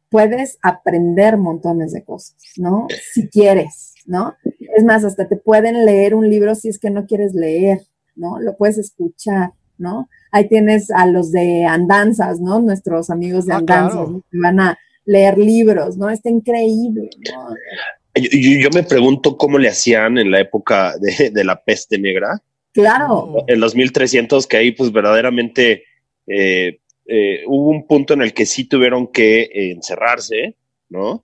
Puedes 0.09 0.59
aprender 0.61 1.37
montones 1.37 1.93
de 1.93 2.03
cosas, 2.03 2.35
¿no? 2.57 2.87
Si 3.13 3.29
quieres, 3.29 3.93
¿no? 4.05 4.35
Es 4.75 4.83
más, 4.83 5.05
hasta 5.05 5.29
te 5.29 5.37
pueden 5.37 5.85
leer 5.85 6.13
un 6.13 6.29
libro 6.29 6.55
si 6.55 6.67
es 6.67 6.77
que 6.77 6.89
no 6.89 7.05
quieres 7.05 7.33
leer, 7.33 7.79
¿no? 8.17 8.37
Lo 8.37 8.57
puedes 8.57 8.77
escuchar, 8.77 9.53
¿no? 9.77 10.09
Ahí 10.29 10.49
tienes 10.49 10.91
a 10.91 11.05
los 11.05 11.31
de 11.31 11.63
andanzas, 11.63 12.41
¿no? 12.41 12.59
Nuestros 12.59 13.09
amigos 13.09 13.45
de 13.45 13.53
ah, 13.53 13.57
andanzas, 13.57 14.09
que 14.29 14.39
van 14.39 14.59
a 14.59 14.77
leer 15.05 15.37
libros, 15.37 15.97
¿no? 15.97 16.09
Está 16.09 16.29
increíble, 16.29 17.09
¿no? 17.31 17.55
Yo, 18.15 18.69
me 18.73 18.83
pregunto 18.83 19.37
cómo 19.37 19.57
le 19.57 19.69
hacían 19.69 20.17
en 20.17 20.29
la 20.29 20.39
época 20.39 20.95
de, 20.99 21.31
de 21.31 21.43
la 21.43 21.61
peste 21.63 21.97
negra, 21.97 22.41
Claro. 22.73 23.45
En 23.47 23.59
los 23.59 23.75
1300, 23.75 24.47
que 24.47 24.57
ahí 24.57 24.71
pues 24.71 24.91
verdaderamente 24.91 25.83
eh, 26.25 26.79
eh, 27.05 27.43
hubo 27.45 27.69
un 27.69 27.85
punto 27.85 28.15
en 28.15 28.23
el 28.23 28.33
que 28.33 28.47
sí 28.47 28.65
tuvieron 28.65 29.07
que 29.07 29.49
encerrarse, 29.53 30.57
¿no? 30.89 31.23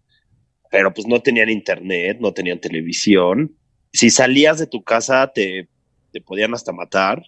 Pero 0.70 0.94
pues 0.94 1.08
no 1.08 1.22
tenían 1.22 1.50
internet, 1.50 2.20
no 2.22 2.34
tenían 2.34 2.60
televisión. 2.60 3.56
Si 3.92 4.12
salías 4.12 4.60
de 4.60 4.68
tu 4.68 4.84
casa 4.84 5.32
te, 5.34 5.68
te 6.12 6.22
podían 6.22 6.54
hasta 6.54 6.72
matar. 6.72 7.24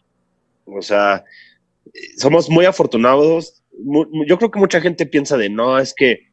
O 0.66 0.84
sea, 0.84 1.26
somos 2.18 2.48
muy 2.48 2.66
afortunados. 2.66 3.64
Yo 4.28 4.38
creo 4.38 4.52
que 4.52 4.60
mucha 4.60 4.82
gente 4.82 5.08
piensa 5.08 5.36
de 5.36 5.50
no, 5.50 5.80
es 5.80 5.96
que 5.96 6.31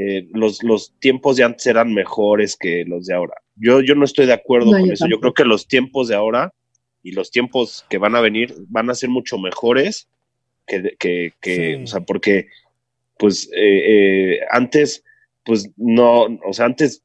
eh, 0.00 0.28
los, 0.32 0.62
los, 0.62 0.94
tiempos 1.00 1.36
de 1.36 1.42
antes 1.42 1.66
eran 1.66 1.92
mejores 1.92 2.56
que 2.56 2.84
los 2.86 3.06
de 3.06 3.14
ahora. 3.14 3.34
Yo, 3.56 3.80
yo 3.80 3.96
no 3.96 4.04
estoy 4.04 4.26
de 4.26 4.32
acuerdo 4.32 4.70
con 4.70 4.92
eso. 4.92 5.08
Yo 5.08 5.18
creo 5.18 5.34
que 5.34 5.44
los 5.44 5.66
tiempos 5.66 6.06
de 6.06 6.14
ahora 6.14 6.54
y 7.02 7.10
los 7.10 7.32
tiempos 7.32 7.84
que 7.90 7.98
van 7.98 8.14
a 8.14 8.20
venir 8.20 8.54
van 8.68 8.90
a 8.90 8.94
ser 8.94 9.08
mucho 9.08 9.38
mejores 9.38 10.08
que, 10.68 11.32
que, 11.40 11.80
o 11.82 11.86
sea, 11.88 12.02
porque 12.02 12.46
pues 13.18 13.50
eh, 13.52 14.36
eh, 14.36 14.40
antes, 14.52 15.02
pues 15.44 15.68
no, 15.76 16.26
o 16.44 16.52
sea, 16.52 16.66
antes, 16.66 17.02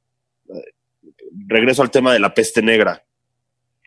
regreso 1.47 1.81
al 1.81 1.89
tema 1.89 2.13
de 2.13 2.19
la 2.19 2.35
peste 2.35 2.61
negra, 2.61 3.03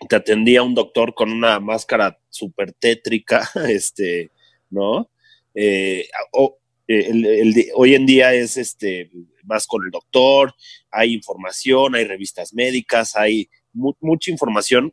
te 0.09 0.17
atendía 0.17 0.65
un 0.65 0.75
doctor 0.75 1.15
con 1.15 1.31
una 1.31 1.61
máscara 1.61 2.19
súper 2.29 2.73
tétrica, 2.73 3.49
este, 3.69 4.33
¿no? 4.69 5.09
Hoy 7.74 7.95
en 7.95 8.07
día 8.07 8.32
es 8.34 8.57
este, 8.57 9.11
más 9.45 9.66
con 9.66 9.84
el 9.84 9.91
doctor, 9.91 10.55
hay 10.91 11.14
información, 11.14 11.95
hay 11.95 12.05
revistas 12.05 12.53
médicas, 12.55 13.16
hay 13.16 13.49
mucha 13.72 14.30
información 14.30 14.93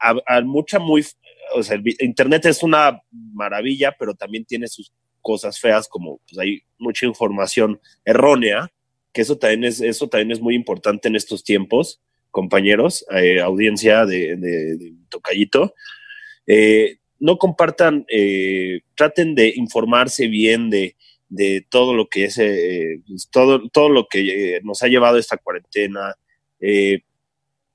a, 0.00 0.40
mucha 0.40 0.78
muy, 0.78 1.04
Internet 2.00 2.46
es 2.46 2.62
una 2.62 3.02
maravilla, 3.10 3.94
pero 3.98 4.14
también 4.14 4.44
tiene 4.44 4.68
sus 4.68 4.92
cosas 5.20 5.60
feas, 5.60 5.88
como 5.88 6.20
pues 6.28 6.38
hay 6.38 6.62
mucha 6.78 7.06
información 7.06 7.80
errónea, 8.04 8.72
que 9.12 9.22
eso 9.22 9.36
también 9.36 9.64
es, 9.64 9.80
eso 9.80 10.08
también 10.08 10.30
es 10.30 10.40
muy 10.40 10.54
importante 10.54 11.08
en 11.08 11.16
estos 11.16 11.44
tiempos, 11.44 12.00
compañeros, 12.30 13.04
eh, 13.10 13.40
audiencia 13.40 14.06
de, 14.06 14.36
de, 14.36 14.94
Tocayito. 15.08 15.74
Eh, 16.46 16.98
no 17.18 17.36
compartan, 17.36 18.06
eh, 18.08 18.80
traten 18.94 19.34
de 19.34 19.52
informarse 19.56 20.28
bien 20.28 20.70
de, 20.70 20.96
de 21.30 21.64
todo 21.70 21.94
lo 21.94 22.08
que 22.08 22.24
es, 22.24 22.36
pues, 23.06 23.30
todo, 23.30 23.68
todo 23.70 23.88
lo 23.88 24.06
que 24.08 24.60
nos 24.64 24.82
ha 24.82 24.88
llevado 24.88 25.16
esta 25.16 25.38
cuarentena. 25.38 26.14
Eh, 26.60 27.04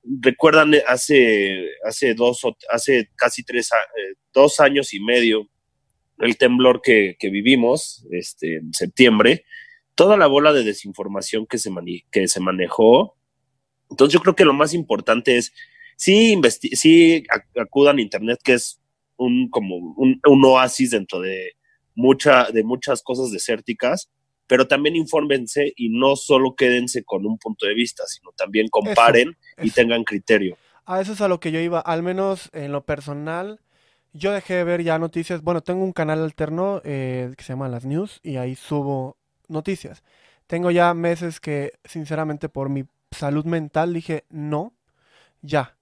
recuerdan 0.04 0.74
hace, 0.86 1.70
hace, 1.84 2.14
dos, 2.14 2.42
hace 2.70 3.10
casi 3.16 3.42
tres, 3.42 3.70
eh, 3.72 4.14
dos 4.32 4.60
años 4.60 4.94
y 4.94 5.00
medio 5.00 5.48
el 6.18 6.36
temblor 6.36 6.80
que, 6.82 7.16
vivimos 7.22 8.06
este, 8.10 8.56
en 8.56 8.72
septiembre, 8.72 9.44
toda 9.94 10.16
la 10.16 10.26
bola 10.26 10.52
de 10.52 10.62
desinformación 10.62 11.46
que 11.46 11.58
se, 11.58 11.70
que 12.10 12.28
se 12.28 12.40
manejó. 12.40 13.16
Entonces 13.90 14.12
yo 14.14 14.20
creo 14.20 14.36
que 14.36 14.44
lo 14.44 14.52
más 14.52 14.74
importante 14.74 15.38
es, 15.38 15.52
sí, 15.96 16.38
sí 16.72 17.24
acudan 17.58 17.98
a 17.98 18.02
Internet, 18.02 18.40
que 18.42 18.54
es 18.54 18.80
un, 19.16 19.48
como 19.48 19.76
un 19.96 20.44
oasis 20.44 20.90
dentro 20.90 21.20
de, 21.20 21.55
mucha, 21.96 22.44
de 22.52 22.62
muchas 22.62 23.02
cosas 23.02 23.32
desérticas, 23.32 24.10
pero 24.46 24.68
también 24.68 24.94
infórmense 24.94 25.72
y 25.74 25.88
no 25.88 26.14
solo 26.14 26.54
quédense 26.54 27.02
con 27.02 27.26
un 27.26 27.38
punto 27.38 27.66
de 27.66 27.74
vista, 27.74 28.04
sino 28.06 28.30
también 28.36 28.68
comparen 28.68 29.36
y 29.60 29.70
tengan 29.72 30.04
criterio. 30.04 30.56
A 30.84 31.00
eso 31.00 31.14
es 31.14 31.20
a 31.20 31.26
lo 31.26 31.40
que 31.40 31.50
yo 31.50 31.58
iba, 31.58 31.80
al 31.80 32.04
menos 32.04 32.48
en 32.52 32.70
lo 32.70 32.84
personal. 32.84 33.60
Yo 34.12 34.30
dejé 34.30 34.54
de 34.54 34.64
ver 34.64 34.84
ya 34.84 34.98
noticias. 35.00 35.42
Bueno, 35.42 35.62
tengo 35.62 35.82
un 35.82 35.92
canal 35.92 36.22
alterno 36.22 36.80
eh, 36.84 37.32
que 37.36 37.42
se 37.42 37.52
llama 37.52 37.68
Las 37.68 37.84
News 37.84 38.20
y 38.22 38.36
ahí 38.36 38.54
subo 38.54 39.16
noticias. 39.48 40.04
Tengo 40.46 40.70
ya 40.70 40.94
meses 40.94 41.40
que, 41.40 41.72
sinceramente, 41.84 42.48
por 42.48 42.68
mi 42.68 42.84
salud 43.10 43.44
mental 43.46 43.92
dije, 43.92 44.24
no, 44.30 44.74
ya. 45.42 45.76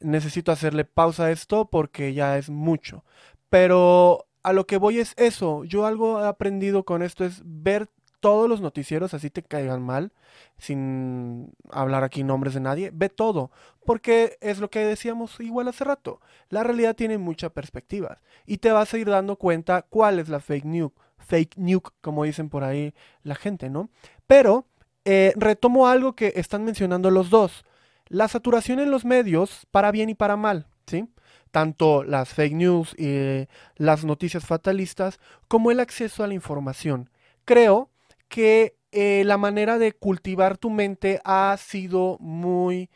Necesito 0.00 0.50
hacerle 0.50 0.84
pausa 0.84 1.26
a 1.26 1.30
esto 1.30 1.70
porque 1.70 2.12
ya 2.12 2.36
es 2.36 2.50
mucho. 2.50 3.04
Pero 3.50 4.26
a 4.42 4.52
lo 4.52 4.66
que 4.66 4.78
voy 4.78 4.98
es 4.98 5.14
eso. 5.16 5.64
Yo 5.64 5.86
algo 5.86 6.22
he 6.22 6.26
aprendido 6.26 6.84
con 6.84 7.02
esto 7.02 7.24
es 7.24 7.42
ver 7.44 7.88
todos 8.20 8.48
los 8.48 8.60
noticieros, 8.60 9.14
así 9.14 9.30
te 9.30 9.42
caigan 9.42 9.82
mal, 9.82 10.12
sin 10.58 11.52
hablar 11.70 12.04
aquí 12.04 12.22
nombres 12.22 12.54
de 12.54 12.60
nadie, 12.60 12.90
ve 12.92 13.08
todo, 13.08 13.50
porque 13.84 14.36
es 14.40 14.58
lo 14.58 14.70
que 14.70 14.80
decíamos 14.80 15.40
igual 15.40 15.68
hace 15.68 15.84
rato, 15.84 16.20
la 16.50 16.62
realidad 16.62 16.94
tiene 16.94 17.18
muchas 17.18 17.50
perspectivas 17.50 18.18
y 18.46 18.58
te 18.58 18.70
vas 18.70 18.92
a 18.92 18.98
ir 18.98 19.08
dando 19.08 19.36
cuenta 19.36 19.82
cuál 19.82 20.18
es 20.18 20.28
la 20.28 20.40
fake 20.40 20.66
news, 20.66 20.92
fake 21.18 21.56
news, 21.56 21.82
como 22.02 22.24
dicen 22.24 22.50
por 22.50 22.62
ahí 22.62 22.94
la 23.22 23.34
gente, 23.34 23.70
¿no? 23.70 23.88
Pero 24.26 24.66
eh, 25.06 25.32
retomo 25.36 25.88
algo 25.88 26.14
que 26.14 26.34
están 26.36 26.64
mencionando 26.64 27.10
los 27.10 27.30
dos, 27.30 27.64
la 28.08 28.28
saturación 28.28 28.80
en 28.80 28.90
los 28.90 29.04
medios 29.04 29.66
para 29.70 29.90
bien 29.90 30.10
y 30.10 30.14
para 30.14 30.36
mal, 30.36 30.66
¿sí? 30.86 31.08
Tanto 31.50 32.04
las 32.04 32.34
fake 32.34 32.54
news 32.54 32.94
y 32.98 33.46
las 33.76 34.04
noticias 34.04 34.46
fatalistas 34.46 35.18
como 35.48 35.70
el 35.70 35.80
acceso 35.80 36.22
a 36.22 36.26
la 36.26 36.34
información. 36.34 37.10
Creo 37.44 37.90
que 38.28 38.76
eh, 38.92 39.22
la 39.24 39.36
manera 39.36 39.78
de 39.78 39.92
cultivar 39.92 40.58
tu 40.58 40.70
mente 40.70 41.20
ha 41.24 41.56
sido 41.58 42.16
muy 42.20 42.90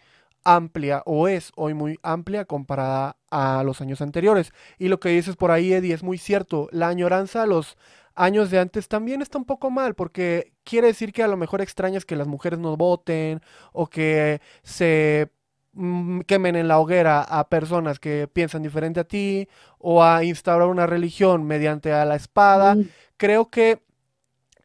amplia 0.44 1.02
o 1.06 1.28
es 1.28 1.52
hoy 1.56 1.74
muy 1.74 1.98
amplia 2.02 2.44
comparada 2.44 3.16
a 3.30 3.62
los 3.64 3.80
años 3.80 4.00
anteriores. 4.00 4.52
Y 4.78 4.88
lo 4.88 5.00
que 5.00 5.08
dices 5.10 5.36
por 5.36 5.50
ahí, 5.50 5.72
Eddie, 5.72 5.94
es 5.94 6.02
muy 6.02 6.18
cierto. 6.18 6.68
La 6.70 6.88
añoranza 6.88 7.42
a 7.42 7.46
los 7.46 7.76
años 8.14 8.50
de 8.50 8.60
antes 8.60 8.88
también 8.88 9.22
está 9.22 9.38
un 9.38 9.44
poco 9.44 9.70
mal 9.70 9.94
porque 9.94 10.52
quiere 10.64 10.88
decir 10.88 11.12
que 11.12 11.22
a 11.22 11.28
lo 11.28 11.36
mejor 11.36 11.60
extrañas 11.60 12.04
que 12.04 12.16
las 12.16 12.28
mujeres 12.28 12.58
no 12.58 12.76
voten 12.76 13.40
o 13.72 13.88
que 13.88 14.40
se 14.62 15.30
quemen 16.26 16.56
en 16.56 16.68
la 16.68 16.78
hoguera 16.78 17.22
a 17.22 17.48
personas 17.48 17.98
que 17.98 18.28
piensan 18.28 18.62
diferente 18.62 19.00
a 19.00 19.04
ti 19.04 19.48
o 19.78 20.02
a 20.02 20.24
instaurar 20.24 20.68
una 20.68 20.86
religión 20.86 21.44
mediante 21.44 21.92
a 21.92 22.04
la 22.04 22.16
espada. 22.16 22.76
Creo 23.16 23.50
que 23.50 23.82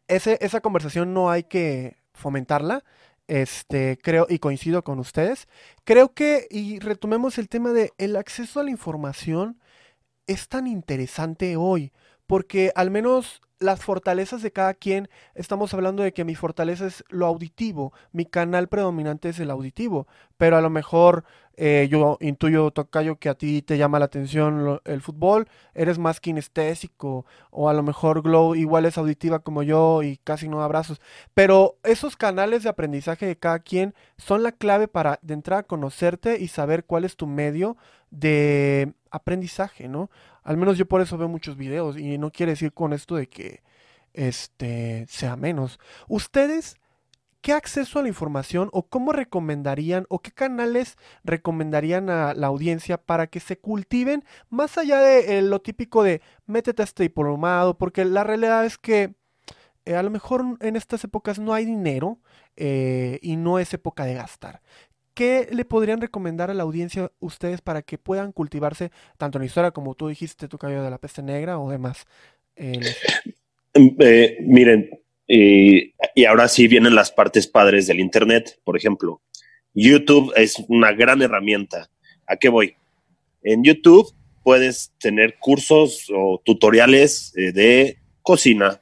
esa 0.08 0.60
conversación 0.60 1.14
no 1.14 1.30
hay 1.30 1.44
que 1.44 1.96
fomentarla. 2.12 2.84
Este, 3.28 3.96
creo, 4.02 4.26
y 4.28 4.40
coincido 4.40 4.82
con 4.82 4.98
ustedes. 4.98 5.46
Creo 5.84 6.14
que, 6.14 6.48
y 6.50 6.80
retomemos 6.80 7.38
el 7.38 7.48
tema 7.48 7.70
de 7.70 7.92
el 7.96 8.16
acceso 8.16 8.58
a 8.58 8.64
la 8.64 8.70
información 8.70 9.60
es 10.26 10.48
tan 10.48 10.66
interesante 10.66 11.56
hoy, 11.56 11.92
porque 12.30 12.70
al 12.76 12.92
menos 12.92 13.42
las 13.58 13.82
fortalezas 13.82 14.40
de 14.40 14.52
cada 14.52 14.74
quien, 14.74 15.08
estamos 15.34 15.74
hablando 15.74 16.04
de 16.04 16.12
que 16.12 16.24
mi 16.24 16.36
fortaleza 16.36 16.86
es 16.86 17.02
lo 17.08 17.26
auditivo, 17.26 17.92
mi 18.12 18.24
canal 18.24 18.68
predominante 18.68 19.30
es 19.30 19.40
el 19.40 19.50
auditivo, 19.50 20.06
pero 20.36 20.56
a 20.56 20.60
lo 20.60 20.70
mejor 20.70 21.24
eh, 21.56 21.88
yo 21.90 22.18
intuyo, 22.20 22.70
Tocayo, 22.70 23.16
que 23.16 23.30
a 23.30 23.34
ti 23.34 23.62
te 23.62 23.78
llama 23.78 23.98
la 23.98 24.04
atención 24.04 24.80
el 24.84 25.00
fútbol, 25.00 25.48
eres 25.74 25.98
más 25.98 26.20
kinestésico, 26.20 27.26
o 27.50 27.68
a 27.68 27.74
lo 27.74 27.82
mejor 27.82 28.22
Glow 28.22 28.54
igual 28.54 28.86
es 28.86 28.96
auditiva 28.96 29.40
como 29.40 29.64
yo 29.64 30.04
y 30.04 30.18
casi 30.18 30.48
no 30.48 30.62
abrazos, 30.62 31.00
pero 31.34 31.78
esos 31.82 32.14
canales 32.14 32.62
de 32.62 32.68
aprendizaje 32.68 33.26
de 33.26 33.36
cada 33.36 33.58
quien 33.58 33.92
son 34.18 34.44
la 34.44 34.52
clave 34.52 34.86
para 34.86 35.18
de 35.22 35.34
entrar 35.34 35.58
a 35.58 35.62
conocerte 35.64 36.38
y 36.40 36.46
saber 36.46 36.84
cuál 36.84 37.04
es 37.04 37.16
tu 37.16 37.26
medio 37.26 37.76
de 38.12 38.94
aprendizaje, 39.10 39.88
¿no? 39.88 40.10
Al 40.42 40.56
menos 40.56 40.78
yo 40.78 40.86
por 40.86 41.00
eso 41.00 41.18
veo 41.18 41.28
muchos 41.28 41.56
videos 41.56 41.96
y 41.98 42.18
no 42.18 42.30
quiere 42.30 42.52
decir 42.52 42.72
con 42.72 42.92
esto 42.92 43.16
de 43.16 43.28
que 43.28 43.62
este 44.12 45.06
sea 45.08 45.36
menos. 45.36 45.78
¿Ustedes 46.08 46.76
qué 47.40 47.52
acceso 47.52 47.98
a 47.98 48.02
la 48.02 48.08
información 48.08 48.68
o 48.72 48.86
cómo 48.88 49.12
recomendarían 49.12 50.06
o 50.08 50.20
qué 50.20 50.30
canales 50.32 50.96
recomendarían 51.24 52.10
a 52.10 52.34
la 52.34 52.48
audiencia 52.48 52.98
para 52.98 53.28
que 53.28 53.40
se 53.40 53.58
cultiven 53.58 54.24
más 54.50 54.76
allá 54.78 55.00
de 55.00 55.38
eh, 55.38 55.42
lo 55.42 55.60
típico 55.60 56.02
de 56.02 56.20
métete 56.46 56.82
a 56.82 56.84
este 56.84 57.04
diplomado? 57.04 57.78
Porque 57.78 58.04
la 58.04 58.24
realidad 58.24 58.64
es 58.64 58.78
que 58.78 59.14
eh, 59.86 59.96
a 59.96 60.02
lo 60.02 60.10
mejor 60.10 60.58
en 60.60 60.76
estas 60.76 61.04
épocas 61.04 61.38
no 61.38 61.54
hay 61.54 61.64
dinero 61.64 62.18
eh, 62.56 63.18
y 63.22 63.36
no 63.36 63.58
es 63.58 63.72
época 63.72 64.04
de 64.04 64.14
gastar. 64.14 64.60
¿Qué 65.20 65.48
le 65.52 65.66
podrían 65.66 66.00
recomendar 66.00 66.50
a 66.50 66.54
la 66.54 66.62
audiencia 66.62 67.12
ustedes 67.20 67.60
para 67.60 67.82
que 67.82 67.98
puedan 67.98 68.32
cultivarse 68.32 68.90
tanto 69.18 69.36
en 69.36 69.40
la 69.42 69.46
historia 69.48 69.70
como 69.70 69.94
tú 69.94 70.08
dijiste, 70.08 70.48
tu 70.48 70.56
cabello 70.56 70.82
de 70.82 70.88
la 70.88 70.96
peste 70.96 71.22
negra 71.22 71.58
o 71.58 71.70
demás? 71.70 72.06
Em, 72.56 72.80
eh, 73.98 74.38
miren, 74.40 74.88
y 75.28 76.24
ahora 76.24 76.48
sí 76.48 76.68
vienen 76.68 76.94
las 76.94 77.12
partes 77.12 77.46
padres 77.46 77.86
del 77.86 78.00
Internet, 78.00 78.60
por 78.64 78.78
ejemplo. 78.78 79.20
YouTube 79.74 80.32
es 80.36 80.54
una 80.68 80.92
gran 80.92 81.20
herramienta. 81.20 81.90
¿A 82.26 82.36
qué 82.36 82.48
voy? 82.48 82.76
En 83.42 83.62
YouTube 83.62 84.10
puedes 84.42 84.94
tener 84.98 85.36
cursos 85.38 86.10
o 86.16 86.40
tutoriales 86.42 87.34
eh, 87.36 87.52
de 87.52 87.98
cocina, 88.22 88.80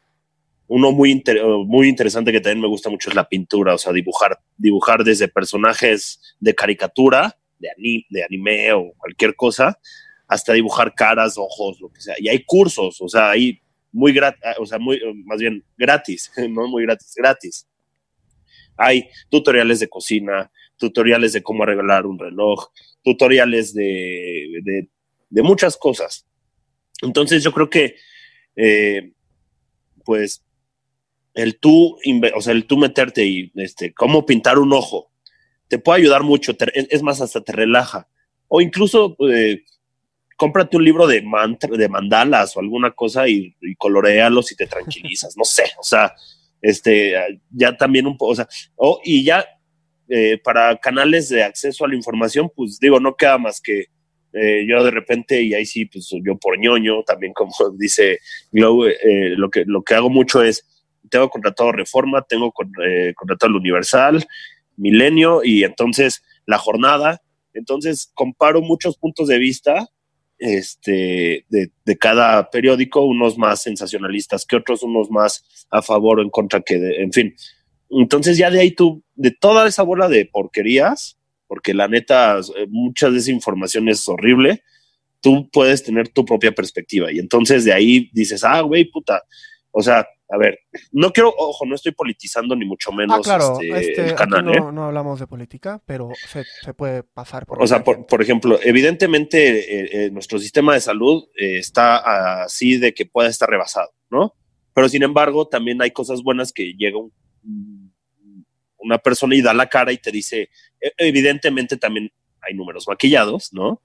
uno 0.68 0.92
muy, 0.92 1.22
muy 1.66 1.88
interesante 1.88 2.30
que 2.30 2.40
también 2.40 2.60
me 2.60 2.68
gusta 2.68 2.90
mucho 2.90 3.08
es 3.08 3.16
la 3.16 3.28
pintura, 3.28 3.74
o 3.74 3.78
sea, 3.78 3.92
dibujar, 3.92 4.38
dibujar 4.56 5.02
desde 5.02 5.26
personajes 5.26 6.20
de 6.38 6.54
caricatura, 6.54 7.38
de, 7.58 7.70
de 8.10 8.24
anime 8.24 8.72
o 8.74 8.92
cualquier 8.98 9.34
cosa, 9.34 9.78
hasta 10.28 10.52
dibujar 10.52 10.94
caras, 10.94 11.38
ojos, 11.38 11.80
lo 11.80 11.90
que 11.90 12.02
sea. 12.02 12.14
Y 12.18 12.28
hay 12.28 12.44
cursos, 12.44 13.00
o 13.00 13.08
sea, 13.08 13.30
hay 13.30 13.60
muy 13.92 14.12
gratis, 14.12 14.40
o 14.58 14.66
sea, 14.66 14.78
muy, 14.78 15.00
más 15.24 15.40
bien 15.40 15.64
gratis, 15.76 16.30
no 16.50 16.68
muy 16.68 16.84
gratis, 16.84 17.14
gratis. 17.16 17.68
Hay 18.76 19.08
tutoriales 19.30 19.80
de 19.80 19.88
cocina, 19.88 20.52
tutoriales 20.76 21.32
de 21.32 21.42
cómo 21.42 21.62
arreglar 21.62 22.06
un 22.06 22.18
reloj, 22.18 22.68
tutoriales 23.02 23.74
de, 23.74 24.60
de, 24.62 24.88
de 25.30 25.42
muchas 25.42 25.76
cosas. 25.76 26.26
Entonces 27.02 27.42
yo 27.42 27.52
creo 27.52 27.70
que, 27.70 27.96
eh, 28.54 29.12
pues, 30.04 30.44
el 31.38 31.60
tú, 31.60 31.96
o 32.34 32.40
sea, 32.40 32.52
el 32.52 32.66
tú 32.66 32.76
meterte 32.76 33.24
y, 33.24 33.52
este, 33.54 33.94
cómo 33.94 34.26
pintar 34.26 34.58
un 34.58 34.72
ojo, 34.72 35.12
te 35.68 35.78
puede 35.78 36.00
ayudar 36.00 36.24
mucho, 36.24 36.52
es 36.74 37.02
más, 37.02 37.20
hasta 37.20 37.42
te 37.42 37.52
relaja. 37.52 38.08
O 38.48 38.60
incluso, 38.60 39.16
eh, 39.30 39.62
cómprate 40.36 40.76
un 40.76 40.84
libro 40.84 41.06
de, 41.06 41.22
de 41.22 41.88
mandalas 41.88 42.56
o 42.56 42.60
alguna 42.60 42.90
cosa 42.90 43.28
y, 43.28 43.54
colorealos 43.76 44.50
y 44.50 44.56
te 44.56 44.66
tranquilizas, 44.66 45.36
no 45.36 45.44
sé, 45.44 45.62
o 45.78 45.84
sea, 45.84 46.12
este, 46.60 47.14
ya 47.50 47.76
también 47.76 48.08
un 48.08 48.16
poco, 48.16 48.32
o 48.32 48.34
sea, 48.34 48.48
o, 48.74 49.00
y 49.04 49.22
ya 49.22 49.46
eh, 50.08 50.38
para 50.42 50.76
canales 50.78 51.28
de 51.28 51.44
acceso 51.44 51.84
a 51.84 51.88
la 51.88 51.94
información, 51.94 52.50
pues 52.52 52.80
digo, 52.80 52.98
no 52.98 53.14
queda 53.14 53.38
más 53.38 53.60
que 53.60 53.86
eh, 54.32 54.66
yo 54.68 54.82
de 54.82 54.90
repente, 54.90 55.40
y 55.40 55.54
ahí 55.54 55.66
sí, 55.66 55.84
pues 55.84 56.10
yo 56.10 56.36
por 56.36 56.58
ñoño, 56.58 57.04
también 57.04 57.32
como 57.32 57.52
dice 57.78 58.18
Glow, 58.50 58.86
lo, 59.36 59.50
que, 59.50 59.62
lo 59.66 59.82
que 59.82 59.94
hago 59.94 60.10
mucho 60.10 60.42
es 60.42 60.64
tengo 61.08 61.28
contratado 61.28 61.72
Reforma, 61.72 62.22
tengo 62.22 62.52
eh, 62.84 63.12
contratado 63.14 63.50
el 63.50 63.56
Universal, 63.56 64.26
Milenio 64.76 65.42
y 65.44 65.64
entonces 65.64 66.22
la 66.46 66.58
jornada. 66.58 67.20
Entonces 67.52 68.10
comparo 68.14 68.60
muchos 68.60 68.96
puntos 68.96 69.28
de 69.28 69.38
vista 69.38 69.88
este, 70.38 71.44
de, 71.48 71.98
cada 71.98 72.50
periódico, 72.50 73.02
unos 73.02 73.36
más 73.36 73.62
sensacionalistas 73.62 74.46
que 74.46 74.56
otros, 74.56 74.82
unos 74.82 75.10
más 75.10 75.44
a 75.70 75.82
favor 75.82 76.20
o 76.20 76.22
en 76.22 76.30
contra 76.30 76.60
que, 76.60 76.74
en 77.02 77.12
fin. 77.12 77.34
Entonces 77.90 78.38
ya 78.38 78.50
de 78.50 78.60
ahí 78.60 78.70
tú, 78.70 79.02
de 79.14 79.30
toda 79.30 79.66
esa 79.66 79.82
bola 79.82 80.08
de 80.08 80.26
porquerías, 80.26 81.18
porque 81.46 81.74
la 81.74 81.88
neta, 81.88 82.38
eh, 82.38 82.66
mucha 82.68 83.10
de 83.10 83.18
esa 83.18 83.32
información 83.32 83.88
es 83.88 84.08
horrible, 84.08 84.62
tú 85.20 85.48
puedes 85.50 85.82
tener 85.82 86.08
tu 86.08 86.24
propia 86.24 86.52
perspectiva. 86.52 87.12
Y 87.12 87.18
entonces 87.18 87.64
de 87.64 87.72
ahí 87.72 88.10
dices, 88.12 88.44
ah, 88.44 88.60
güey, 88.60 88.84
puta, 88.84 89.22
o 89.72 89.82
sea, 89.82 90.06
a 90.30 90.36
ver, 90.36 90.60
no 90.92 91.10
quiero, 91.10 91.32
ojo, 91.36 91.64
no 91.64 91.74
estoy 91.74 91.92
politizando 91.92 92.54
ni 92.54 92.66
mucho 92.66 92.92
menos 92.92 93.18
ah, 93.18 93.22
claro, 93.22 93.58
este, 93.60 93.90
este 93.90 94.06
el 94.08 94.14
canal. 94.14 94.44
No, 94.44 94.52
¿eh? 94.52 94.72
no, 94.72 94.84
hablamos 94.84 95.18
de 95.18 95.26
política, 95.26 95.82
pero 95.86 96.10
se, 96.26 96.44
se 96.44 96.74
puede 96.74 97.02
pasar 97.02 97.46
por. 97.46 97.62
O 97.62 97.66
sea, 97.66 97.82
por, 97.82 98.04
por, 98.06 98.20
ejemplo, 98.20 98.58
evidentemente 98.62 99.58
eh, 99.58 99.88
eh, 99.92 100.10
nuestro 100.10 100.38
sistema 100.38 100.74
de 100.74 100.80
salud 100.80 101.24
está 101.34 102.42
así 102.44 102.76
de 102.76 102.92
que 102.92 103.06
pueda 103.06 103.28
estar 103.28 103.48
rebasado, 103.48 103.90
¿no? 104.10 104.34
Pero 104.74 104.88
sin 104.88 105.02
embargo, 105.02 105.48
también 105.48 105.80
hay 105.80 105.92
cosas 105.92 106.22
buenas 106.22 106.52
que 106.52 106.74
llega 106.74 106.98
una 108.76 108.98
persona 108.98 109.34
y 109.34 109.42
da 109.42 109.54
la 109.54 109.68
cara 109.68 109.92
y 109.92 109.98
te 109.98 110.10
dice, 110.10 110.50
e, 110.80 110.92
evidentemente 110.98 111.78
también 111.78 112.12
hay 112.42 112.54
números 112.54 112.86
maquillados, 112.86 113.52
¿no? 113.52 113.80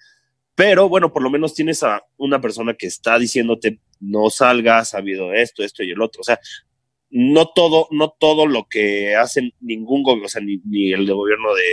Pero 0.55 0.87
bueno, 0.87 1.11
por 1.11 1.23
lo 1.23 1.29
menos 1.29 1.53
tienes 1.53 1.81
a 1.83 2.03
una 2.17 2.39
persona 2.39 2.73
que 2.73 2.87
está 2.87 3.17
diciéndote 3.17 3.79
no 3.99 4.29
salgas, 4.29 4.93
ha 4.93 4.99
habido 4.99 5.33
esto, 5.33 5.63
esto 5.63 5.83
y 5.83 5.91
el 5.91 6.01
otro. 6.01 6.21
O 6.21 6.23
sea, 6.23 6.39
no 7.09 7.49
todo, 7.53 7.87
no 7.91 8.15
todo 8.19 8.45
lo 8.45 8.67
que 8.67 9.15
hacen 9.15 9.53
ningún 9.61 10.03
gobierno, 10.03 10.25
o 10.25 10.29
sea, 10.29 10.41
ni, 10.41 10.93
el 10.93 11.05
de 11.05 11.13
gobierno 11.13 11.53
de 11.53 11.63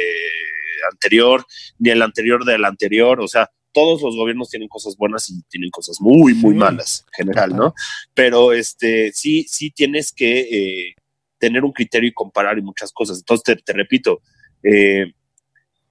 anterior, 0.93 1.45
ni 1.79 1.91
el 1.91 2.03
anterior 2.03 2.45
del 2.45 2.65
anterior, 2.65 3.21
o 3.21 3.29
sea, 3.29 3.51
todos 3.73 4.03
los 4.03 4.17
gobiernos 4.17 4.51
tienen 4.51 4.69
cosas 4.69 4.97
buenas 4.97 5.31
y 5.31 5.43
tienen 5.45 5.71
cosas 5.71 6.01
muy, 6.01 6.35
muy 6.35 6.55
malas 6.55 7.07
en 7.07 7.25
general, 7.25 7.57
¿no? 7.57 7.75
Pero 8.15 8.53
este, 8.53 9.13
sí, 9.13 9.47
sí 9.49 9.71
tienes 9.71 10.13
que 10.13 10.41
eh, 10.41 10.95
tener 11.39 11.65
un 11.65 11.73
criterio 11.73 12.09
y 12.09 12.13
comparar 12.13 12.59
y 12.59 12.63
muchas 12.63 12.93
cosas. 12.93 13.19
Entonces, 13.19 13.63
te, 13.65 13.73
repito, 13.73 14.21
eh, 14.63 15.13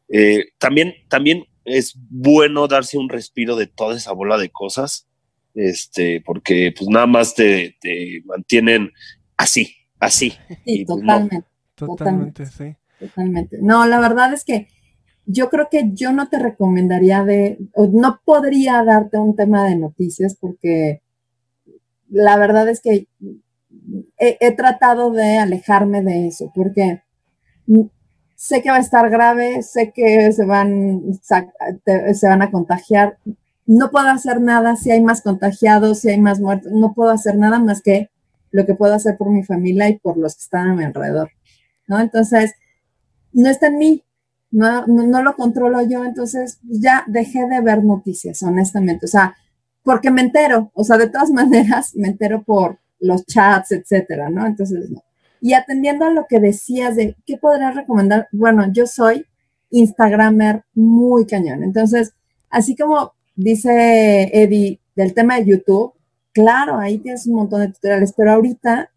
eh, 0.10 0.50
también, 0.58 0.94
también 1.08 1.46
es 1.70 1.96
bueno 2.10 2.68
darse 2.68 2.98
un 2.98 3.10
respiro 3.10 3.56
de 3.56 3.68
toda 3.68 3.96
esa 3.96 4.12
bola 4.12 4.38
de 4.38 4.50
cosas, 4.50 5.08
este, 5.54 6.22
porque 6.22 6.74
pues 6.78 6.90
nada 6.90 7.06
más 7.06 7.36
te, 7.36 7.76
mantienen 8.26 8.92
así, 9.38 9.76
así. 10.00 10.34
Sí, 10.66 10.86
totalmente. 10.86 11.44
Totalmente, 11.76 12.46
sí. 12.46 12.76
Totalmente. 13.00 13.58
No, 13.62 13.86
la 13.88 14.00
verdad 14.00 14.34
es 14.34 14.44
que 14.44 14.68
yo 15.26 15.50
creo 15.50 15.70
que 15.70 15.92
yo 15.94 16.12
no 16.12 16.28
te 16.28 16.40
recomendaría 16.40 17.24
de, 17.24 17.60
o 17.74 17.88
no 17.88 18.20
podría 18.26 18.84
darte 18.84 19.18
un 19.18 19.36
tema 19.36 19.64
de 19.64 19.78
noticias 19.78 20.36
porque 20.40 21.02
la 22.10 22.38
verdad 22.38 22.68
es 22.68 22.82
que 22.82 23.08
he, 24.18 24.56
tratado 24.56 25.12
de 25.12 25.38
alejarme 25.38 26.02
de 26.02 26.28
eso 26.28 26.52
porque 26.54 27.04
sé 28.40 28.62
que 28.62 28.72
va 28.72 28.78
a 28.78 28.80
estar 28.80 29.10
grave, 29.10 29.62
sé 29.64 29.92
que 29.92 30.32
se 30.32 30.46
van, 30.46 31.20
se 32.14 32.28
van 32.28 32.42
a 32.42 32.50
contagiar. 32.50 33.18
No 33.66 33.92
puedo 33.92 34.08
hacer 34.08 34.40
nada 34.40 34.78
si 34.78 34.92
hay 34.92 35.02
más 35.02 35.22
contagiados, 35.22 36.00
si 36.00 36.10
hay 36.10 36.22
más 36.22 36.40
muertos. 36.40 36.72
No 36.72 36.94
puedo 36.94 37.12
hacer 37.12 37.36
nada 37.36 37.60
más 37.60 37.82
que 37.82 38.10
lo 38.52 38.66
que 38.66 38.76
puedo 38.76 38.94
hacer 38.94 39.18
por 39.18 39.30
mi 39.30 39.44
familia 39.44 39.90
y 39.90 40.00
por 40.00 40.16
los 40.16 40.36
que 40.36 40.44
están 40.44 40.70
a 40.70 40.74
mi 40.74 40.86
alrededor. 40.86 41.32
¿no? 41.86 42.00
Entonces, 42.00 42.54
no 43.34 43.50
está 43.50 43.68
en 43.68 43.78
mí, 43.78 44.04
no, 44.52 44.88
no, 44.88 45.22
lo 45.22 45.36
controlo 45.36 45.82
yo, 45.82 46.06
entonces 46.06 46.60
ya 46.64 47.04
dejé 47.08 47.46
de 47.46 47.60
ver 47.60 47.84
noticias, 47.84 48.42
honestamente, 48.42 49.06
o 49.06 49.10
sea, 49.10 49.36
porque 49.84 50.12
me 50.12 50.22
entero, 50.22 50.72
o 50.74 50.86
sea, 50.86 50.98
de 50.98 51.10
todas 51.10 51.30
maneras 51.32 51.94
me 51.94 52.08
entero 52.08 52.42
por 52.44 52.80
los 53.02 53.26
chats, 53.26 53.74
etcétera, 53.74 54.30
¿no? 54.30 54.46
Entonces, 54.48 54.90
no. 54.90 55.04
Y 55.42 55.54
atendiendo 55.54 56.06
a 56.06 56.12
lo 56.12 56.26
que 56.28 56.40
decías 56.40 56.96
de 56.96 57.16
qué 57.26 57.38
podrías 57.38 57.76
recomendar, 57.76 58.28
bueno, 58.32 58.66
yo 58.72 58.88
soy 58.88 59.26
Instagramer 59.70 60.64
muy 60.74 61.26
cañón, 61.26 61.64
entonces, 61.64 62.14
así 62.50 62.76
como 62.76 63.14
dice 63.36 64.30
Eddie 64.34 64.80
del 64.96 65.14
tema 65.14 65.36
de 65.36 65.46
YouTube, 65.46 65.94
claro, 66.34 66.78
ahí 66.78 66.98
tienes 66.98 67.28
un 67.28 67.36
montón 67.36 67.62
de 67.62 67.72
tutoriales, 67.72 68.14
pero 68.16 68.32
ahorita 68.32 68.90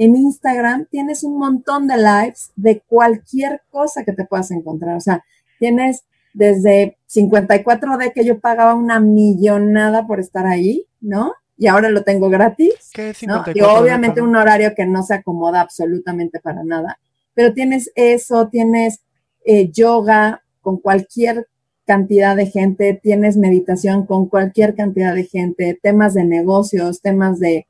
en 0.00 0.16
Instagram 0.16 0.86
tienes 0.90 1.24
un 1.24 1.38
montón 1.38 1.86
de 1.86 1.98
lives 1.98 2.52
de 2.56 2.80
cualquier 2.80 3.60
cosa 3.70 4.02
que 4.02 4.12
te 4.12 4.24
puedas 4.24 4.50
encontrar. 4.50 4.96
O 4.96 5.00
sea, 5.00 5.22
tienes 5.58 6.04
desde 6.32 6.96
54D 7.06 8.14
que 8.14 8.24
yo 8.24 8.40
pagaba 8.40 8.74
una 8.74 8.98
millonada 8.98 10.06
por 10.06 10.18
estar 10.18 10.46
ahí, 10.46 10.86
¿no? 11.02 11.34
Y 11.60 11.68
ahora 11.68 11.90
lo 11.90 12.02
tengo 12.02 12.28
gratis. 12.28 12.90
¿Qué 12.92 13.10
es 13.10 13.22
Y 13.22 13.60
obviamente 13.60 14.20
un 14.20 14.34
horario 14.34 14.74
que 14.74 14.86
no 14.86 15.04
se 15.04 15.14
acomoda 15.14 15.60
absolutamente 15.60 16.40
para 16.40 16.64
nada. 16.64 16.98
Pero 17.34 17.52
tienes 17.52 17.92
eso, 17.94 18.48
tienes 18.48 19.00
eh, 19.44 19.70
yoga 19.70 20.42
con 20.60 20.78
cualquier 20.78 21.46
cantidad 21.84 22.34
de 22.34 22.46
gente, 22.46 22.98
tienes 23.00 23.36
meditación 23.36 24.06
con 24.06 24.28
cualquier 24.28 24.74
cantidad 24.74 25.14
de 25.14 25.24
gente, 25.24 25.78
temas 25.80 26.14
de 26.14 26.24
negocios, 26.24 27.00
temas 27.00 27.38
de 27.38 27.66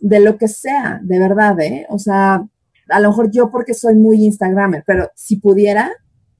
de 0.00 0.20
lo 0.20 0.38
que 0.38 0.48
sea, 0.48 1.00
de 1.02 1.18
verdad, 1.18 1.58
¿eh? 1.60 1.86
O 1.88 1.98
sea, 1.98 2.46
a 2.88 3.00
lo 3.00 3.08
mejor 3.08 3.30
yo 3.30 3.50
porque 3.50 3.74
soy 3.74 3.94
muy 3.94 4.24
Instagramer, 4.24 4.84
pero 4.86 5.10
si 5.14 5.36
pudiera, 5.36 5.90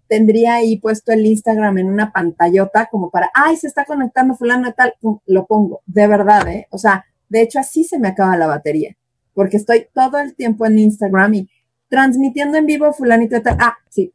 tendría 0.08 0.54
ahí 0.54 0.78
puesto 0.78 1.12
el 1.12 1.24
Instagram 1.24 1.78
en 1.78 1.88
una 1.88 2.12
pantallota 2.12 2.86
como 2.86 3.10
para, 3.10 3.30
ay, 3.34 3.56
se 3.56 3.66
está 3.66 3.84
conectando 3.84 4.34
fulano 4.34 4.68
y 4.68 4.72
tal, 4.72 4.94
lo 5.26 5.46
pongo, 5.46 5.82
de 5.86 6.06
verdad, 6.06 6.48
¿eh? 6.48 6.66
O 6.70 6.78
sea, 6.78 7.04
de 7.28 7.42
hecho 7.42 7.58
así 7.58 7.84
se 7.84 7.98
me 7.98 8.08
acaba 8.08 8.36
la 8.36 8.46
batería, 8.46 8.96
porque 9.34 9.58
estoy 9.58 9.86
todo 9.92 10.18
el 10.18 10.34
tiempo 10.34 10.66
en 10.66 10.78
Instagram 10.78 11.34
y 11.34 11.50
transmitiendo 11.88 12.58
en 12.58 12.66
vivo 12.66 12.92
fulanito 12.92 13.36
y 13.36 13.42
tal, 13.42 13.56
ah, 13.60 13.76
sí, 13.88 14.12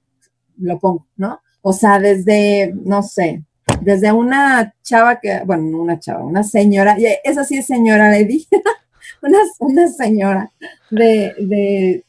lo 0.58 0.80
pongo, 0.80 1.08
¿no? 1.16 1.40
O 1.62 1.74
sea, 1.74 2.00
desde, 2.00 2.74
no 2.84 3.04
sé, 3.04 3.44
desde 3.82 4.12
una 4.12 4.74
chava 4.82 5.20
que, 5.20 5.42
bueno, 5.46 5.80
una 5.80 6.00
chava, 6.00 6.24
una 6.24 6.44
señora, 6.44 6.98
esa 7.24 7.44
sí 7.44 7.58
es 7.58 7.66
señora, 7.66 8.12
le 8.12 8.26
dije, 8.26 8.62
una, 9.60 9.88
señora 9.88 10.52
de, 10.90 11.34
de 11.40 12.06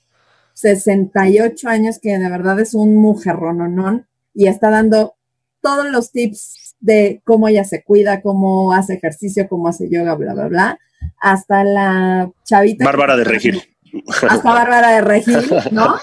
68 0.55 1.69
años 1.69 1.99
que 2.01 2.17
de 2.17 2.31
verdad 2.31 2.59
es 2.61 2.75
un 2.75 2.97
mujerrononón 2.97 4.07
y 4.33 4.49
está 4.49 4.71
dando 4.71 5.15
todos 5.61 5.87
los 5.91 6.13
tips 6.13 6.77
de 6.81 7.21
cómo 7.25 7.49
ella 7.49 7.65
se 7.65 7.83
cuida, 7.83 8.23
cómo 8.23 8.73
hace 8.73 8.95
ejercicio, 8.95 9.49
cómo 9.49 9.69
hace 9.69 9.89
yoga, 9.91 10.15
bla, 10.15 10.35
bla, 10.35 10.49
bla, 10.49 10.79
hasta 11.19 11.65
la 11.65 12.31
chavita. 12.45 12.85
Bárbara 12.85 13.17
de 13.17 13.25
Regil. 13.25 13.63
Hasta 14.29 14.53
Bárbara 14.53 14.91
de 14.91 15.01
Regil, 15.03 15.39
¿no? 15.71 15.95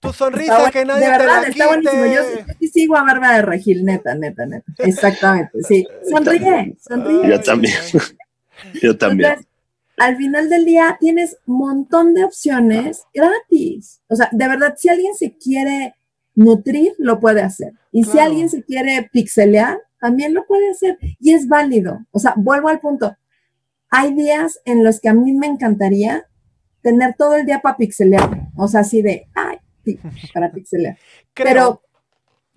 Tu 0.00 0.12
sonrisa 0.12 0.70
que 0.70 0.84
nadie 0.84 1.04
de 1.04 1.10
verdad, 1.10 1.44
está 1.46 1.68
buenísimo. 1.68 2.04
Yo, 2.06 2.20
sí 2.58 2.68
sigo 2.68 2.96
a 2.96 3.02
Bárbara 3.02 3.36
de 3.36 3.42
Regil, 3.42 3.84
neta, 3.84 4.14
neta, 4.14 4.44
neta. 4.46 4.72
Exactamente, 4.78 5.62
sí. 5.62 5.86
Sonríe, 6.10 6.76
sonríe. 6.78 7.30
Yo 7.30 7.40
también. 7.40 7.74
Yo 8.82 8.96
también 8.96 9.38
al 10.00 10.16
final 10.16 10.48
del 10.48 10.64
día 10.64 10.96
tienes 10.98 11.36
un 11.46 11.58
montón 11.58 12.14
de 12.14 12.24
opciones 12.24 13.04
gratis. 13.12 14.00
O 14.08 14.16
sea, 14.16 14.30
de 14.32 14.48
verdad, 14.48 14.74
si 14.78 14.88
alguien 14.88 15.14
se 15.14 15.36
quiere 15.36 15.94
nutrir, 16.34 16.94
lo 16.96 17.20
puede 17.20 17.42
hacer. 17.42 17.74
Y 17.92 18.04
si 18.04 18.18
alguien 18.18 18.48
se 18.48 18.64
quiere 18.64 19.10
pixelear, 19.12 19.78
también 20.00 20.32
lo 20.32 20.46
puede 20.46 20.70
hacer. 20.70 20.96
Y 21.18 21.34
es 21.34 21.46
válido. 21.48 21.98
O 22.12 22.18
sea, 22.18 22.32
vuelvo 22.38 22.68
al 22.68 22.80
punto. 22.80 23.14
Hay 23.90 24.14
días 24.14 24.58
en 24.64 24.84
los 24.84 25.00
que 25.00 25.10
a 25.10 25.14
mí 25.14 25.34
me 25.34 25.48
encantaría 25.48 26.24
tener 26.80 27.14
todo 27.18 27.36
el 27.36 27.44
día 27.44 27.60
para 27.60 27.76
pixelear. 27.76 28.48
O 28.56 28.68
sea, 28.68 28.80
así 28.80 29.02
de, 29.02 29.26
ay, 29.34 29.58
para 30.32 30.50
pixelear. 30.50 30.96
Pero, 31.34 31.82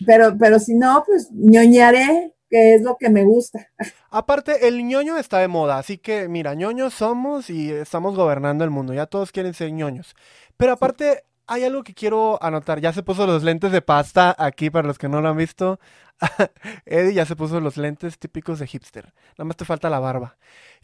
pero, 0.06 0.36
pero 0.36 0.58
si 0.58 0.74
no, 0.74 1.04
pues 1.06 1.30
ñoñaré 1.30 2.33
que 2.50 2.74
es 2.74 2.82
lo 2.82 2.96
que 2.96 3.10
me 3.10 3.24
gusta. 3.24 3.68
Aparte, 4.10 4.68
el 4.68 4.84
ñoño 4.86 5.16
está 5.16 5.38
de 5.38 5.48
moda, 5.48 5.78
así 5.78 5.98
que 5.98 6.28
mira, 6.28 6.54
ñoños 6.54 6.94
somos 6.94 7.50
y 7.50 7.72
estamos 7.72 8.14
gobernando 8.16 8.64
el 8.64 8.70
mundo, 8.70 8.94
ya 8.94 9.06
todos 9.06 9.32
quieren 9.32 9.54
ser 9.54 9.72
ñoños. 9.72 10.14
Pero 10.56 10.72
aparte, 10.72 11.24
hay 11.46 11.64
algo 11.64 11.82
que 11.82 11.94
quiero 11.94 12.42
anotar, 12.42 12.80
ya 12.80 12.92
se 12.92 13.02
puso 13.02 13.26
los 13.26 13.42
lentes 13.42 13.72
de 13.72 13.82
pasta 13.82 14.34
aquí 14.38 14.70
para 14.70 14.86
los 14.86 14.98
que 14.98 15.08
no 15.08 15.20
lo 15.20 15.28
han 15.28 15.36
visto. 15.36 15.80
Eddie 16.86 17.14
ya 17.14 17.26
se 17.26 17.36
puso 17.36 17.60
los 17.60 17.76
lentes 17.76 18.18
típicos 18.18 18.60
de 18.60 18.66
hipster, 18.66 19.12
nada 19.36 19.44
más 19.44 19.56
te 19.56 19.64
falta 19.64 19.90
la 19.90 19.98
barba. 19.98 20.36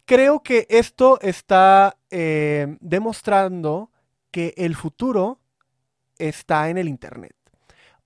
Creo 0.05 0.43
que 0.43 0.67
esto 0.69 1.19
está 1.21 1.97
eh, 2.09 2.75
demostrando 2.81 3.91
que 4.31 4.53
el 4.57 4.75
futuro 4.75 5.39
está 6.17 6.69
en 6.69 6.77
el 6.77 6.87
Internet. 6.87 7.35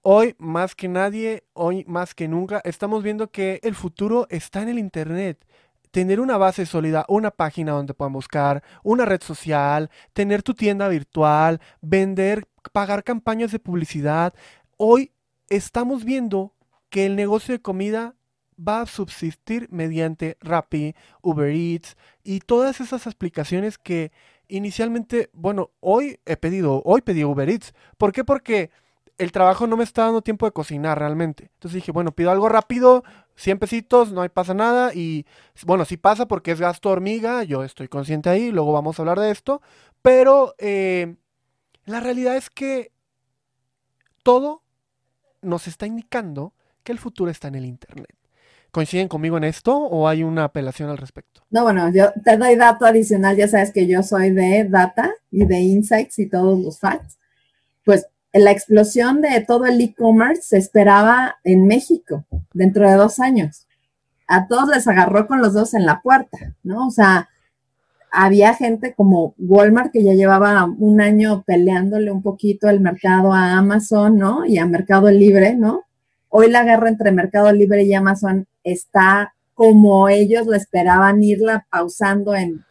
Hoy 0.07 0.35
más 0.37 0.75
que 0.75 0.87
nadie, 0.87 1.45
hoy 1.53 1.83
más 1.87 2.13
que 2.13 2.27
nunca, 2.27 2.61
estamos 2.63 3.01
viendo 3.01 3.31
que 3.31 3.59
el 3.63 3.73
futuro 3.73 4.27
está 4.29 4.61
en 4.61 4.69
el 4.69 4.77
Internet. 4.77 5.43
Tener 5.89 6.19
una 6.19 6.37
base 6.37 6.67
sólida, 6.67 7.07
una 7.07 7.31
página 7.31 7.71
donde 7.71 7.95
puedan 7.95 8.13
buscar, 8.13 8.61
una 8.83 9.05
red 9.05 9.23
social, 9.23 9.89
tener 10.13 10.43
tu 10.43 10.53
tienda 10.53 10.89
virtual, 10.89 11.59
vender, 11.81 12.47
pagar 12.71 13.03
campañas 13.03 13.51
de 13.51 13.57
publicidad. 13.57 14.35
Hoy 14.77 15.11
estamos 15.49 16.05
viendo 16.05 16.53
que 16.91 17.07
el 17.07 17.15
negocio 17.15 17.55
de 17.55 17.63
comida 17.63 18.13
va 18.55 18.81
a 18.81 18.85
subsistir 18.85 19.67
mediante 19.71 20.37
Rappi, 20.39 20.93
Uber 21.23 21.49
Eats 21.49 21.97
y 22.23 22.41
todas 22.41 22.79
esas 22.79 23.07
aplicaciones 23.07 23.79
que 23.79 24.11
inicialmente, 24.47 25.31
bueno, 25.33 25.71
hoy 25.79 26.19
he 26.27 26.37
pedido, 26.37 26.83
hoy 26.85 27.01
pedí 27.01 27.23
Uber 27.23 27.49
Eats. 27.49 27.73
¿Por 27.97 28.11
qué? 28.11 28.23
Porque 28.23 28.69
el 29.17 29.31
trabajo 29.31 29.67
no 29.67 29.77
me 29.77 29.83
está 29.83 30.03
dando 30.03 30.21
tiempo 30.21 30.45
de 30.45 30.51
cocinar 30.51 30.99
realmente. 30.99 31.51
Entonces 31.53 31.75
dije, 31.75 31.91
bueno, 31.91 32.11
pido 32.11 32.31
algo 32.31 32.49
rápido, 32.49 33.03
100 33.35 33.59
pesitos, 33.59 34.11
no 34.11 34.21
hay 34.21 34.29
pasa 34.29 34.53
nada. 34.53 34.93
Y 34.93 35.25
bueno, 35.65 35.85
sí 35.85 35.97
pasa 35.97 36.27
porque 36.27 36.51
es 36.51 36.59
gasto 36.59 36.89
hormiga, 36.89 37.43
yo 37.43 37.63
estoy 37.63 37.87
consciente 37.87 38.29
ahí, 38.29 38.51
luego 38.51 38.73
vamos 38.73 38.99
a 38.99 39.01
hablar 39.01 39.19
de 39.19 39.31
esto. 39.31 39.61
Pero 40.01 40.55
eh, 40.57 41.15
la 41.85 41.99
realidad 41.99 42.35
es 42.35 42.49
que 42.49 42.91
todo 44.23 44.63
nos 45.41 45.67
está 45.67 45.85
indicando 45.85 46.53
que 46.83 46.91
el 46.91 46.99
futuro 46.99 47.31
está 47.31 47.47
en 47.47 47.55
el 47.55 47.65
Internet. 47.65 48.15
¿Coinciden 48.71 49.07
conmigo 49.07 49.37
en 49.37 49.45
esto 49.45 49.77
o 49.77 50.07
hay 50.07 50.23
una 50.23 50.43
apelación 50.43 50.89
al 50.89 50.97
respecto? 50.97 51.41
No, 51.49 51.63
bueno, 51.63 51.89
yo 51.93 52.11
te 52.25 52.35
doy 52.35 52.55
dato 52.57 52.85
adicional, 52.85 53.37
ya 53.37 53.47
sabes 53.47 53.71
que 53.71 53.87
yo 53.87 54.03
soy 54.03 54.31
de 54.31 54.65
data 54.69 55.13
y 55.31 55.45
de 55.45 55.59
insights 55.59 56.19
y 56.19 56.27
todos 56.27 56.59
los 56.59 56.77
facts. 56.77 57.17
Pues 57.85 58.07
la 58.43 58.51
explosión 58.51 59.21
de 59.21 59.39
todo 59.47 59.65
el 59.65 59.79
e-commerce 59.79 60.41
se 60.41 60.57
esperaba 60.57 61.37
en 61.43 61.67
México 61.67 62.25
dentro 62.53 62.89
de 62.89 62.95
dos 62.95 63.19
años. 63.19 63.65
A 64.27 64.47
todos 64.47 64.69
les 64.69 64.87
agarró 64.87 65.27
con 65.27 65.41
los 65.41 65.53
dos 65.53 65.73
en 65.73 65.85
la 65.85 66.01
puerta, 66.01 66.37
¿no? 66.63 66.87
O 66.87 66.91
sea, 66.91 67.29
había 68.11 68.53
gente 68.53 68.93
como 68.93 69.35
Walmart 69.37 69.91
que 69.91 70.03
ya 70.03 70.13
llevaba 70.13 70.65
un 70.65 71.01
año 71.01 71.43
peleándole 71.45 72.11
un 72.11 72.21
poquito 72.21 72.69
el 72.69 72.81
mercado 72.81 73.31
a 73.33 73.53
Amazon, 73.57 74.17
¿no? 74.17 74.45
Y 74.45 74.57
a 74.57 74.65
Mercado 74.65 75.09
Libre, 75.11 75.55
¿no? 75.55 75.83
Hoy 76.29 76.49
la 76.49 76.63
guerra 76.63 76.89
entre 76.89 77.11
Mercado 77.11 77.51
Libre 77.51 77.83
y 77.83 77.93
Amazon 77.93 78.47
está 78.63 79.33
como 79.53 80.09
ellos 80.09 80.47
la 80.47 80.57
esperaban 80.57 81.23
irla 81.23 81.65
pausando 81.69 82.35
en, 82.35 82.65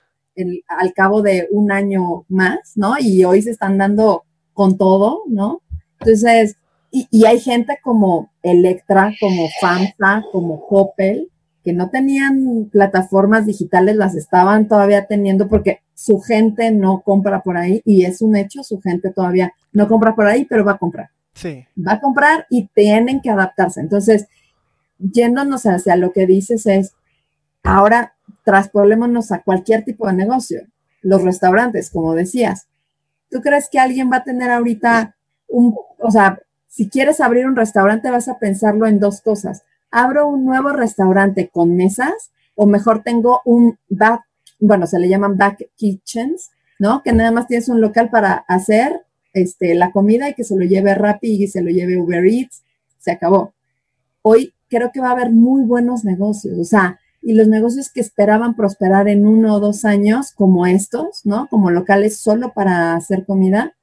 al 0.69 0.93
cabo 0.93 1.23
de 1.23 1.49
un 1.51 1.73
año 1.73 2.27
más, 2.29 2.73
¿no? 2.77 2.97
Y 3.01 3.25
hoy 3.25 3.41
se 3.41 3.51
están 3.51 3.79
dando 3.79 4.25
con 4.55 4.79
todo, 4.79 5.23
¿no? 5.29 5.61
Entonces, 6.01 6.57
y, 6.91 7.27
hay 7.27 7.41
gente 7.41 7.79
como 7.83 8.31
Electra, 8.43 9.13
como 9.21 9.49
FAMSA, 9.61 10.25
como 10.31 10.65
Coppel, 10.67 11.29
que 11.65 11.73
no 11.73 11.91
tenían 11.91 12.69
plataformas 12.71 13.47
digitales, 13.47 13.97
las 13.97 14.15
estaban 14.15 14.69
todavía 14.69 15.07
teniendo 15.07 15.49
porque 15.49 15.81
su 15.95 16.21
gente 16.21 16.71
no 16.71 17.01
compra 17.01 17.43
por 17.43 17.57
ahí 17.57 17.83
y 17.85 18.05
es 18.05 18.23
un 18.23 18.37
hecho, 18.37 18.63
su 18.63 18.81
gente 18.81 19.11
todavía 19.11 19.53
no 19.73 19.89
compra 19.89 20.15
por 20.15 20.27
ahí, 20.27 20.45
pero 20.45 20.65
va 20.65 20.73
a 20.73 20.79
comprar. 20.79 21.11
Sí. 21.33 21.67
Va 21.77 21.95
a 21.95 22.01
comprar 22.01 22.47
y 22.49 22.69
tienen 22.75 23.21
que 23.21 23.31
adaptarse. 23.31 23.81
Entonces, 23.81 24.29
yéndonos 24.99 25.65
hacia 25.65 25.97
lo 25.97 26.13
que 26.13 26.27
dices 26.27 26.67
es, 26.67 26.93
ahora 27.65 28.15
traspolémonos 28.45 29.33
a 29.33 29.43
cualquier 29.43 29.85
tipo 29.85 30.07
de 30.07 30.13
negocio. 30.13 30.63
Los 31.03 31.23
restaurantes, 31.23 31.91
como 31.91 32.15
decías. 32.15 32.69
¿Tú 33.31 33.41
crees 33.41 33.69
que 33.71 33.79
alguien 33.79 34.11
va 34.11 34.19
a 34.19 34.25
tener 34.25 34.51
ahorita 34.51 35.17
un, 35.49 35.75
o 35.99 36.11
sea, 36.11 36.39
si 36.69 36.89
quieres 36.89 37.21
abrir 37.21 37.47
un 37.47 37.55
restaurante 37.55 38.11
vas 38.11 38.29
a 38.29 38.39
pensarlo 38.39 38.87
en 38.87 38.99
dos 38.99 39.21
cosas. 39.21 39.63
¿Abro 39.91 40.27
un 40.27 40.45
nuevo 40.45 40.71
restaurante 40.71 41.49
con 41.49 41.77
mesas 41.77 42.33
o 42.57 42.67
mejor 42.67 43.03
tengo 43.05 43.43
un 43.45 43.79
back, 43.89 44.23
bueno, 44.59 44.87
se 44.87 44.99
le 44.99 45.09
llaman 45.09 45.37
back 45.37 45.69
kitchens, 45.77 46.51
¿no? 46.81 47.03
Que 47.03 47.13
nada 47.13 47.31
más 47.31 47.47
tienes 47.47 47.69
un 47.69 47.81
local 47.81 48.11
para 48.11 48.45
hacer 48.49 49.03
este, 49.33 49.75
la 49.75 49.93
comida 49.93 50.29
y 50.29 50.35
que 50.35 50.43
se 50.43 50.57
lo 50.57 50.65
lleve 50.65 50.95
Rappi 50.95 51.45
y 51.45 51.47
se 51.47 51.63
lo 51.63 51.71
lleve 51.71 51.97
Uber 51.97 52.25
Eats, 52.25 52.65
se 52.99 53.13
acabó. 53.13 53.55
Hoy 54.23 54.53
creo 54.69 54.91
que 54.93 55.01
va 55.01 55.11
a 55.11 55.13
haber 55.13 55.31
muy 55.31 55.63
buenos 55.63 56.05
negocios, 56.05 56.59
o 56.59 56.65
sea, 56.65 56.99
y 57.25 57.35
los 57.35 57.49
negocios 57.49 57.91
que 57.91 58.01
esperaban 58.01 58.55
prosperar 58.55 59.09
en 59.09 59.27
uno 59.27 59.55
o 59.55 59.61
dos 59.61 59.85
años, 59.85 60.33
como 60.33 60.67
estos, 60.67 61.25
¿no? 61.25 61.49
Como 61.49 61.71
locales 61.71 62.19
solo 62.19 62.53
para 62.53 62.95
hacer 62.95 63.25
comida, 63.25 63.75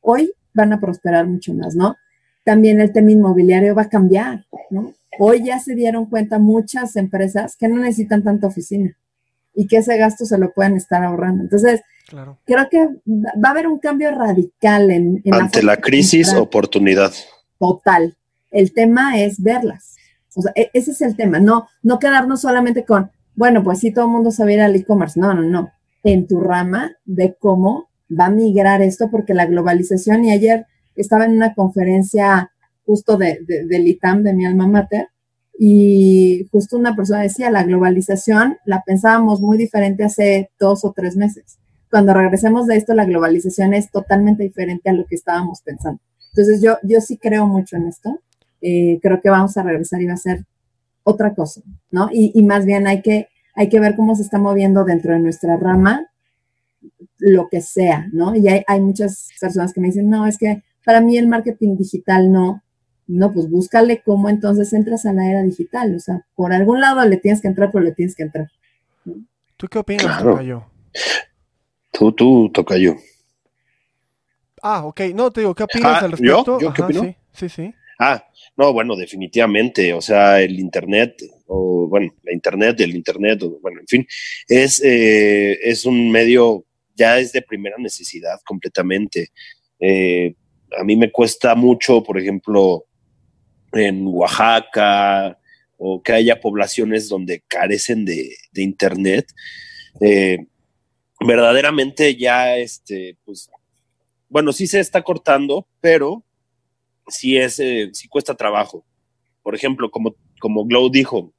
hoy 0.00 0.32
van 0.54 0.72
a 0.72 0.80
prosperar 0.80 1.26
mucho 1.26 1.52
más, 1.54 1.74
¿no? 1.74 1.96
También 2.44 2.80
el 2.80 2.92
tema 2.92 3.10
inmobiliario 3.10 3.74
va 3.74 3.82
a 3.82 3.88
cambiar, 3.88 4.46
¿no? 4.70 4.94
Hoy 5.18 5.44
ya 5.44 5.58
se 5.58 5.74
dieron 5.74 6.06
cuenta 6.06 6.38
muchas 6.38 6.96
empresas 6.96 7.56
que 7.56 7.68
no 7.68 7.80
necesitan 7.80 8.22
tanta 8.22 8.46
oficina 8.46 8.96
y 9.54 9.66
que 9.66 9.78
ese 9.78 9.96
gasto 9.98 10.24
se 10.24 10.38
lo 10.38 10.52
pueden 10.52 10.76
estar 10.76 11.02
ahorrando. 11.02 11.42
Entonces, 11.42 11.82
Claro. 12.08 12.38
creo 12.44 12.68
que 12.70 12.78
va 13.08 13.48
a 13.48 13.50
haber 13.50 13.66
un 13.66 13.78
cambio 13.78 14.10
radical 14.10 14.90
en... 14.90 15.20
en 15.24 15.34
Ante 15.34 15.62
la 15.62 15.78
crisis, 15.78 16.32
oportunidad. 16.34 17.12
Total. 17.58 18.14
El 18.50 18.72
tema 18.72 19.20
es 19.20 19.42
verlas. 19.42 19.91
O 20.34 20.42
sea, 20.42 20.52
e- 20.54 20.70
ese 20.72 20.92
es 20.92 21.00
el 21.02 21.16
tema. 21.16 21.38
No, 21.40 21.66
no 21.82 21.98
quedarnos 21.98 22.40
solamente 22.40 22.84
con, 22.84 23.10
bueno, 23.34 23.62
pues 23.62 23.78
sí, 23.80 23.92
todo 23.92 24.06
el 24.06 24.10
mundo 24.12 24.30
sabe 24.30 24.54
ir 24.54 24.60
al 24.60 24.74
e-commerce. 24.76 25.18
No, 25.20 25.34
no, 25.34 25.42
no. 25.42 25.70
En 26.04 26.26
tu 26.26 26.40
rama 26.40 26.92
de 27.04 27.36
cómo 27.38 27.88
va 28.10 28.26
a 28.26 28.30
migrar 28.30 28.82
esto, 28.82 29.10
porque 29.10 29.34
la 29.34 29.46
globalización, 29.46 30.24
y 30.24 30.32
ayer 30.32 30.66
estaba 30.96 31.24
en 31.24 31.32
una 31.32 31.54
conferencia 31.54 32.52
justo 32.84 33.16
de, 33.16 33.38
de- 33.46 33.64
del 33.66 33.86
ITAM, 33.88 34.22
de 34.22 34.34
mi 34.34 34.44
alma 34.44 34.66
mater, 34.66 35.08
y 35.58 36.48
justo 36.50 36.76
una 36.76 36.96
persona 36.96 37.22
decía, 37.22 37.50
la 37.50 37.62
globalización 37.64 38.56
la 38.64 38.82
pensábamos 38.84 39.40
muy 39.40 39.56
diferente 39.58 40.04
hace 40.04 40.50
dos 40.58 40.84
o 40.84 40.92
tres 40.92 41.16
meses. 41.16 41.58
Cuando 41.90 42.14
regresemos 42.14 42.66
de 42.66 42.76
esto, 42.76 42.94
la 42.94 43.04
globalización 43.04 43.74
es 43.74 43.90
totalmente 43.90 44.42
diferente 44.42 44.90
a 44.90 44.94
lo 44.94 45.06
que 45.06 45.14
estábamos 45.14 45.60
pensando. 45.62 46.00
Entonces 46.32 46.62
yo, 46.62 46.78
yo 46.82 47.00
sí 47.00 47.18
creo 47.18 47.46
mucho 47.46 47.76
en 47.76 47.86
esto. 47.88 48.18
Eh, 48.62 48.98
creo 49.02 49.20
que 49.20 49.28
vamos 49.30 49.56
a 49.56 49.62
regresar 49.62 50.00
y 50.00 50.06
va 50.06 50.14
a 50.14 50.16
ser 50.16 50.44
otra 51.04 51.34
cosa, 51.34 51.60
¿no? 51.90 52.08
Y, 52.12 52.30
y 52.34 52.44
más 52.44 52.64
bien 52.64 52.86
hay 52.86 53.02
que, 53.02 53.28
hay 53.54 53.68
que 53.68 53.80
ver 53.80 53.96
cómo 53.96 54.14
se 54.14 54.22
está 54.22 54.38
moviendo 54.38 54.84
dentro 54.84 55.12
de 55.12 55.18
nuestra 55.18 55.56
rama 55.56 56.06
lo 57.18 57.48
que 57.48 57.60
sea, 57.60 58.08
¿no? 58.12 58.34
Y 58.34 58.48
hay, 58.48 58.62
hay 58.66 58.80
muchas 58.80 59.28
personas 59.40 59.72
que 59.72 59.80
me 59.80 59.88
dicen, 59.88 60.08
no, 60.10 60.26
es 60.26 60.38
que 60.38 60.62
para 60.84 61.00
mí 61.00 61.16
el 61.16 61.28
marketing 61.28 61.76
digital 61.76 62.32
no. 62.32 62.62
No, 63.08 63.32
pues 63.32 63.50
búscale 63.50 64.00
cómo 64.04 64.28
entonces 64.30 64.72
entras 64.72 65.04
a 65.06 65.12
la 65.12 65.28
era 65.28 65.42
digital. 65.42 65.94
O 65.96 65.98
sea, 66.00 66.24
por 66.36 66.52
algún 66.52 66.80
lado 66.80 67.04
le 67.04 67.16
tienes 67.16 67.40
que 67.42 67.48
entrar, 67.48 67.70
pero 67.72 67.84
le 67.84 67.92
tienes 67.92 68.14
que 68.14 68.22
entrar. 68.22 68.48
¿Tú 69.56 69.66
qué 69.68 69.78
opinas, 69.80 70.04
Claro. 70.04 70.30
Tocayo? 70.30 70.64
Tú, 71.92 72.12
tú, 72.12 72.50
Tocayo. 72.54 72.94
Ah, 74.62 74.84
ok. 74.86 75.00
No, 75.14 75.30
te 75.30 75.40
digo, 75.40 75.54
¿qué 75.54 75.64
opinas 75.64 76.00
Ah, 76.00 76.04
al 76.04 76.10
¿yo? 76.12 76.44
respecto? 76.44 76.58
¿Yo 76.60 76.72
qué 76.72 76.82
Ajá, 76.82 76.84
opino? 76.86 77.02
Sí, 77.02 77.16
sí, 77.32 77.48
sí. 77.48 77.74
Ah, 78.04 78.26
no, 78.56 78.72
bueno, 78.72 78.96
definitivamente. 78.96 79.92
O 79.94 80.00
sea, 80.00 80.40
el 80.40 80.58
Internet, 80.58 81.22
o 81.46 81.86
bueno, 81.86 82.12
la 82.24 82.32
Internet, 82.32 82.80
el 82.80 82.96
Internet, 82.96 83.40
o, 83.44 83.60
bueno, 83.60 83.80
en 83.80 83.86
fin, 83.86 84.06
es, 84.48 84.82
eh, 84.84 85.56
es 85.62 85.84
un 85.84 86.10
medio, 86.10 86.64
ya 86.96 87.18
es 87.20 87.32
de 87.32 87.42
primera 87.42 87.76
necesidad 87.78 88.40
completamente. 88.44 89.30
Eh, 89.78 90.34
a 90.76 90.82
mí 90.82 90.96
me 90.96 91.12
cuesta 91.12 91.54
mucho, 91.54 92.02
por 92.02 92.18
ejemplo, 92.18 92.86
en 93.72 94.04
Oaxaca, 94.08 95.38
o 95.78 96.02
que 96.02 96.12
haya 96.12 96.40
poblaciones 96.40 97.08
donde 97.08 97.44
carecen 97.46 98.04
de, 98.04 98.34
de 98.50 98.62
Internet. 98.62 99.26
Eh, 100.00 100.38
verdaderamente 101.20 102.16
ya, 102.16 102.56
este, 102.56 103.16
pues, 103.24 103.48
bueno, 104.28 104.52
sí 104.52 104.66
se 104.66 104.80
está 104.80 105.02
cortando, 105.02 105.68
pero 105.80 106.24
sí 107.08 107.36
es, 107.36 107.58
eh, 107.60 107.90
sí 107.92 108.08
cuesta 108.08 108.34
trabajo. 108.34 108.84
Por 109.42 109.54
ejemplo, 109.54 109.90
como, 109.90 110.14
como 110.40 110.64
Glow 110.64 110.90
dijo, 110.90 111.34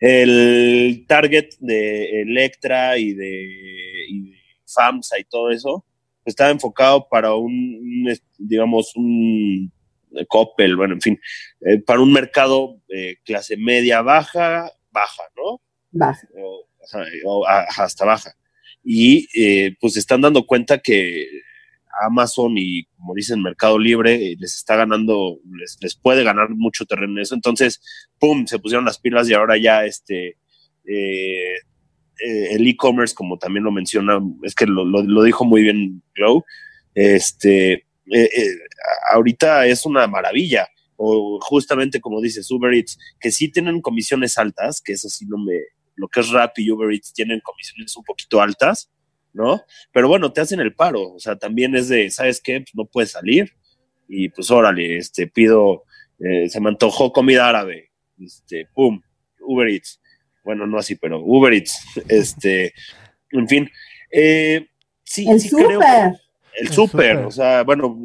el 0.00 1.04
target 1.08 1.50
de 1.58 2.22
Electra 2.22 2.98
y 2.98 3.12
de, 3.12 4.06
y 4.08 4.30
de 4.30 4.36
FAMSA 4.66 5.18
y 5.18 5.24
todo 5.24 5.50
eso 5.50 5.84
estaba 6.26 6.50
enfocado 6.50 7.08
para 7.08 7.34
un, 7.34 8.12
digamos, 8.38 8.94
un 8.96 9.72
Coppel, 10.28 10.76
bueno, 10.76 10.94
en 10.94 11.00
fin, 11.00 11.20
eh, 11.60 11.78
para 11.78 12.00
un 12.00 12.12
mercado 12.12 12.80
eh, 12.88 13.16
clase 13.24 13.56
media 13.56 14.02
baja, 14.02 14.70
baja, 14.90 15.22
¿no? 15.36 15.60
Baja. 15.90 16.26
o, 17.24 17.46
hasta 17.46 18.04
baja. 18.04 18.32
Y 18.82 19.28
eh, 19.38 19.76
pues 19.80 19.94
se 19.94 20.00
están 20.00 20.20
dando 20.20 20.46
cuenta 20.46 20.78
que 20.78 21.26
Amazon 22.02 22.54
y, 22.56 22.84
como 22.96 23.14
dicen, 23.14 23.42
Mercado 23.42 23.78
Libre 23.78 24.14
eh, 24.14 24.36
les 24.38 24.54
está 24.56 24.76
ganando, 24.76 25.38
les, 25.58 25.76
les 25.80 25.94
puede 25.94 26.24
ganar 26.24 26.50
mucho 26.50 26.84
terreno 26.86 27.12
en 27.14 27.18
eso. 27.22 27.34
Entonces, 27.34 27.80
¡pum!, 28.18 28.46
se 28.46 28.58
pusieron 28.58 28.84
las 28.84 28.98
pilas 28.98 29.28
y 29.28 29.34
ahora 29.34 29.56
ya 29.56 29.84
este, 29.84 30.36
eh, 30.84 31.54
eh, 32.24 32.48
el 32.52 32.66
e-commerce, 32.68 33.14
como 33.14 33.38
también 33.38 33.64
lo 33.64 33.72
menciona, 33.72 34.18
es 34.42 34.54
que 34.54 34.66
lo, 34.66 34.84
lo- 34.84 35.22
dijo 35.22 35.44
muy 35.44 35.62
bien 35.62 36.02
Glow, 36.14 36.44
este, 36.94 37.86
ahorita 39.12 39.66
es 39.66 39.86
una 39.86 40.06
maravilla. 40.06 40.68
O 40.98 41.38
justamente 41.42 42.00
como 42.00 42.22
dices, 42.22 42.50
Uber 42.50 42.72
Eats, 42.72 42.98
que 43.20 43.30
sí 43.30 43.50
tienen 43.50 43.82
comisiones 43.82 44.38
altas, 44.38 44.80
que 44.80 44.92
eso 44.94 45.10
sí 45.10 45.26
no 45.26 45.36
me, 45.36 45.52
lo 45.94 46.08
que 46.08 46.20
es 46.20 46.30
Rappi 46.30 46.62
y 46.64 46.70
Uber 46.70 46.90
Eats 46.90 47.12
tienen 47.12 47.40
comisiones 47.40 47.94
un 47.98 48.04
poquito 48.04 48.40
altas, 48.40 48.90
¿no? 49.36 49.62
Pero 49.92 50.08
bueno, 50.08 50.32
te 50.32 50.40
hacen 50.40 50.60
el 50.60 50.74
paro, 50.74 51.12
o 51.12 51.18
sea, 51.20 51.36
también 51.36 51.76
es 51.76 51.88
de, 51.88 52.10
¿sabes 52.10 52.40
qué? 52.40 52.60
Pues 52.60 52.74
no 52.74 52.86
puedes 52.86 53.10
salir 53.12 53.52
y 54.08 54.28
pues 54.30 54.50
órale, 54.50 54.96
este, 54.96 55.26
pido, 55.26 55.84
eh, 56.18 56.48
se 56.48 56.60
me 56.60 56.70
antojó 56.70 57.12
comida 57.12 57.48
árabe, 57.48 57.90
este, 58.18 58.66
pum, 58.74 59.00
Uber 59.40 59.68
Eats. 59.68 60.00
Bueno, 60.42 60.66
no 60.66 60.78
así, 60.78 60.94
pero 60.96 61.20
Uber 61.22 61.52
Eats, 61.52 61.78
este, 62.08 62.72
en 63.30 63.46
fin. 63.48 63.70
Eh, 64.10 64.66
sí, 65.04 65.28
El 65.28 65.40
sí 65.40 65.50
creo 65.50 65.68
que- 65.68 65.74
súper. 65.74 66.06
el 66.58 66.66
El 66.66 66.72
súper, 66.72 67.16
o 67.18 67.30
sea, 67.30 67.62
bueno, 67.64 68.00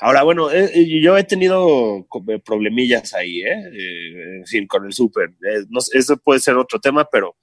ahora, 0.00 0.22
bueno, 0.24 0.50
eh, 0.50 0.70
eh, 0.74 1.00
yo 1.00 1.16
he 1.16 1.24
tenido 1.24 2.06
eh, 2.28 2.38
problemillas 2.44 3.14
ahí, 3.14 3.42
¿eh? 3.42 3.62
Eh, 3.72 4.36
en 4.38 4.46
fin, 4.46 4.66
con 4.66 4.84
el 4.86 4.92
súper. 4.92 5.28
Eh, 5.48 5.64
no 5.68 5.78
eso 5.92 6.16
puede 6.16 6.40
ser 6.40 6.56
otro 6.56 6.80
tema, 6.80 7.06
pero 7.10 7.36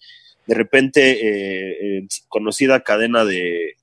de 0.46 0.56
repente, 0.56 1.12
eh, 1.12 1.98
eh, 2.00 2.08
conocida 2.28 2.82
cadena 2.84 3.24
de, 3.26 3.36
de 3.36 3.76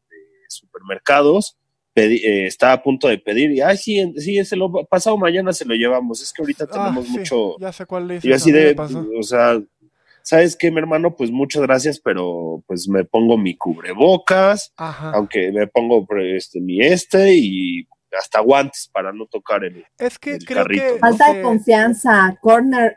supermercados 0.49 1.57
pedi- 1.95 2.23
eh, 2.25 2.47
está 2.47 2.73
a 2.73 2.83
punto 2.83 3.09
de 3.09 3.19
pedir 3.19 3.51
y, 3.51 3.61
ay, 3.61 3.77
sí, 3.77 4.13
sí, 4.17 4.45
se 4.45 4.57
lo, 4.57 4.71
pasado 4.87 5.17
mañana 5.17 5.53
se 5.53 5.65
lo 5.65 5.75
llevamos, 5.75 6.23
es 6.23 6.33
que 6.33 6.43
ahorita 6.43 6.65
Ah, 6.71 6.73
tenemos 6.73 7.07
sí, 7.07 7.19
mucho... 7.19 7.57
Ya 7.59 7.73
sé 7.73 7.87
cuál 7.87 8.11
es. 8.11 8.25
Y 8.25 8.33
así 8.33 8.53
de, 8.53 8.77
o 9.19 9.23
sea, 9.23 9.61
¿sabes 10.23 10.55
qué, 10.57 10.71
mi 10.71 10.79
hermano? 10.79 11.17
Pues 11.17 11.31
muchas 11.31 11.63
gracias, 11.63 11.99
pero 11.99 12.63
pues 12.67 12.89
me 12.89 13.05
pongo 13.05 13.37
mi 13.39 13.57
cubrebocas, 13.57 14.73
Ajá. 14.77 15.13
aunque 15.15 15.51
me 15.53 15.67
pongo 15.67 16.07
este, 16.21 16.61
mi 16.61 16.81
este 16.81 17.35
y 17.35 17.87
hasta 18.19 18.41
guantes 18.41 18.91
para 18.93 19.13
no 19.13 19.27
tocar 19.27 19.65
el... 19.65 19.85
Es 19.99 20.19
que 20.19 20.35
el 20.35 20.45
creo 20.45 20.59
carrito, 20.59 20.83
que. 20.83 20.93
¿no? 20.93 20.99
Falta 20.99 21.27
no 21.29 21.33
de 21.35 21.39
sé. 21.39 21.43
confianza. 21.43 22.39
Corner. 22.41 22.97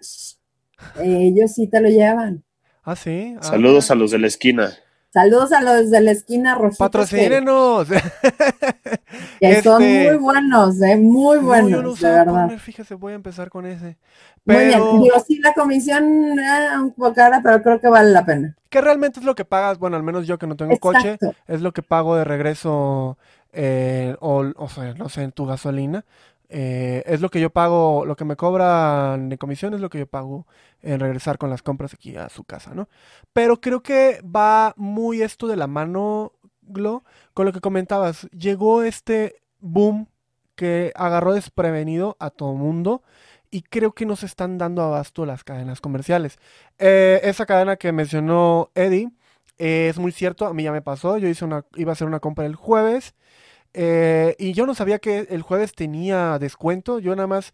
eh, 1.00 1.32
ellos 1.34 1.54
sí 1.54 1.68
te 1.68 1.80
lo 1.82 1.90
llevan. 1.90 2.44
Ah, 2.84 2.96
sí. 2.96 3.36
Ah. 3.40 3.44
Saludos 3.44 3.92
a 3.92 3.96
los 3.96 4.12
de 4.12 4.20
la 4.20 4.28
esquina. 4.28 4.72
Saludos 5.14 5.52
a 5.52 5.62
los 5.62 5.92
de 5.92 6.02
la 6.02 6.12
esquina 6.12 6.56
rojitos 6.56 6.80
Patrocínenos. 6.80 7.88
que 9.40 9.62
son 9.62 9.82
Este- 9.84 10.10
muy 10.12 10.18
buenos, 10.18 10.82
eh, 10.82 10.98
muy 10.98 11.36
No, 11.38 11.42
yo 11.44 11.48
buenos, 11.48 11.72
no 11.72 11.82
de 11.82 11.88
usaba 11.88 12.24
verdad. 12.26 12.58
Fíjese, 12.58 12.96
voy 12.96 13.14
a 13.14 13.16
empezar 13.16 13.50
con 13.50 13.66
ese. 13.66 13.98
Muy 14.46 14.56
bien. 14.58 14.72
Pero 14.72 15.00
Digo, 15.02 15.20
sí, 15.26 15.40
la 15.40 15.54
comisión 15.54 16.04
eh, 16.40 16.78
un 16.82 16.92
poco 16.94 17.14
cara, 17.14 17.42
pero 17.44 17.62
creo 17.62 17.80
que 17.80 17.88
vale 17.90 18.10
la 18.12 18.26
pena. 18.26 18.56
que 18.70 18.82
realmente 18.82 19.20
es 19.20 19.26
lo 19.26 19.36
que 19.36 19.46
pagas, 19.46 19.78
bueno, 19.78 19.96
al 19.98 20.04
menos 20.04 20.26
yo 20.26 20.40
que 20.40 20.48
no 20.48 20.56
tengo 20.56 20.76
coche, 20.80 21.18
es 21.48 21.62
lo 21.62 21.72
que 21.74 21.84
pago 21.84 22.16
de 22.16 22.24
regreso, 22.24 23.18
eh, 23.54 24.16
o, 24.20 24.46
o 24.56 24.68
sea, 24.70 24.96
no 24.96 25.10
sé, 25.10 25.22
en 25.24 25.32
tu 25.32 25.46
gasolina. 25.46 26.06
Eh, 26.50 27.04
es 27.06 27.22
lo 27.22 27.30
que 27.30 27.40
yo 27.40 27.50
pago, 27.50 28.06
lo 28.06 28.16
que 28.16 28.26
me 28.26 28.36
cobran 28.36 29.30
de 29.30 29.38
comisión 29.38 29.74
es 29.74 29.82
lo 29.82 29.90
que 29.90 30.00
yo 30.00 30.08
pago 30.08 30.46
en 30.82 31.00
regresar 31.00 31.38
con 31.38 31.50
las 31.50 31.64
compras 31.64 31.94
aquí 31.94 32.16
a 32.16 32.30
su 32.30 32.44
casa, 32.44 32.74
¿no? 32.76 32.90
Pero 33.34 33.60
creo 33.60 33.82
que 33.82 34.22
va 34.24 34.74
muy 34.78 35.22
esto 35.22 35.48
de 35.48 35.56
la 35.56 35.68
mano, 35.68 36.34
Glo, 36.62 37.04
con 37.34 37.46
lo 37.46 37.54
que 37.54 37.60
comentabas. 37.60 38.28
Llegó 38.32 38.84
este 38.84 39.42
boom 39.60 40.08
que 40.56 40.92
agarró 40.96 41.34
desprevenido 41.34 42.18
a 42.20 42.30
todo 42.30 42.54
mundo 42.54 43.02
y 43.50 43.62
creo 43.62 43.94
que 43.94 44.06
nos 44.06 44.24
están 44.24 44.58
dando 44.58 44.82
abasto 44.82 45.26
las 45.26 45.44
cadenas 45.44 45.82
comerciales. 45.82 46.40
Eh, 46.80 47.22
esa 47.24 47.46
cadena 47.46 47.78
que 47.78 47.92
mencionó 47.92 48.72
Eddie 48.76 49.12
eh, 49.58 49.88
es 49.90 50.00
muy 50.00 50.12
cierto, 50.12 50.46
a 50.48 50.54
mí 50.54 50.64
ya 50.64 50.72
me 50.72 50.82
pasó, 50.82 51.18
yo 51.18 51.28
hice 51.28 51.46
una, 51.46 51.66
iba 51.76 51.92
a 51.92 51.94
hacer 51.94 52.08
una 52.08 52.20
compra 52.20 52.46
el 52.46 52.56
jueves 52.56 53.16
eh, 53.74 54.36
y 54.40 54.54
yo 54.54 54.66
no 54.66 54.76
sabía 54.76 55.00
que 55.00 55.28
el 55.30 55.42
jueves 55.42 55.74
tenía 55.74 56.38
descuento, 56.40 57.00
yo 57.00 57.16
nada 57.16 57.28
más 57.28 57.54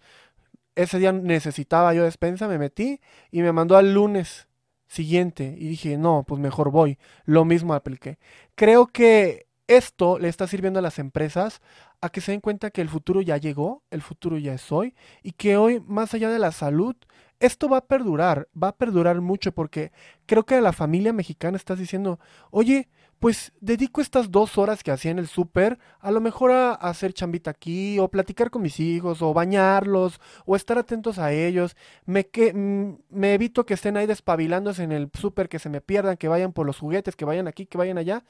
ese 0.76 0.99
día 0.99 1.11
necesitaba 1.11 1.93
yo 1.93 2.03
despensa, 2.03 2.47
me 2.47 2.57
metí 2.57 3.01
y 3.32 3.41
me 3.41 3.51
mandó 3.51 3.78
al 3.78 3.93
lunes 3.93 4.47
siguiente 4.88 5.55
y 5.57 5.67
dije, 5.67 5.97
no, 5.97 6.24
pues 6.28 6.41
mejor 6.41 6.72
voy, 6.72 6.97
lo 7.26 7.45
mismo 7.45 7.74
apliqué. 7.74 8.17
Creo 8.55 8.88
que 8.88 9.47
esto 9.67 10.17
le 10.17 10.30
está 10.30 10.47
sirviendo 10.47 10.80
a 10.80 10.82
las 10.82 10.97
empresas 10.97 11.61
a 12.01 12.09
que 12.09 12.22
se 12.22 12.32
den 12.32 12.41
cuenta 12.41 12.72
que 12.72 12.82
el 12.82 12.89
futuro 12.89 13.22
ya 13.22 13.38
llegó, 13.38 13.84
el 13.91 14.01
futuro 14.01 14.38
ya 14.38 14.53
es 14.53 14.72
hoy, 14.72 14.95
y 15.22 15.34
que 15.34 15.57
hoy, 15.57 15.80
más 15.86 16.13
allá 16.13 16.30
de 16.30 16.39
la 16.39 16.51
salud, 16.51 16.95
esto 17.39 17.70
va 17.70 17.78
a 17.78 17.86
perdurar, 17.86 18.47
va 18.61 18.70
a 18.70 18.76
perdurar 18.76 19.22
mucho, 19.22 19.51
porque 19.51 19.91
creo 20.26 20.45
que 20.45 20.59
la 20.59 20.74
familia 20.74 21.13
mexicana 21.13 21.55
estás 21.55 21.78
diciendo, 21.78 22.20
oye, 22.51 22.89
pues 23.20 23.51
dedico 23.59 23.99
estas 24.01 24.32
dos 24.32 24.57
horas 24.57 24.82
que 24.82 24.91
hacía 24.91 25.11
en 25.11 25.20
el 25.20 25.28
súper, 25.28 25.78
a 25.99 26.09
lo 26.09 26.22
mejor 26.22 26.51
a, 26.51 26.74
hacer 26.74 27.13
chambita 27.13 27.51
aquí, 27.51 27.99
o 27.99 28.09
platicar 28.09 28.49
con 28.49 28.61
mis 28.61 28.80
hijos, 28.80 29.22
o 29.22 29.34
bañarlos, 29.34 30.22
o 30.45 30.55
estar 30.55 30.78
atentos 30.78 31.20
a 31.20 31.34
ellos. 31.34 31.76
Me, 32.05 32.28
que, 32.28 32.53
mm, 32.53 32.97
me 33.09 33.34
evito 33.34 33.65
que 33.65 33.74
estén 33.74 33.97
ahí 33.97 34.07
despabilándose 34.07 34.84
en 34.84 34.93
el 34.93 35.09
súper, 35.13 35.49
que 35.49 35.59
se 35.59 35.70
me 35.70 35.82
pierdan, 35.82 36.17
que 36.17 36.30
vayan 36.30 36.53
por 36.53 36.65
los 36.65 36.80
juguetes, 36.80 37.15
que 37.15 37.26
vayan 37.26 37.47
aquí, 37.47 37.65
que 37.65 37.78
vayan 37.78 37.97
allá. 37.97 38.24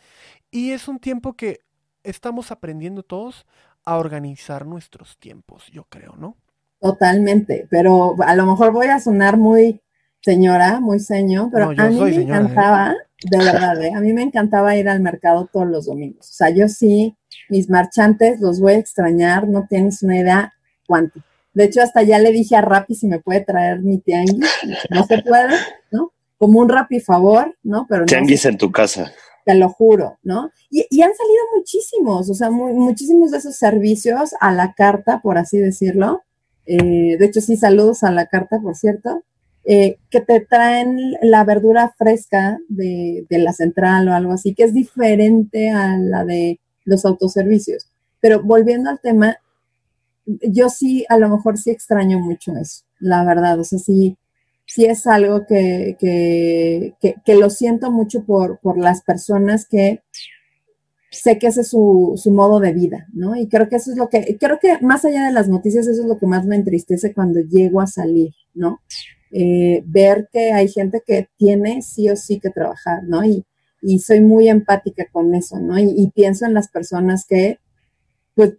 Y 0.50 0.72
es 0.72 0.88
un 0.88 1.00
tiempo 1.00 1.34
que 1.34 1.62
estamos 2.04 2.52
aprendiendo 2.52 3.04
todos 3.04 3.46
a 3.86 3.98
organizar 3.98 4.66
nuestros 4.66 5.18
tiempos, 5.18 5.68
yo 5.72 5.86
creo, 5.86 6.16
¿no? 6.18 6.36
Totalmente, 6.80 7.68
pero 7.70 8.16
a 8.26 8.36
lo 8.36 8.46
mejor 8.46 8.72
voy 8.72 8.88
a 8.88 9.00
sonar 9.00 9.38
muy 9.38 9.82
señora, 10.22 10.80
muy 10.80 11.00
señor, 11.00 11.50
pero 11.52 11.66
a 11.78 11.90
mí 11.90 12.00
me 12.00 12.10
¿eh? 12.10 12.22
encantaba, 12.22 12.96
de 13.24 13.38
verdad, 13.38 13.82
¿eh? 13.84 13.92
a 13.96 14.00
mí 14.00 14.14
me 14.14 14.24
encantaba 14.24 14.76
ir 14.78 14.88
al 14.88 15.02
mercado 15.02 15.50
todos 15.52 15.68
los 15.68 15.86
domingos. 15.86 16.30
O 16.30 16.34
sea, 16.34 16.50
yo 16.50 16.68
sí, 16.68 17.16
mis 17.50 17.70
marchantes 17.70 18.40
los 18.40 18.60
voy 18.60 18.74
a 18.74 18.78
extrañar, 18.78 19.48
no 19.48 19.68
tienes 19.70 20.04
una 20.04 20.18
idea 20.18 20.54
cuánto. 20.88 21.22
De 21.54 21.66
hecho, 21.66 21.82
hasta 21.82 22.04
ya 22.04 22.20
le 22.20 22.32
dije 22.32 22.56
a 22.56 22.62
Rappi 22.62 22.96
si 22.96 23.08
me 23.08 23.20
puede 23.20 23.42
traer 23.42 23.82
mi 23.82 23.98
tianguis. 24.00 24.50
No 24.90 25.04
se 25.06 25.22
puede, 25.22 25.56
¿no? 25.92 26.14
Como 26.38 26.60
un 26.60 26.70
Rappi 26.70 27.00
favor, 27.00 27.56
¿no? 27.64 27.86
Pero 27.90 28.06
tianguis 28.06 28.46
en 28.46 28.58
tu 28.58 28.72
casa 28.72 29.12
te 29.50 29.56
lo 29.56 29.70
juro, 29.70 30.20
¿no? 30.22 30.52
Y, 30.70 31.02
han 31.02 31.12
salido 31.16 31.44
muchísimos, 31.58 32.30
o 32.30 32.36
sea, 32.36 32.52
muchísimos 32.52 33.32
de 33.32 33.40
esos 33.40 33.56
servicios 33.56 34.36
a 34.40 34.54
la 34.54 34.74
carta, 34.74 35.22
por 35.24 35.40
así 35.40 35.58
decirlo. 35.58 36.22
Eh, 36.68 37.18
de 37.18 37.26
hecho, 37.26 37.42
sí, 37.42 37.58
saludos 37.58 38.04
a 38.04 38.12
la 38.12 38.28
carta, 38.28 38.60
por 38.62 38.76
cierto, 38.76 39.24
eh, 39.66 39.98
que 40.10 40.22
te 40.22 40.40
traen 40.42 40.98
la 41.22 41.44
verdura 41.44 41.94
fresca 41.98 42.60
de, 42.70 43.26
de, 43.30 43.38
la 43.40 43.54
central 43.54 44.08
o 44.08 44.14
algo 44.14 44.34
así, 44.34 44.54
que 44.54 44.64
es 44.64 44.74
diferente 44.74 45.70
a 45.70 45.98
la 45.98 46.26
de 46.26 46.60
los 46.86 47.06
autoservicios. 47.06 47.88
Pero 48.20 48.42
volviendo 48.44 48.90
al 48.90 49.00
tema, 49.00 49.38
yo 50.26 50.70
sí, 50.70 51.06
a 51.10 51.18
lo 51.18 51.30
mejor 51.30 51.58
sí 51.58 51.72
extraño 51.72 52.20
mucho 52.20 52.56
eso, 52.56 52.84
la 53.00 53.24
verdad, 53.24 53.60
o 53.60 53.64
sea, 53.64 53.80
sí 53.80 54.18
sí 54.70 54.86
es 54.86 55.08
algo 55.08 55.48
que, 55.48 55.98
que, 56.00 57.36
lo 57.36 57.50
siento 57.50 57.90
mucho 57.92 58.24
por, 58.24 58.60
por, 58.60 58.78
las 58.78 59.02
personas 59.02 59.66
que 59.68 60.04
sé 61.10 61.40
que 61.40 61.48
ese 61.48 61.62
es 61.62 61.70
su, 61.70 62.14
su, 62.18 62.32
modo 62.32 62.60
de 62.60 62.72
vida, 62.72 63.08
¿no? 63.12 63.36
Y 63.36 63.48
creo 63.48 63.68
que 63.68 63.78
eso 63.78 63.90
es 63.90 63.98
lo 63.98 64.10
que, 64.10 64.38
creo 64.40 64.60
que 64.60 64.78
más 64.82 65.06
allá 65.06 65.26
de 65.26 65.34
las 65.34 65.50
noticias, 65.50 65.88
eso 65.88 66.04
es 66.04 66.08
lo 66.08 66.20
que 66.20 66.28
más 66.28 66.46
me 66.46 66.56
entristece 66.56 67.16
cuando 67.16 67.40
llego 67.40 67.82
a 67.82 67.88
salir, 67.88 68.36
¿no? 68.54 68.80
Eh, 69.32 69.84
ver 69.86 70.28
que 70.32 70.52
hay 70.54 70.68
gente 70.70 71.04
que 71.06 71.30
tiene 71.38 71.82
sí 71.84 72.10
o 72.10 72.16
sí 72.16 72.40
que 72.40 72.50
trabajar, 72.50 73.04
¿no? 73.04 73.24
Y, 73.24 73.46
y 73.82 74.00
soy 74.00 74.22
muy 74.22 74.50
empática 74.50 75.06
con 75.12 75.36
eso, 75.36 75.60
¿no? 75.60 75.78
Y, 75.80 75.94
y 75.96 76.12
pienso 76.12 76.46
en 76.46 76.54
las 76.54 76.70
personas 76.70 77.26
que, 77.28 77.60
pues, 78.36 78.56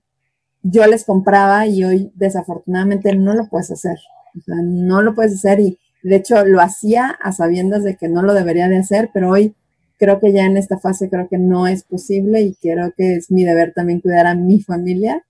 yo 0.63 0.87
les 0.87 1.05
compraba 1.05 1.67
y 1.67 1.85
hoy 1.85 2.13
desafortunadamente 2.15 3.15
no 3.17 3.35
lo 3.35 3.49
puedes 3.49 3.71
hacer, 3.71 3.99
o 4.39 4.43
sea, 4.43 4.57
no 4.63 5.03
lo 5.03 5.15
puedes 5.15 5.35
hacer 5.35 5.61
y, 5.61 5.79
de 6.03 6.17
hecho, 6.17 6.45
lo 6.47 6.61
hacía 6.61 7.09
a 7.09 7.33
sabiendas 7.33 7.85
de 7.85 7.97
que 7.97 8.09
no 8.09 8.23
lo 8.23 8.35
debería 8.35 8.69
de 8.69 8.79
hacer, 8.79 9.11
pero 9.13 9.31
hoy 9.31 9.55
creo 9.99 10.21
que 10.21 10.33
ya 10.33 10.47
en 10.47 10.57
esta 10.57 10.79
fase 10.79 11.11
creo 11.11 11.29
que 11.29 11.39
no 11.39 11.67
es 11.67 11.85
posible 11.85 12.43
y 12.43 12.55
creo 12.55 12.93
que 12.97 13.17
es 13.17 13.31
mi 13.31 13.45
deber 13.45 13.73
también 13.75 14.01
cuidar 14.01 14.27
a 14.27 14.35
mi 14.35 14.61
familia. 14.63 15.25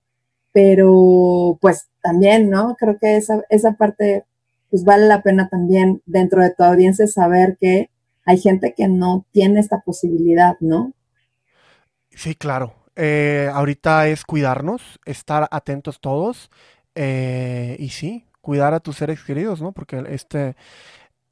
Pero 0.52 1.58
pues 1.60 1.88
también, 2.02 2.50
¿no? 2.50 2.76
Creo 2.78 2.98
que 2.98 3.16
esa, 3.16 3.44
esa 3.50 3.72
parte, 3.74 4.24
pues 4.70 4.84
vale 4.84 5.06
la 5.06 5.22
pena 5.22 5.48
también 5.48 6.02
dentro 6.06 6.42
de 6.42 6.54
tu 6.54 6.62
audiencia 6.62 7.06
saber 7.06 7.58
que 7.60 7.90
hay 8.24 8.38
gente 8.38 8.74
que 8.76 8.88
no 8.88 9.26
tiene 9.32 9.60
esta 9.60 9.80
posibilidad, 9.80 10.56
¿no? 10.60 10.92
Sí, 12.10 12.34
claro. 12.34 12.74
Eh, 12.96 13.50
ahorita 13.52 14.08
es 14.08 14.24
cuidarnos, 14.24 15.00
estar 15.04 15.48
atentos 15.50 16.00
todos. 16.00 16.50
Eh, 16.94 17.76
y 17.78 17.90
sí, 17.90 18.26
cuidar 18.40 18.74
a 18.74 18.80
tus 18.80 18.96
seres 18.96 19.22
queridos, 19.22 19.62
¿no? 19.62 19.72
Porque 19.72 20.04
este, 20.08 20.56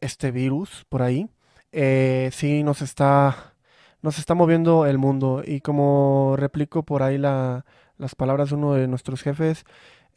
este 0.01 0.31
virus 0.31 0.87
por 0.89 1.03
ahí 1.03 1.29
eh, 1.73 2.31
sí 2.33 2.63
nos 2.63 2.83
está, 2.83 3.55
nos 4.03 4.19
está 4.19 4.35
moviendo 4.35 4.87
el 4.87 4.99
mundo. 4.99 5.43
Y 5.45 5.61
como 5.61 6.35
replico 6.37 6.85
por 6.85 7.03
ahí 7.03 7.19
la, 7.19 7.65
las 7.99 8.15
palabras 8.15 8.51
de 8.51 8.57
uno 8.57 8.75
de 8.75 8.89
nuestros 8.89 9.23
jefes 9.23 9.65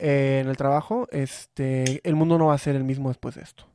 eh, 0.01 0.39
en 0.41 0.49
el 0.49 0.57
trabajo, 0.57 1.07
este, 1.11 2.01
el 2.07 2.15
mundo 2.15 2.39
no 2.39 2.47
va 2.47 2.55
a 2.55 2.57
ser 2.57 2.75
el 2.75 2.83
mismo 2.83 3.09
después 3.09 3.35
de 3.35 3.41
esto. 3.41 3.65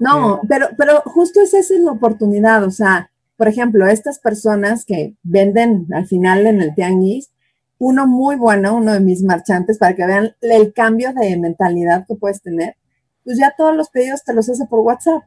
no, 0.00 0.40
pero, 0.46 0.68
pero 0.76 1.00
justo 1.06 1.40
esa 1.40 1.58
es 1.58 1.70
la 1.70 1.92
oportunidad. 1.92 2.62
O 2.64 2.70
sea, 2.70 3.10
por 3.38 3.48
ejemplo, 3.48 3.86
estas 3.86 4.18
personas 4.18 4.84
que 4.84 5.14
venden 5.22 5.86
al 5.94 6.06
final 6.06 6.46
en 6.46 6.60
el 6.60 6.74
tianguis, 6.74 7.32
uno 7.78 8.06
muy 8.06 8.36
bueno, 8.36 8.76
uno 8.76 8.92
de 8.92 9.00
mis 9.00 9.22
marchantes, 9.22 9.78
para 9.78 9.96
que 9.96 10.06
vean 10.06 10.36
el 10.42 10.74
cambio 10.74 11.14
de 11.14 11.38
mentalidad 11.38 12.06
que 12.06 12.16
puedes 12.16 12.42
tener, 12.42 12.76
pues 13.24 13.38
ya 13.38 13.54
todos 13.56 13.74
los 13.74 13.88
pedidos 13.88 14.22
te 14.24 14.34
los 14.34 14.48
hace 14.50 14.66
por 14.66 14.80
WhatsApp. 14.80 15.22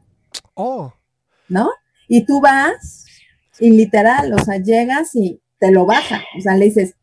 Oh. 0.54 0.92
¿No? 1.48 1.70
Y 2.08 2.24
tú 2.24 2.40
vas 2.40 3.04
y 3.58 3.70
literal, 3.70 4.32
o 4.32 4.38
sea, 4.38 4.58
llegas 4.58 5.14
y 5.16 5.40
te 5.58 5.72
lo 5.72 5.86
baja. 5.86 6.22
O 6.38 6.40
sea, 6.40 6.56
le 6.56 6.66
dices, 6.66 6.94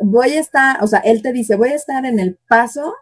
voy 0.00 0.30
a 0.30 0.40
estar, 0.40 0.82
o 0.82 0.86
sea, 0.86 1.00
él 1.00 1.22
te 1.22 1.32
dice, 1.32 1.56
voy 1.56 1.70
a 1.70 1.74
estar 1.74 2.04
en 2.06 2.18
el 2.18 2.38
paso 2.48 2.94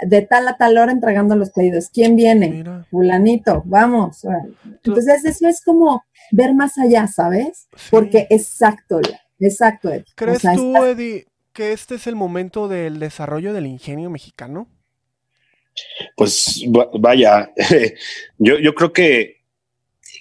de 0.00 0.22
tal 0.22 0.46
a 0.48 0.56
tal 0.56 0.78
hora 0.78 0.92
entregando 0.92 1.36
los 1.36 1.50
pedidos. 1.50 1.90
¿Quién 1.92 2.16
viene? 2.16 2.64
Fulanito, 2.90 3.62
vamos. 3.66 4.24
Entonces, 4.64 5.24
eso 5.24 5.48
es 5.48 5.62
como 5.62 6.04
ver 6.30 6.54
más 6.54 6.78
allá, 6.78 7.06
¿sabes? 7.06 7.68
Porque 7.90 8.26
exacto, 8.30 9.00
Exacto, 9.40 9.90
¿Crees 10.16 10.42
tú, 10.42 10.76
Eddie, 10.84 11.26
que 11.52 11.72
este 11.72 11.94
es 11.94 12.08
el 12.08 12.16
momento 12.16 12.66
del 12.66 12.98
desarrollo 12.98 13.52
del 13.52 13.66
ingenio 13.66 14.10
mexicano? 14.10 14.68
Pues 16.16 16.64
vaya, 16.98 17.52
yo, 18.38 18.58
yo 18.58 18.74
creo 18.74 18.92
que 18.92 19.36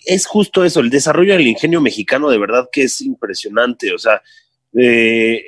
es 0.06 0.28
justo 0.28 0.64
eso, 0.64 0.82
el 0.82 0.92
desarrollo 0.92 1.34
del 1.34 1.48
ingenio 1.48 1.82
mexicano 1.82 2.30
de 2.30 2.38
verdad 2.38 2.70
que 2.72 2.84
es 2.84 3.02
impresionante, 3.02 3.92
o 3.92 3.98
sea, 3.98 4.22
eh, 4.78 5.44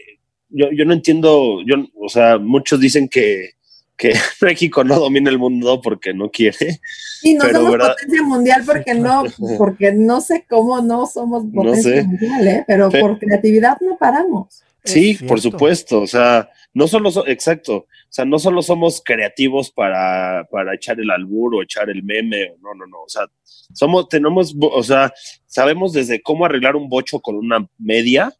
yo, 0.50 0.72
yo, 0.72 0.86
no 0.86 0.94
entiendo, 0.94 1.60
yo, 1.66 1.76
o 1.96 2.10
sea, 2.10 2.38
muchos 2.38 2.80
dicen 2.80 3.08
que, 3.08 3.52
que 3.96 4.14
México 4.42 4.84
no 4.84 5.00
domina 5.00 5.30
el 5.30 5.38
mundo 5.38 5.80
porque 5.82 6.14
no 6.14 6.32
quiere. 6.32 6.80
Y 7.22 7.36
no 7.36 7.46
somos 7.50 7.78
potencia 7.78 8.24
mundial 8.24 8.64
porque 8.66 8.94
no, 8.96 9.24
porque 9.58 9.92
no 9.92 10.22
sé 10.22 10.46
cómo 10.50 10.82
no 10.82 11.06
somos 11.06 11.46
potencia 11.54 12.04
mundial, 12.04 12.48
¿eh? 12.48 12.64
pero, 12.68 12.90
por 12.90 13.20
creatividad 13.20 13.78
no 13.82 13.98
paramos. 13.98 14.64
Sí, 14.84 15.20
por 15.28 15.40
supuesto, 15.42 16.02
o 16.02 16.08
sea, 16.08 16.50
no 16.74 16.88
solo, 16.88 17.12
exacto, 17.28 17.76
o 17.76 17.88
sea, 18.08 18.26
no 18.26 18.40
solo 18.40 18.62
somos 18.62 19.02
creativos 19.04 19.70
para, 19.70 20.48
para 20.50 20.74
echar 20.74 21.00
el 21.00 21.12
albur 21.12 21.56
o 21.56 21.62
echar 21.62 21.90
el 21.90 22.02
meme, 22.02 22.56
no, 22.62 22.74
no, 22.74 22.88
no, 22.88 23.04
o 23.04 23.10
sea, 23.10 23.26
somos, 23.74 24.08
tenemos, 24.08 24.56
o 24.60 24.82
sea, 24.82 25.14
sabemos 25.46 25.94
desde 25.94 26.22
cómo 26.22 26.46
arreglar 26.46 26.76
un 26.76 26.90
bocho 26.90 27.20
con 27.20 27.36
una 27.36 27.68
media 27.78 28.34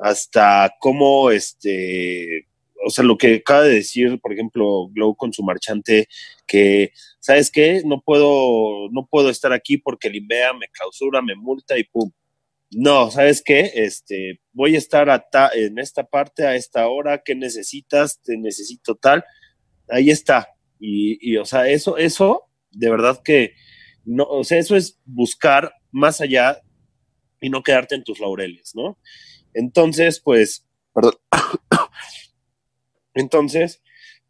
hasta 0.00 0.74
cómo, 0.80 1.30
este, 1.30 2.48
o 2.84 2.90
sea, 2.90 3.04
lo 3.04 3.16
que 3.18 3.36
acaba 3.36 3.62
de 3.62 3.74
decir, 3.74 4.20
por 4.20 4.32
ejemplo, 4.32 4.88
Glow 4.88 5.14
con 5.16 5.32
su 5.32 5.42
marchante, 5.42 6.08
que, 6.46 6.92
¿sabes 7.20 7.50
qué? 7.50 7.82
No 7.84 8.00
puedo, 8.00 8.88
no 8.90 9.06
puedo 9.10 9.30
estar 9.30 9.52
aquí 9.52 9.78
porque 9.78 10.08
el 10.08 10.22
me 10.22 10.68
clausura, 10.72 11.22
me 11.22 11.36
multa 11.36 11.78
y 11.78 11.84
pum. 11.84 12.10
no, 12.70 13.10
¿sabes 13.10 13.42
qué? 13.44 13.72
Este, 13.74 14.40
voy 14.52 14.74
a 14.74 14.78
estar 14.78 15.26
en 15.54 15.78
esta 15.78 16.04
parte 16.04 16.46
a 16.46 16.54
esta 16.56 16.88
hora, 16.88 17.22
¿qué 17.24 17.34
necesitas? 17.34 18.20
Te 18.22 18.36
necesito 18.38 18.94
tal. 18.94 19.24
Ahí 19.88 20.10
está. 20.10 20.48
Y, 20.78 21.36
o 21.36 21.44
sea, 21.44 21.68
eso, 21.68 21.98
eso, 21.98 22.48
de 22.70 22.90
verdad 22.90 23.20
que, 23.22 23.54
no, 24.04 24.24
o 24.24 24.44
sea, 24.44 24.58
eso 24.58 24.76
es 24.76 24.98
buscar 25.04 25.74
más 25.90 26.20
allá 26.20 26.62
y 27.40 27.50
no 27.50 27.62
quedarte 27.62 27.94
en 27.96 28.04
tus 28.04 28.20
laureles, 28.20 28.72
¿no? 28.74 28.98
Entonces, 29.54 30.20
pues, 30.20 30.66
perdón. 30.94 31.14
Entonces, 33.14 33.82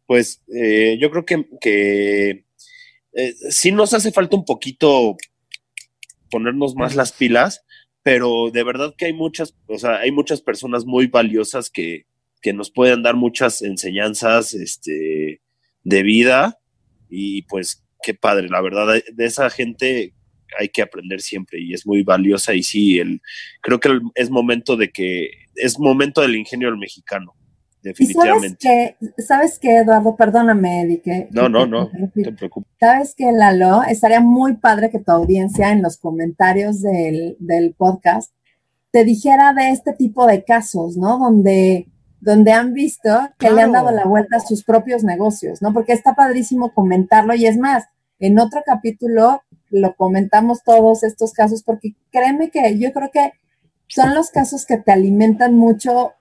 pues, 0.05 0.43
eh, 0.53 0.97
yo 0.99 1.11
creo 1.11 1.25
que, 1.25 1.47
que 1.59 2.45
eh, 3.13 3.33
sí 3.49 3.71
nos 3.71 3.93
hace 3.93 4.11
falta 4.11 4.35
un 4.35 4.45
poquito 4.45 5.15
ponernos 6.29 6.75
más 6.75 6.95
las 6.95 7.11
pilas, 7.11 7.65
pero 8.03 8.49
de 8.51 8.63
verdad 8.63 8.95
que 8.97 9.05
hay 9.05 9.13
muchas, 9.13 9.55
o 9.67 9.77
sea, 9.77 9.97
hay 9.97 10.11
muchas 10.11 10.41
personas 10.41 10.85
muy 10.85 11.07
valiosas 11.07 11.69
que, 11.69 12.05
que 12.41 12.53
nos 12.53 12.71
pueden 12.71 13.03
dar 13.03 13.15
muchas 13.15 13.61
enseñanzas, 13.61 14.53
este, 14.53 15.41
de 15.83 16.03
vida 16.03 16.59
y 17.09 17.43
pues 17.43 17.85
qué 18.01 18.13
padre, 18.13 18.49
la 18.49 18.61
verdad, 18.61 19.01
de 19.13 19.25
esa 19.25 19.49
gente 19.49 20.13
hay 20.59 20.69
que 20.69 20.81
aprender 20.81 21.21
siempre 21.21 21.59
y 21.61 21.73
es 21.73 21.85
muy 21.85 22.03
valiosa 22.03 22.53
y 22.53 22.63
sí, 22.63 22.99
el, 22.99 23.21
creo 23.61 23.79
que 23.79 23.99
es 24.15 24.29
momento 24.29 24.77
de 24.77 24.91
que, 24.91 25.29
es 25.55 25.79
momento 25.79 26.21
del 26.21 26.35
ingenio 26.35 26.69
del 26.69 26.77
mexicano, 26.77 27.33
definitivamente. 27.81 28.97
sabes 29.17 29.59
qué, 29.59 29.77
Eduardo? 29.77 30.15
Perdóname, 30.15 30.81
Eddie, 30.81 31.01
que... 31.01 31.27
No, 31.31 31.49
no, 31.49 31.65
no, 31.65 31.89
no 31.93 32.09
te 32.13 32.31
preocupes. 32.31 32.71
Sabes 32.79 33.15
que, 33.15 33.31
Lalo, 33.31 33.83
estaría 33.83 34.21
muy 34.21 34.57
padre 34.57 34.89
que 34.89 34.99
tu 34.99 35.11
audiencia 35.11 35.71
en 35.71 35.81
los 35.81 35.97
comentarios 35.97 36.81
del, 36.81 37.35
del 37.39 37.73
podcast 37.73 38.33
te 38.91 39.05
dijera 39.05 39.53
de 39.53 39.69
este 39.69 39.93
tipo 39.93 40.27
de 40.27 40.43
casos, 40.43 40.97
¿no? 40.97 41.17
Donde 41.17 41.87
donde 42.21 42.51
han 42.53 42.73
visto 42.73 43.09
que 43.39 43.49
le 43.49 43.63
han 43.63 43.71
dado 43.71 43.91
la 43.91 44.05
vuelta 44.05 44.37
a 44.37 44.39
sus 44.39 44.63
propios 44.63 45.03
negocios, 45.03 45.61
¿no? 45.61 45.73
Porque 45.73 45.93
está 45.93 46.13
padrísimo 46.13 46.71
comentarlo 46.73 47.33
y 47.33 47.47
es 47.47 47.57
más, 47.57 47.85
en 48.19 48.39
otro 48.39 48.61
capítulo 48.63 49.41
lo 49.71 49.95
comentamos 49.95 50.63
todos 50.63 51.03
estos 51.03 51.33
casos 51.33 51.63
porque 51.63 51.95
créeme 52.11 52.51
que 52.51 52.77
yo 52.77 52.91
creo 52.93 53.09
que 53.11 53.31
son 53.87 54.13
los 54.13 54.29
casos 54.29 54.65
que 54.65 54.77
te 54.77 54.91
alimentan 54.91 55.55
mucho, 55.55 56.13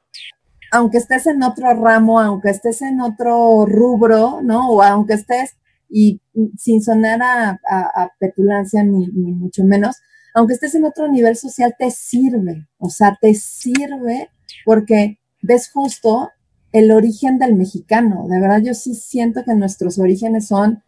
aunque 0.73 0.99
estés 0.99 1.27
en 1.27 1.43
otro 1.43 1.73
ramo, 1.75 2.21
aunque 2.21 2.51
estés 2.51 2.83
en 2.83 3.01
otro 3.01 3.67
rubro, 3.67 4.41
¿no? 4.43 4.71
O 4.71 4.83
aunque 4.83 5.15
estés, 5.15 5.57
y 5.89 6.21
sin 6.57 6.83
sonar 6.83 7.21
a, 7.23 8.11
petulancia 8.19 8.83
ni, 8.83 9.07
ni 9.09 9.33
mucho 9.33 9.65
menos, 9.65 9.97
aunque 10.35 10.55
estés 10.55 10.75
en 10.75 10.85
otro 10.85 11.09
nivel 11.09 11.37
social, 11.37 11.75
te 11.79 11.91
sirve, 11.91 12.69
o 12.79 12.91
sea, 12.91 13.19
te 13.21 13.35
sirve 13.35 14.31
porque 14.65 15.19
ves 15.43 15.71
justo 15.71 16.31
el 16.73 16.93
origen 16.93 17.39
del 17.39 17.55
mexicano. 17.55 18.27
De 18.29 18.41
verdad, 18.41 18.61
yo 18.63 18.75
sí 18.75 18.95
siento 18.95 19.45
que 19.45 19.55
nuestros 19.55 19.99
orígenes 19.99 20.47
son 20.47 20.83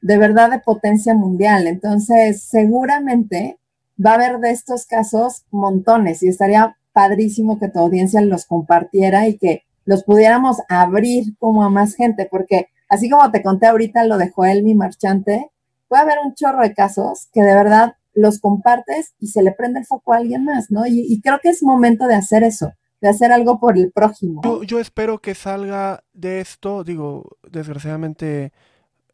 de 0.00 0.18
verdad 0.18 0.50
de 0.50 0.60
potencia 0.60 1.14
mundial. 1.14 1.66
Entonces, 1.66 2.42
seguramente 2.42 3.58
va 4.04 4.12
a 4.12 4.14
haber 4.14 4.38
de 4.38 4.50
estos 4.50 4.86
casos 4.86 5.44
montones 5.50 6.22
y 6.22 6.28
estaría 6.28 6.76
padrísimo 6.92 7.58
que 7.58 7.68
tu 7.68 7.78
audiencia 7.78 8.20
los 8.20 8.46
compartiera 8.46 9.28
y 9.28 9.38
que 9.38 9.64
los 9.84 10.04
pudiéramos 10.04 10.58
abrir 10.68 11.36
como 11.38 11.64
a 11.64 11.70
más 11.70 11.94
gente, 11.94 12.28
porque 12.30 12.68
así 12.88 13.08
como 13.08 13.30
te 13.30 13.42
conté 13.42 13.66
ahorita 13.66 14.04
lo 14.04 14.18
de 14.18 14.30
Joel, 14.30 14.62
mi 14.62 14.74
marchante, 14.74 15.50
puede 15.88 16.02
haber 16.02 16.18
un 16.24 16.34
chorro 16.34 16.62
de 16.62 16.74
casos 16.74 17.28
que 17.32 17.42
de 17.42 17.54
verdad 17.54 17.94
los 18.14 18.40
compartes 18.40 19.14
y 19.18 19.28
se 19.28 19.42
le 19.42 19.52
prende 19.52 19.80
el 19.80 19.86
foco 19.86 20.12
a 20.12 20.18
alguien 20.18 20.44
más, 20.44 20.70
¿no? 20.70 20.86
Y, 20.86 21.20
creo 21.22 21.38
que 21.40 21.50
es 21.50 21.62
momento 21.62 22.06
de 22.06 22.14
hacer 22.14 22.42
eso 22.42 22.72
de 23.00 23.08
hacer 23.08 23.32
algo 23.32 23.58
por 23.58 23.78
el 23.78 23.92
prójimo. 23.92 24.42
Yo, 24.64 24.78
espero 24.78 25.20
que 25.20 25.34
salga 25.34 26.04
de 26.12 26.40
esto, 26.40 26.84
digo, 26.84 27.38
desgraciadamente 27.50 28.52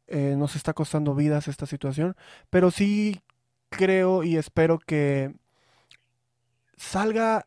eh, 0.06 0.34
nos 0.36 0.56
está 0.56 0.72
costando 0.72 1.14
vidas 1.14 1.48
esta 1.48 1.66
situación, 1.66 2.16
pero 2.50 2.70
sí 2.70 3.20
creo 3.70 4.22
y 4.22 4.36
espero 4.36 4.78
que 4.78 5.34
salga 6.76 7.46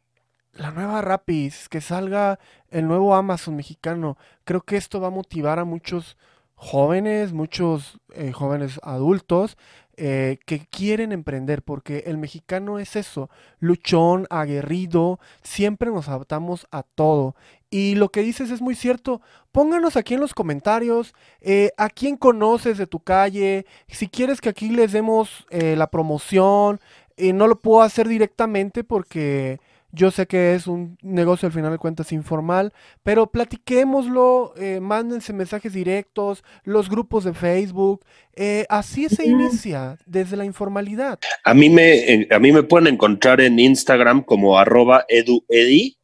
la 0.54 0.72
nueva 0.72 1.02
Rapis, 1.02 1.70
que 1.70 1.82
salga 1.82 2.40
el 2.70 2.88
nuevo 2.88 3.16
Amazon 3.16 3.56
mexicano. 3.56 4.18
Creo 4.44 4.62
que 4.62 4.78
esto 4.78 5.00
va 5.00 5.08
a 5.08 5.12
motivar 5.12 5.60
a 5.60 5.66
muchos 5.66 6.18
jóvenes, 6.56 7.32
muchos 7.32 8.00
eh, 8.14 8.34
jóvenes 8.34 8.80
adultos 8.84 9.58
eh, 10.02 10.40
que 10.46 10.60
quieren 10.60 11.12
emprender, 11.12 11.62
porque 11.62 12.06
el 12.08 12.18
mexicano 12.18 12.80
es 12.80 12.96
eso, 12.96 13.30
luchón, 13.60 14.28
aguerrido, 14.30 15.20
siempre 15.42 15.92
nos 15.92 16.08
adaptamos 16.08 16.68
a 16.72 16.84
todo. 16.84 17.36
Y 17.70 17.96
lo 17.96 18.08
que 18.08 18.22
dices 18.22 18.50
es 18.50 18.62
muy 18.62 18.76
cierto. 18.76 19.20
Pónganos 19.52 19.98
aquí 19.98 20.14
en 20.14 20.22
los 20.22 20.34
comentarios 20.34 21.14
eh, 21.42 21.72
a 21.76 21.90
quién 21.90 22.16
conoces 22.16 22.78
de 22.78 22.88
tu 22.88 23.02
calle, 23.02 23.66
si 23.90 24.08
quieres 24.08 24.40
que 24.40 24.48
aquí 24.48 24.70
les 24.70 24.94
demos 24.94 25.46
eh, 25.50 25.76
la 25.76 25.92
promoción. 25.92 26.80
no 27.18 27.48
lo 27.48 27.60
puedo 27.60 27.82
hacer 27.82 28.08
directamente 28.08 28.86
porque 28.86 29.60
yo 29.92 30.12
sé 30.12 30.28
que 30.28 30.56
es 30.56 30.68
un 30.68 30.98
negocio 31.02 31.48
al 31.48 31.54
final 31.54 31.72
de 31.72 31.78
cuentas 31.78 32.12
informal, 32.12 32.74
pero 33.04 33.32
platiquémoslo, 33.32 34.54
eh, 34.58 34.80
mándense 34.80 35.34
mensajes 35.34 35.74
directos, 35.74 36.44
los 36.64 36.90
grupos 36.90 37.24
de 37.24 37.34
Facebook, 37.34 38.06
eh, 38.36 38.66
así 38.70 39.10
se 39.10 39.28
inicia 39.28 39.98
desde 40.06 40.38
la 40.38 40.46
informalidad. 40.46 41.20
A 41.44 41.54
mí 41.54 41.70
me, 41.70 42.28
a 42.30 42.40
mí 42.40 42.52
me 42.52 42.64
pueden 42.64 42.94
encontrar 42.94 43.42
en 43.42 43.60
Instagram 43.60 44.24
como 44.24 44.58
arroba 44.58 45.06
eduedi 45.08 45.98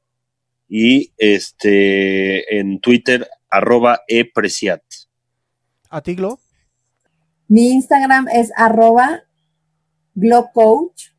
y 0.67 1.11
este 1.17 2.59
en 2.59 2.79
Twitter 2.79 3.27
arroba 3.49 4.01
epreciat. 4.07 4.81
¿A 5.89 6.01
ti, 6.01 6.15
Glo? 6.15 6.39
Mi 7.47 7.71
Instagram 7.71 8.27
es 8.29 8.51
arroba 8.57 9.23
glocoach 10.15 11.14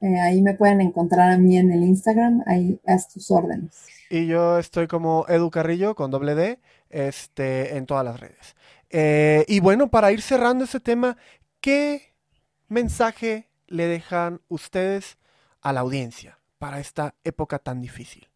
eh, 0.00 0.18
ahí 0.18 0.40
me 0.40 0.54
pueden 0.54 0.80
encontrar 0.80 1.30
a 1.30 1.36
mí 1.38 1.58
en 1.58 1.70
el 1.72 1.84
Instagram, 1.84 2.42
ahí 2.46 2.80
a 2.86 2.96
tus 3.12 3.30
órdenes. 3.30 3.84
Y 4.08 4.26
yo 4.26 4.58
estoy 4.58 4.86
como 4.86 5.26
Edu 5.28 5.50
Carrillo 5.50 5.94
con 5.94 6.10
doble 6.10 6.34
D 6.34 6.58
este, 6.88 7.76
en 7.76 7.86
todas 7.86 8.04
las 8.04 8.18
redes. 8.18 8.56
Eh, 8.88 9.44
y 9.46 9.60
bueno, 9.60 9.88
para 9.88 10.10
ir 10.10 10.22
cerrando 10.22 10.64
este 10.64 10.80
tema, 10.80 11.16
¿qué 11.60 12.14
mensaje 12.68 13.48
le 13.66 13.86
dejan 13.86 14.40
ustedes 14.48 15.18
a 15.60 15.72
la 15.72 15.80
audiencia 15.80 16.38
para 16.58 16.80
esta 16.80 17.14
época 17.22 17.58
tan 17.58 17.80
difícil? 17.80 18.26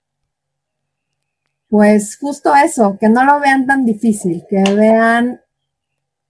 Pues 1.68 2.16
justo 2.18 2.54
eso, 2.54 2.98
que 3.00 3.08
no 3.08 3.24
lo 3.24 3.40
vean 3.40 3.66
tan 3.66 3.84
difícil, 3.84 4.44
que 4.48 4.62
vean, 4.74 5.40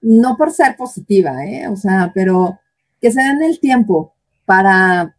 no 0.00 0.36
por 0.36 0.52
ser 0.52 0.76
positiva, 0.76 1.44
¿eh? 1.44 1.68
o 1.68 1.76
sea, 1.76 2.12
pero 2.14 2.58
que 3.00 3.10
se 3.10 3.20
den 3.20 3.42
el 3.42 3.60
tiempo 3.60 4.14
para 4.46 5.14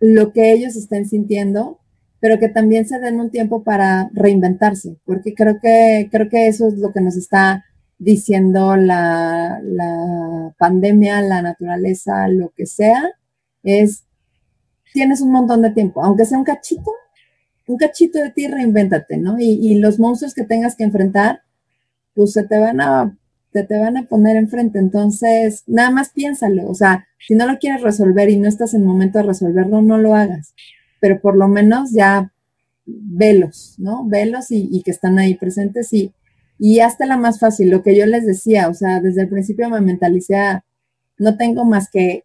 lo 0.00 0.32
que 0.32 0.52
ellos 0.52 0.76
estén 0.76 1.06
sintiendo, 1.06 1.78
pero 2.20 2.38
que 2.38 2.48
también 2.48 2.86
se 2.86 2.98
den 2.98 3.20
un 3.20 3.30
tiempo 3.30 3.62
para 3.62 4.10
reinventarse, 4.12 4.96
porque 5.04 5.34
creo 5.34 5.60
que, 5.60 6.08
creo 6.10 6.28
que 6.28 6.48
eso 6.48 6.68
es 6.68 6.74
lo 6.74 6.92
que 6.92 7.00
nos 7.00 7.16
está 7.16 7.64
diciendo 7.98 8.76
la, 8.76 9.60
la 9.62 10.54
pandemia, 10.58 11.20
la 11.20 11.42
naturaleza, 11.42 12.28
lo 12.28 12.50
que 12.56 12.66
sea, 12.66 13.10
es 13.62 14.04
tienes 14.92 15.20
un 15.20 15.32
montón 15.32 15.62
de 15.62 15.70
tiempo, 15.70 16.02
aunque 16.02 16.24
sea 16.24 16.38
un 16.38 16.44
cachito, 16.44 16.92
un 17.66 17.76
cachito 17.76 18.18
de 18.18 18.30
ti, 18.30 18.46
reinvéntate, 18.46 19.18
¿no? 19.18 19.38
Y, 19.38 19.58
y 19.60 19.78
los 19.78 19.98
monstruos 19.98 20.34
que 20.34 20.44
tengas 20.44 20.74
que 20.74 20.84
enfrentar, 20.84 21.42
pues 22.14 22.32
se 22.32 22.44
te 22.44 22.58
van 22.58 22.80
a 22.80 23.17
te, 23.52 23.66
van 23.78 23.96
a 23.96 24.04
poner 24.04 24.36
enfrente. 24.36 24.78
Entonces, 24.78 25.64
nada 25.66 25.90
más 25.90 26.10
piénsalo. 26.10 26.68
O 26.68 26.74
sea, 26.74 27.06
si 27.18 27.34
no 27.34 27.46
lo 27.46 27.58
quieres 27.58 27.82
resolver 27.82 28.28
y 28.30 28.38
no 28.38 28.48
estás 28.48 28.74
en 28.74 28.84
momento 28.84 29.18
de 29.18 29.24
resolverlo, 29.24 29.82
no 29.82 29.98
lo 29.98 30.14
hagas. 30.14 30.54
Pero 31.00 31.20
por 31.20 31.36
lo 31.36 31.48
menos 31.48 31.92
ya 31.92 32.32
velos, 32.86 33.74
¿no? 33.78 34.06
Velos 34.06 34.46
y, 34.50 34.82
que 34.82 34.90
están 34.90 35.18
ahí 35.18 35.34
presentes 35.34 35.92
y, 35.92 36.12
y 36.58 36.80
hazte 36.80 37.06
la 37.06 37.16
más 37.16 37.38
fácil. 37.38 37.70
Lo 37.70 37.82
que 37.82 37.96
yo 37.96 38.06
les 38.06 38.26
decía, 38.26 38.68
o 38.68 38.74
sea, 38.74 39.00
desde 39.00 39.22
el 39.22 39.28
principio 39.28 39.68
me 39.68 39.80
mentalicé 39.80 40.36
no 41.18 41.36
tengo 41.36 41.64
más 41.64 41.90
que 41.90 42.24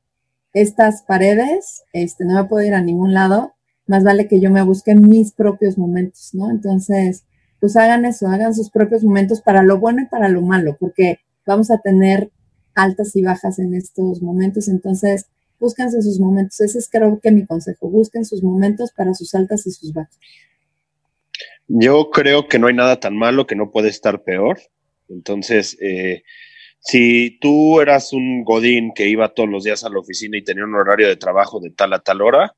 estas 0.54 1.02
paredes, 1.04 1.84
este, 1.94 2.26
no 2.26 2.36
me 2.36 2.46
puedo 2.46 2.66
ir 2.66 2.76
a 2.76 2.82
ningún 2.82 3.14
lado, 3.14 3.54
más 3.88 4.04
vale 4.04 4.28
que 4.28 4.40
yo 4.40 4.52
me 4.52 4.62
busque 4.62 4.96
mis 4.96 5.34
propios 5.34 5.78
momentos, 5.78 6.30
¿no? 6.34 6.52
Entonces, 6.52 7.26
pues 7.64 7.78
hagan 7.78 8.04
eso, 8.04 8.28
hagan 8.28 8.54
sus 8.54 8.70
propios 8.70 9.06
momentos 9.06 9.40
para 9.40 9.64
lo 9.64 9.78
bueno 9.78 10.02
y 10.02 10.06
para 10.08 10.28
lo 10.28 10.42
malo, 10.42 10.76
porque 10.78 11.20
vamos 11.46 11.72
a 11.72 11.78
tener 11.78 12.30
altas 12.76 13.16
y 13.16 13.22
bajas 13.22 13.58
en 13.58 13.74
estos 13.74 14.22
momentos, 14.22 14.68
entonces 14.68 15.28
búsquense 15.62 16.02
sus 16.02 16.20
momentos, 16.20 16.60
ese 16.60 16.80
es 16.80 16.90
creo 16.90 17.22
que 17.22 17.32
mi 17.32 17.46
consejo, 17.46 17.90
busquen 17.90 18.26
sus 18.26 18.44
momentos 18.44 18.92
para 18.92 19.14
sus 19.14 19.34
altas 19.34 19.66
y 19.66 19.72
sus 19.72 19.94
bajas. 19.94 20.20
Yo 21.70 22.10
creo 22.10 22.50
que 22.50 22.60
no 22.60 22.68
hay 22.68 22.74
nada 22.74 23.00
tan 23.00 23.16
malo 23.16 23.48
que 23.48 23.56
no 23.56 23.72
puede 23.72 23.88
estar 23.88 24.24
peor, 24.24 24.60
entonces 25.08 25.78
eh, 25.80 26.24
si 26.80 27.40
tú 27.40 27.80
eras 27.80 28.12
un 28.12 28.44
godín 28.44 28.92
que 28.94 29.08
iba 29.08 29.34
todos 29.34 29.48
los 29.48 29.64
días 29.64 29.86
a 29.86 29.90
la 29.90 30.00
oficina 30.00 30.38
y 30.38 30.44
tenía 30.44 30.66
un 30.66 30.76
horario 30.76 31.08
de 31.08 31.16
trabajo 31.16 31.62
de 31.62 31.70
tal 31.70 31.94
a 31.94 32.00
tal 32.00 32.22
hora, 32.24 32.58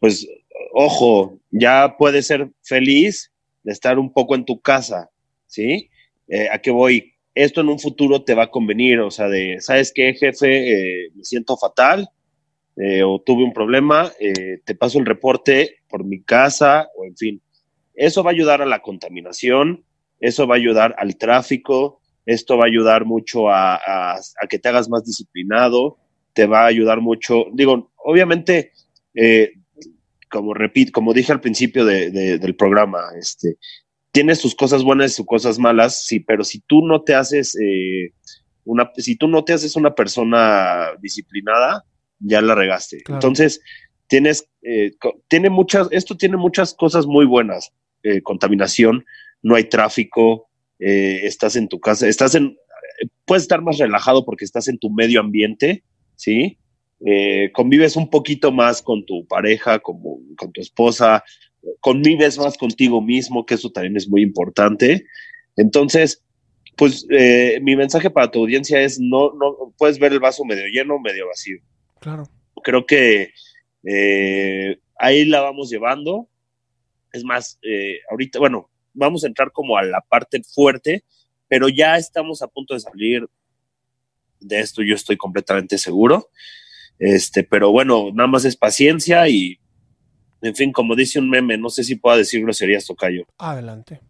pues 0.00 0.26
ojo, 0.72 1.38
ya 1.52 1.94
puedes 1.96 2.26
ser 2.26 2.50
feliz 2.62 3.30
de 3.62 3.72
estar 3.72 3.98
un 3.98 4.12
poco 4.12 4.34
en 4.34 4.44
tu 4.44 4.60
casa, 4.60 5.10
¿sí? 5.46 5.90
Eh, 6.28 6.48
¿A 6.50 6.60
qué 6.60 6.70
voy? 6.70 7.14
Esto 7.34 7.60
en 7.60 7.68
un 7.68 7.78
futuro 7.78 8.22
te 8.24 8.34
va 8.34 8.44
a 8.44 8.50
convenir, 8.50 9.00
o 9.00 9.10
sea, 9.10 9.28
de, 9.28 9.60
¿sabes 9.60 9.92
qué, 9.94 10.14
jefe? 10.14 11.04
Eh, 11.04 11.10
me 11.14 11.24
siento 11.24 11.56
fatal 11.56 12.08
eh, 12.76 13.02
o 13.02 13.20
tuve 13.20 13.44
un 13.44 13.52
problema, 13.52 14.10
te 14.64 14.74
paso 14.74 14.98
el 14.98 15.06
reporte 15.06 15.76
por 15.88 16.04
mi 16.04 16.22
casa 16.22 16.88
o 16.96 17.04
en 17.04 17.16
fin. 17.16 17.42
Eso 17.94 18.22
va 18.22 18.30
a 18.30 18.34
ayudar 18.34 18.62
a 18.62 18.66
la 18.66 18.80
contaminación, 18.80 19.84
eso 20.18 20.46
va 20.46 20.54
a 20.54 20.58
ayudar 20.58 20.94
al 20.98 21.16
tráfico, 21.16 22.00
esto 22.26 22.56
va 22.56 22.64
a 22.64 22.68
ayudar 22.68 23.04
mucho 23.04 23.50
a, 23.50 23.76
a 24.14 24.46
que 24.48 24.58
te 24.58 24.68
hagas 24.68 24.88
más 24.88 25.04
disciplinado, 25.04 25.98
te 26.32 26.46
va 26.46 26.62
a 26.62 26.66
ayudar 26.66 27.00
mucho, 27.00 27.46
digo, 27.52 27.90
obviamente 27.96 28.72
eh, 29.14 29.52
como 30.30 30.54
repito, 30.54 30.92
como 30.92 31.12
dije 31.12 31.32
al 31.32 31.40
principio 31.40 31.84
del 31.84 32.56
programa, 32.56 33.00
este, 33.18 33.56
tiene 34.12 34.34
sus 34.34 34.54
cosas 34.54 34.82
buenas 34.82 35.12
y 35.12 35.14
sus 35.14 35.26
cosas 35.26 35.58
malas, 35.58 36.04
sí, 36.04 36.20
pero 36.20 36.44
si 36.44 36.60
tú 36.60 36.82
no 36.86 37.02
te 37.02 37.14
haces 37.14 37.56
eh, 37.56 38.12
una, 38.64 38.90
si 38.96 39.16
tú 39.16 39.28
no 39.28 39.44
te 39.44 39.52
haces 39.52 39.76
una 39.76 39.94
persona 39.94 40.90
disciplinada, 41.00 41.84
ya 42.18 42.40
la 42.42 42.54
regaste. 42.54 43.02
Entonces, 43.08 43.60
tienes, 44.06 44.48
eh, 44.62 44.92
tiene 45.28 45.50
muchas, 45.50 45.88
esto 45.90 46.16
tiene 46.16 46.36
muchas 46.36 46.74
cosas 46.74 47.06
muy 47.06 47.26
buenas. 47.26 47.72
Eh, 48.02 48.22
contaminación, 48.22 49.04
no 49.42 49.56
hay 49.56 49.64
tráfico, 49.64 50.48
estás 50.78 51.56
en 51.56 51.68
tu 51.68 51.78
casa, 51.78 52.08
estás 52.08 52.34
en, 52.34 52.56
puedes 53.26 53.42
estar 53.42 53.60
más 53.60 53.76
relajado 53.78 54.24
porque 54.24 54.46
estás 54.46 54.66
en 54.68 54.78
tu 54.78 54.90
medio 54.90 55.20
ambiente, 55.20 55.84
¿sí? 56.16 56.58
Eh, 57.04 57.50
convives 57.52 57.96
un 57.96 58.10
poquito 58.10 58.52
más 58.52 58.82
con 58.82 59.04
tu 59.06 59.26
pareja, 59.26 59.78
con, 59.78 60.00
con 60.36 60.52
tu 60.52 60.60
esposa, 60.60 61.24
convives 61.80 62.38
más 62.38 62.58
contigo 62.58 63.00
mismo, 63.00 63.46
que 63.46 63.54
eso 63.54 63.70
también 63.70 63.96
es 63.96 64.08
muy 64.08 64.22
importante. 64.22 65.06
Entonces, 65.56 66.22
pues 66.76 67.06
eh, 67.10 67.58
mi 67.62 67.74
mensaje 67.76 68.10
para 68.10 68.30
tu 68.30 68.40
audiencia 68.40 68.80
es 68.80 69.00
no, 69.00 69.32
no 69.34 69.74
puedes 69.78 69.98
ver 69.98 70.12
el 70.12 70.20
vaso 70.20 70.44
medio 70.44 70.66
lleno, 70.68 70.98
medio 70.98 71.26
vacío. 71.26 71.58
Claro. 72.00 72.24
Creo 72.62 72.84
que 72.84 73.32
eh, 73.84 74.78
ahí 74.98 75.24
la 75.24 75.40
vamos 75.40 75.70
llevando. 75.70 76.28
Es 77.12 77.24
más, 77.24 77.58
ahorita, 78.10 78.38
bueno, 78.38 78.70
vamos 78.92 79.24
a 79.24 79.26
entrar 79.26 79.50
como 79.50 79.76
a 79.76 79.82
la 79.82 80.00
parte 80.00 80.42
fuerte, 80.42 81.02
pero 81.48 81.68
ya 81.68 81.96
estamos 81.96 82.42
a 82.42 82.46
punto 82.46 82.74
de 82.74 82.80
salir 82.80 83.26
de 84.38 84.60
esto, 84.60 84.82
yo 84.82 84.94
estoy 84.94 85.16
completamente 85.16 85.76
seguro. 85.78 86.30
Este, 87.00 87.44
pero 87.44 87.72
bueno, 87.72 88.10
nada 88.12 88.26
más 88.26 88.44
es 88.44 88.56
paciencia 88.56 89.26
y, 89.26 89.58
en 90.42 90.54
fin, 90.54 90.70
como 90.70 90.94
dice 90.94 91.18
un 91.18 91.30
meme, 91.30 91.56
no 91.56 91.70
sé 91.70 91.82
si 91.82 91.96
pueda 91.96 92.18
decir 92.18 92.42
groserías, 92.42 92.86
Tocayo. 92.86 93.26
Adelante. 93.38 94.00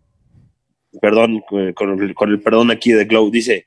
Perdón, 1.01 1.45
eh, 1.53 1.72
con 1.72 2.03
el, 2.03 2.14
con 2.14 2.30
el 2.30 2.43
perdón 2.43 2.72
aquí 2.72 2.91
de 2.91 3.05
Glow, 3.05 3.30
dice, 3.30 3.64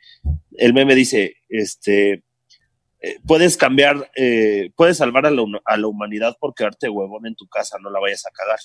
el 0.57 0.73
meme 0.73 0.93
dice, 0.93 1.37
este, 1.47 2.25
eh, 2.99 3.19
puedes 3.25 3.55
cambiar, 3.55 4.11
eh, 4.17 4.71
puedes 4.75 4.97
salvar 4.97 5.25
a 5.25 5.31
la, 5.31 5.41
a 5.63 5.77
la 5.77 5.87
humanidad 5.87 6.35
por 6.37 6.53
quedarte 6.53 6.89
huevón 6.89 7.25
en 7.25 7.35
tu 7.35 7.47
casa, 7.47 7.77
no 7.81 7.89
la 7.89 8.01
vayas 8.01 8.25
a 8.25 8.31
cagar 8.31 8.59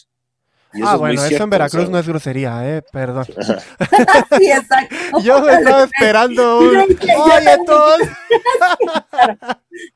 ah, 0.83 0.97
bueno, 0.97 1.25
eso 1.25 1.45
en 1.45 1.51
Veracruz 1.51 1.89
no 1.89 1.99
es 1.99 2.07
grosería, 2.07 2.77
eh, 2.77 2.83
perdón. 2.93 3.25
sí, 4.39 4.51
exacto. 4.51 4.97
Yo 5.23 5.43
me 5.43 5.55
estaba 5.55 5.85
esperando 5.85 6.61
un... 6.61 6.77
Oye, 6.77 7.59
todos. 7.67 8.01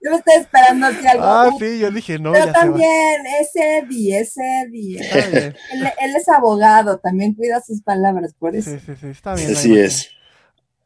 Yo 0.01 0.11
me 0.11 0.17
estaba 0.17 0.41
esperando 0.41 0.87
así 0.87 1.07
algo. 1.07 1.25
Ah, 1.25 1.51
sí, 1.59 1.81
yo 1.81 1.91
dije, 1.91 2.19
no, 2.19 2.31
Pero 2.33 2.53
también, 2.53 3.27
es 3.41 3.51
Eddie, 3.55 4.21
es 4.21 4.35
Eddie. 4.37 5.01
Él, 5.01 5.57
él, 6.01 6.17
es 6.17 6.29
abogado, 6.29 6.99
también 6.99 7.35
cuida 7.35 7.61
sus 7.61 7.83
palabras, 7.83 8.33
por 8.39 8.55
eso. 8.55 8.71
Sí, 8.71 8.79
sí, 8.87 8.93
sí, 9.01 9.09
está 9.09 9.35
bien. 9.35 9.51
Así 9.51 9.77
es. 9.77 10.09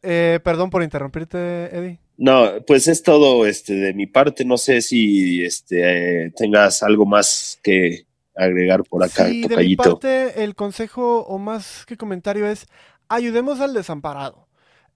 Eh, 0.02 0.40
perdón 0.42 0.70
por 0.70 0.82
interrumpirte, 0.82 1.36
Eddie. 1.76 1.98
No, 2.16 2.64
pues 2.66 2.88
es 2.88 3.02
todo 3.02 3.46
este 3.46 3.74
de 3.74 3.92
mi 3.92 4.06
parte. 4.06 4.44
No 4.44 4.56
sé 4.56 4.80
si 4.80 5.44
este 5.44 6.26
eh, 6.26 6.32
tengas 6.34 6.82
algo 6.82 7.04
más 7.04 7.58
que 7.62 8.06
agregar 8.36 8.82
por 8.84 9.02
acá, 9.02 9.26
sí, 9.26 9.42
De 9.48 9.56
mi 9.56 9.76
parte, 9.76 10.44
el 10.44 10.54
consejo 10.54 11.20
o 11.20 11.38
más 11.38 11.84
que 11.86 11.96
comentario 11.96 12.46
es 12.46 12.66
ayudemos 13.08 13.60
al 13.60 13.74
desamparado. 13.74 14.46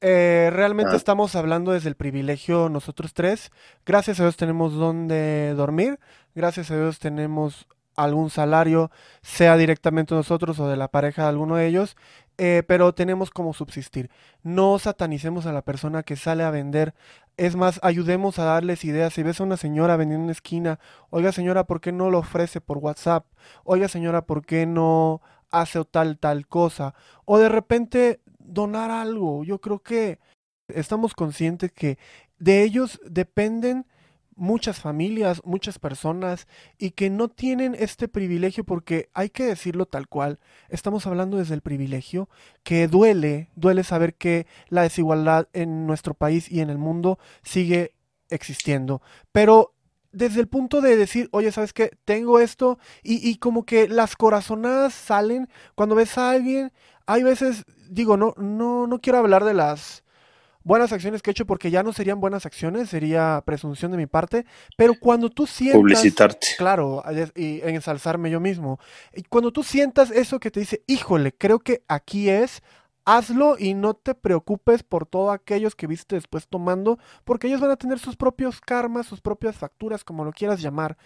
Eh, 0.02 0.48
realmente 0.52 0.92
ah. 0.94 0.96
estamos 0.96 1.34
hablando 1.34 1.72
desde 1.72 1.88
el 1.88 1.94
privilegio 1.94 2.68
nosotros 2.68 3.12
tres. 3.14 3.50
Gracias 3.84 4.20
a 4.20 4.24
Dios 4.24 4.36
tenemos 4.36 4.74
donde 4.74 5.54
dormir. 5.54 5.98
Gracias 6.34 6.70
a 6.70 6.76
Dios 6.76 6.98
tenemos 6.98 7.66
algún 7.96 8.30
salario, 8.30 8.90
sea 9.20 9.56
directamente 9.56 10.14
nosotros 10.14 10.58
o 10.58 10.68
de 10.68 10.76
la 10.76 10.88
pareja 10.88 11.22
de 11.22 11.28
alguno 11.28 11.56
de 11.56 11.66
ellos. 11.66 11.96
Eh, 12.38 12.62
pero 12.66 12.94
tenemos 12.94 13.30
como 13.30 13.52
subsistir. 13.52 14.10
No 14.42 14.78
satanicemos 14.78 15.44
a 15.44 15.52
la 15.52 15.60
persona 15.62 16.02
que 16.02 16.16
sale 16.16 16.42
a 16.42 16.50
vender. 16.50 16.94
Es 17.40 17.56
más, 17.56 17.80
ayudemos 17.82 18.38
a 18.38 18.44
darles 18.44 18.84
ideas. 18.84 19.14
Si 19.14 19.22
ves 19.22 19.40
a 19.40 19.44
una 19.44 19.56
señora 19.56 19.96
vendiendo 19.96 20.20
en 20.20 20.24
una 20.24 20.32
esquina, 20.32 20.78
oiga 21.08 21.32
señora, 21.32 21.64
¿por 21.64 21.80
qué 21.80 21.90
no 21.90 22.10
lo 22.10 22.18
ofrece 22.18 22.60
por 22.60 22.76
WhatsApp? 22.76 23.24
Oiga 23.64 23.88
señora, 23.88 24.26
¿por 24.26 24.44
qué 24.44 24.66
no 24.66 25.22
hace 25.50 25.82
tal, 25.86 26.18
tal 26.18 26.46
cosa? 26.46 26.94
O 27.24 27.38
de 27.38 27.48
repente 27.48 28.20
donar 28.38 28.90
algo. 28.90 29.42
Yo 29.42 29.58
creo 29.58 29.78
que 29.78 30.18
estamos 30.68 31.14
conscientes 31.14 31.72
que 31.72 31.96
de 32.38 32.62
ellos 32.62 33.00
dependen 33.06 33.86
muchas 34.40 34.80
familias, 34.80 35.42
muchas 35.44 35.78
personas 35.78 36.48
y 36.78 36.92
que 36.92 37.10
no 37.10 37.28
tienen 37.28 37.76
este 37.78 38.08
privilegio 38.08 38.64
porque 38.64 39.10
hay 39.12 39.28
que 39.28 39.44
decirlo 39.44 39.84
tal 39.84 40.08
cual, 40.08 40.40
estamos 40.70 41.06
hablando 41.06 41.36
desde 41.36 41.54
el 41.54 41.60
privilegio, 41.60 42.30
que 42.62 42.88
duele, 42.88 43.50
duele 43.54 43.84
saber 43.84 44.14
que 44.14 44.46
la 44.68 44.82
desigualdad 44.82 45.48
en 45.52 45.86
nuestro 45.86 46.14
país 46.14 46.50
y 46.50 46.60
en 46.60 46.70
el 46.70 46.78
mundo 46.78 47.18
sigue 47.42 47.92
existiendo, 48.30 49.02
pero 49.30 49.74
desde 50.10 50.40
el 50.40 50.48
punto 50.48 50.80
de 50.80 50.96
decir, 50.96 51.28
oye, 51.32 51.52
¿sabes 51.52 51.74
qué? 51.74 51.90
Tengo 52.06 52.40
esto 52.40 52.78
y, 53.02 53.28
y 53.28 53.36
como 53.36 53.64
que 53.66 53.88
las 53.88 54.16
corazonadas 54.16 54.94
salen 54.94 55.48
cuando 55.74 55.94
ves 55.94 56.16
a 56.16 56.30
alguien, 56.30 56.72
hay 57.04 57.22
veces, 57.22 57.66
digo, 57.90 58.16
no, 58.16 58.34
no, 58.38 58.86
no 58.86 59.00
quiero 59.00 59.18
hablar 59.18 59.44
de 59.44 59.54
las 59.54 60.02
buenas 60.62 60.92
acciones 60.92 61.22
que 61.22 61.30
he 61.30 61.32
hecho 61.32 61.46
porque 61.46 61.70
ya 61.70 61.82
no 61.82 61.92
serían 61.92 62.20
buenas 62.20 62.46
acciones, 62.46 62.90
sería 62.90 63.42
presunción 63.44 63.90
de 63.90 63.96
mi 63.96 64.06
parte, 64.06 64.46
pero 64.76 64.94
cuando 64.98 65.30
tú 65.30 65.46
sientas... 65.46 65.80
Publicitarte. 65.80 66.48
Claro, 66.58 67.02
y 67.34 67.60
ensalzarme 67.62 68.30
yo 68.30 68.40
mismo. 68.40 68.78
Y 69.14 69.22
cuando 69.22 69.52
tú 69.52 69.62
sientas 69.62 70.10
eso 70.10 70.40
que 70.40 70.50
te 70.50 70.60
dice, 70.60 70.82
híjole, 70.86 71.32
creo 71.32 71.60
que 71.60 71.82
aquí 71.88 72.28
es, 72.28 72.62
hazlo 73.04 73.56
y 73.58 73.74
no 73.74 73.94
te 73.94 74.14
preocupes 74.14 74.82
por 74.82 75.06
todos 75.06 75.32
aquellos 75.32 75.74
que 75.74 75.86
viste 75.86 76.16
después 76.16 76.48
tomando, 76.48 76.98
porque 77.24 77.46
ellos 77.46 77.60
van 77.60 77.70
a 77.70 77.76
tener 77.76 77.98
sus 77.98 78.16
propios 78.16 78.60
karmas, 78.60 79.06
sus 79.06 79.20
propias 79.20 79.56
facturas, 79.56 80.04
como 80.04 80.24
lo 80.24 80.32
quieras 80.32 80.60
llamar. 80.60 80.96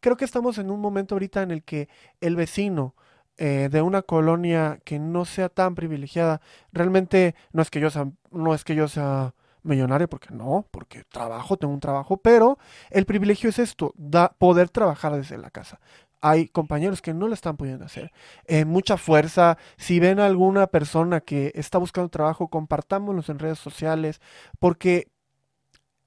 Creo 0.00 0.16
que 0.16 0.24
estamos 0.24 0.58
en 0.58 0.70
un 0.70 0.80
momento 0.80 1.14
ahorita 1.14 1.42
en 1.42 1.50
el 1.50 1.62
que 1.62 1.88
el 2.20 2.36
vecino, 2.36 2.94
eh, 3.38 3.68
de 3.70 3.82
una 3.82 4.02
colonia 4.02 4.78
que 4.84 4.98
no 4.98 5.24
sea 5.24 5.48
tan 5.48 5.74
privilegiada, 5.74 6.40
realmente 6.72 7.34
no 7.52 7.62
es 7.62 7.70
que 7.70 7.80
yo 7.80 7.90
sea, 7.90 8.10
no 8.30 8.54
es 8.54 8.64
que 8.64 8.74
yo 8.74 8.88
sea 8.88 9.34
millonario, 9.64 10.08
porque 10.08 10.28
no, 10.32 10.66
porque 10.70 11.04
trabajo, 11.04 11.56
tengo 11.56 11.74
un 11.74 11.80
trabajo, 11.80 12.16
pero 12.18 12.58
el 12.90 13.06
privilegio 13.06 13.50
es 13.50 13.58
esto, 13.58 13.92
da, 13.96 14.34
poder 14.38 14.68
trabajar 14.68 15.16
desde 15.16 15.38
la 15.38 15.50
casa. 15.50 15.80
Hay 16.20 16.48
compañeros 16.48 17.02
que 17.02 17.12
no 17.12 17.28
lo 17.28 17.34
están 17.34 17.56
pudiendo 17.56 17.84
hacer. 17.84 18.10
Eh, 18.46 18.64
mucha 18.64 18.96
fuerza. 18.96 19.58
Si 19.76 20.00
ven 20.00 20.20
a 20.20 20.26
alguna 20.26 20.68
persona 20.68 21.20
que 21.20 21.52
está 21.54 21.76
buscando 21.76 22.08
trabajo, 22.08 22.48
compartámoslos 22.48 23.28
en 23.28 23.38
redes 23.38 23.58
sociales, 23.58 24.20
porque 24.58 25.08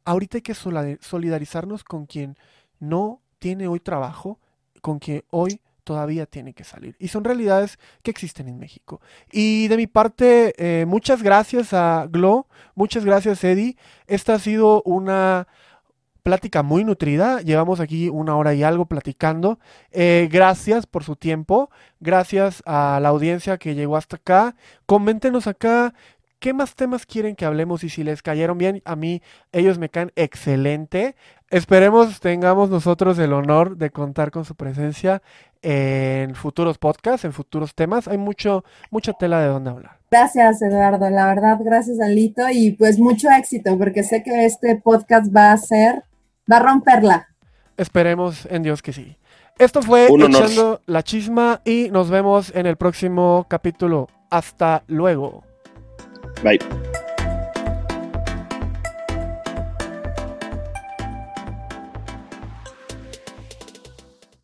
ahorita 0.06 0.38
hay 0.38 0.41
que 0.41 0.56
solidarizarnos 0.56 1.84
con 1.84 2.07
quien 2.07 2.35
no 2.80 3.22
tiene 3.38 3.68
hoy 3.68 3.80
trabajo, 3.80 4.39
con 4.81 4.97
quien 4.97 5.23
hoy 5.30 5.61
todavía 5.88 6.26
tiene 6.26 6.53
que 6.53 6.65
salir. 6.65 6.97
Y 6.99 7.07
son 7.07 7.23
realidades 7.23 7.80
que 8.03 8.11
existen 8.11 8.49
en 8.49 8.59
México. 8.59 8.99
Y 9.31 9.69
de 9.69 9.77
mi 9.77 9.88
parte, 9.88 10.53
eh, 10.57 10.85
muchas 10.85 11.23
gracias 11.23 11.72
a 11.72 12.07
Glo, 12.11 12.47
muchas 12.76 13.05
gracias 13.05 13.41
Eddie. 13.45 13.77
Esta 14.05 14.34
ha 14.34 14.39
sido 14.39 14.84
una 14.84 15.47
plática 16.23 16.61
muy 16.61 16.84
nutrida. 16.84 17.39
Llevamos 17.39 17.80
aquí 17.80 18.09
una 18.09 18.35
hora 18.35 18.53
y 18.53 18.61
algo 18.61 18.85
platicando. 18.85 19.59
Eh, 19.91 20.27
gracias 20.30 20.85
por 20.85 21.05
su 21.05 21.15
tiempo. 21.15 21.69
Gracias 22.01 22.61
a 22.65 22.99
la 23.01 23.07
audiencia 23.07 23.57
que 23.57 23.76
llegó 23.76 23.95
hasta 23.95 24.18
acá. 24.18 24.57
Coméntenos 24.85 25.47
acá 25.47 25.93
¿Qué 26.39 26.53
más 26.53 26.76
temas 26.76 27.05
quieren 27.05 27.35
que 27.35 27.45
hablemos? 27.45 27.84
Y 27.84 27.89
si 27.89 28.03
les 28.03 28.22
cayeron 28.22 28.57
bien, 28.57 28.81
a 28.85 28.95
mí 28.95 29.22
ellos 29.51 29.80
me 29.80 29.89
caen 29.89 30.11
excelente. 30.15 31.15
Esperemos 31.49 32.19
tengamos 32.19 32.69
nosotros 32.69 33.18
el 33.18 33.34
honor 33.34 33.77
de 33.77 33.89
contar 33.89 34.30
con 34.30 34.45
su 34.45 34.53
presencia 34.53 35.23
en 35.64 36.35
futuros 36.35 36.77
podcasts, 36.77 37.26
en 37.26 37.34
futuros 37.34 37.73
temas. 37.73 38.07
Hay 38.07 38.19
mucho, 38.19 38.64
mucha 38.91 39.14
tela 39.14 39.39
de 39.39 39.47
dónde 39.47 39.72
hablar. 39.72 39.97
Gracias, 40.11 40.61
Eduardo. 40.61 41.09
La 41.09 41.26
verdad, 41.26 41.57
gracias, 41.59 41.99
Alito. 41.99 42.43
Y 42.51 42.72
pues 42.72 42.99
mucho 42.99 43.30
éxito, 43.31 43.77
porque 43.77 44.03
sé 44.03 44.22
que 44.22 44.45
este 44.45 44.76
podcast 44.76 45.35
va 45.35 45.51
a 45.51 45.57
ser, 45.57 46.03
va 46.51 46.57
a 46.57 46.64
romperla. 46.64 47.27
Esperemos 47.77 48.47
en 48.51 48.61
Dios 48.61 48.81
que 48.81 48.93
sí. 48.93 49.18
Esto 49.57 49.81
fue 49.81 50.07
Echando 50.07 50.81
la 50.85 51.01
Chisma 51.01 51.61
y 51.65 51.89
nos 51.91 52.11
vemos 52.11 52.53
en 52.55 52.68
el 52.68 52.77
próximo 52.77 53.47
capítulo. 53.49 54.07
Hasta 54.30 54.84
luego. 54.88 55.43
Bye. 56.43 56.59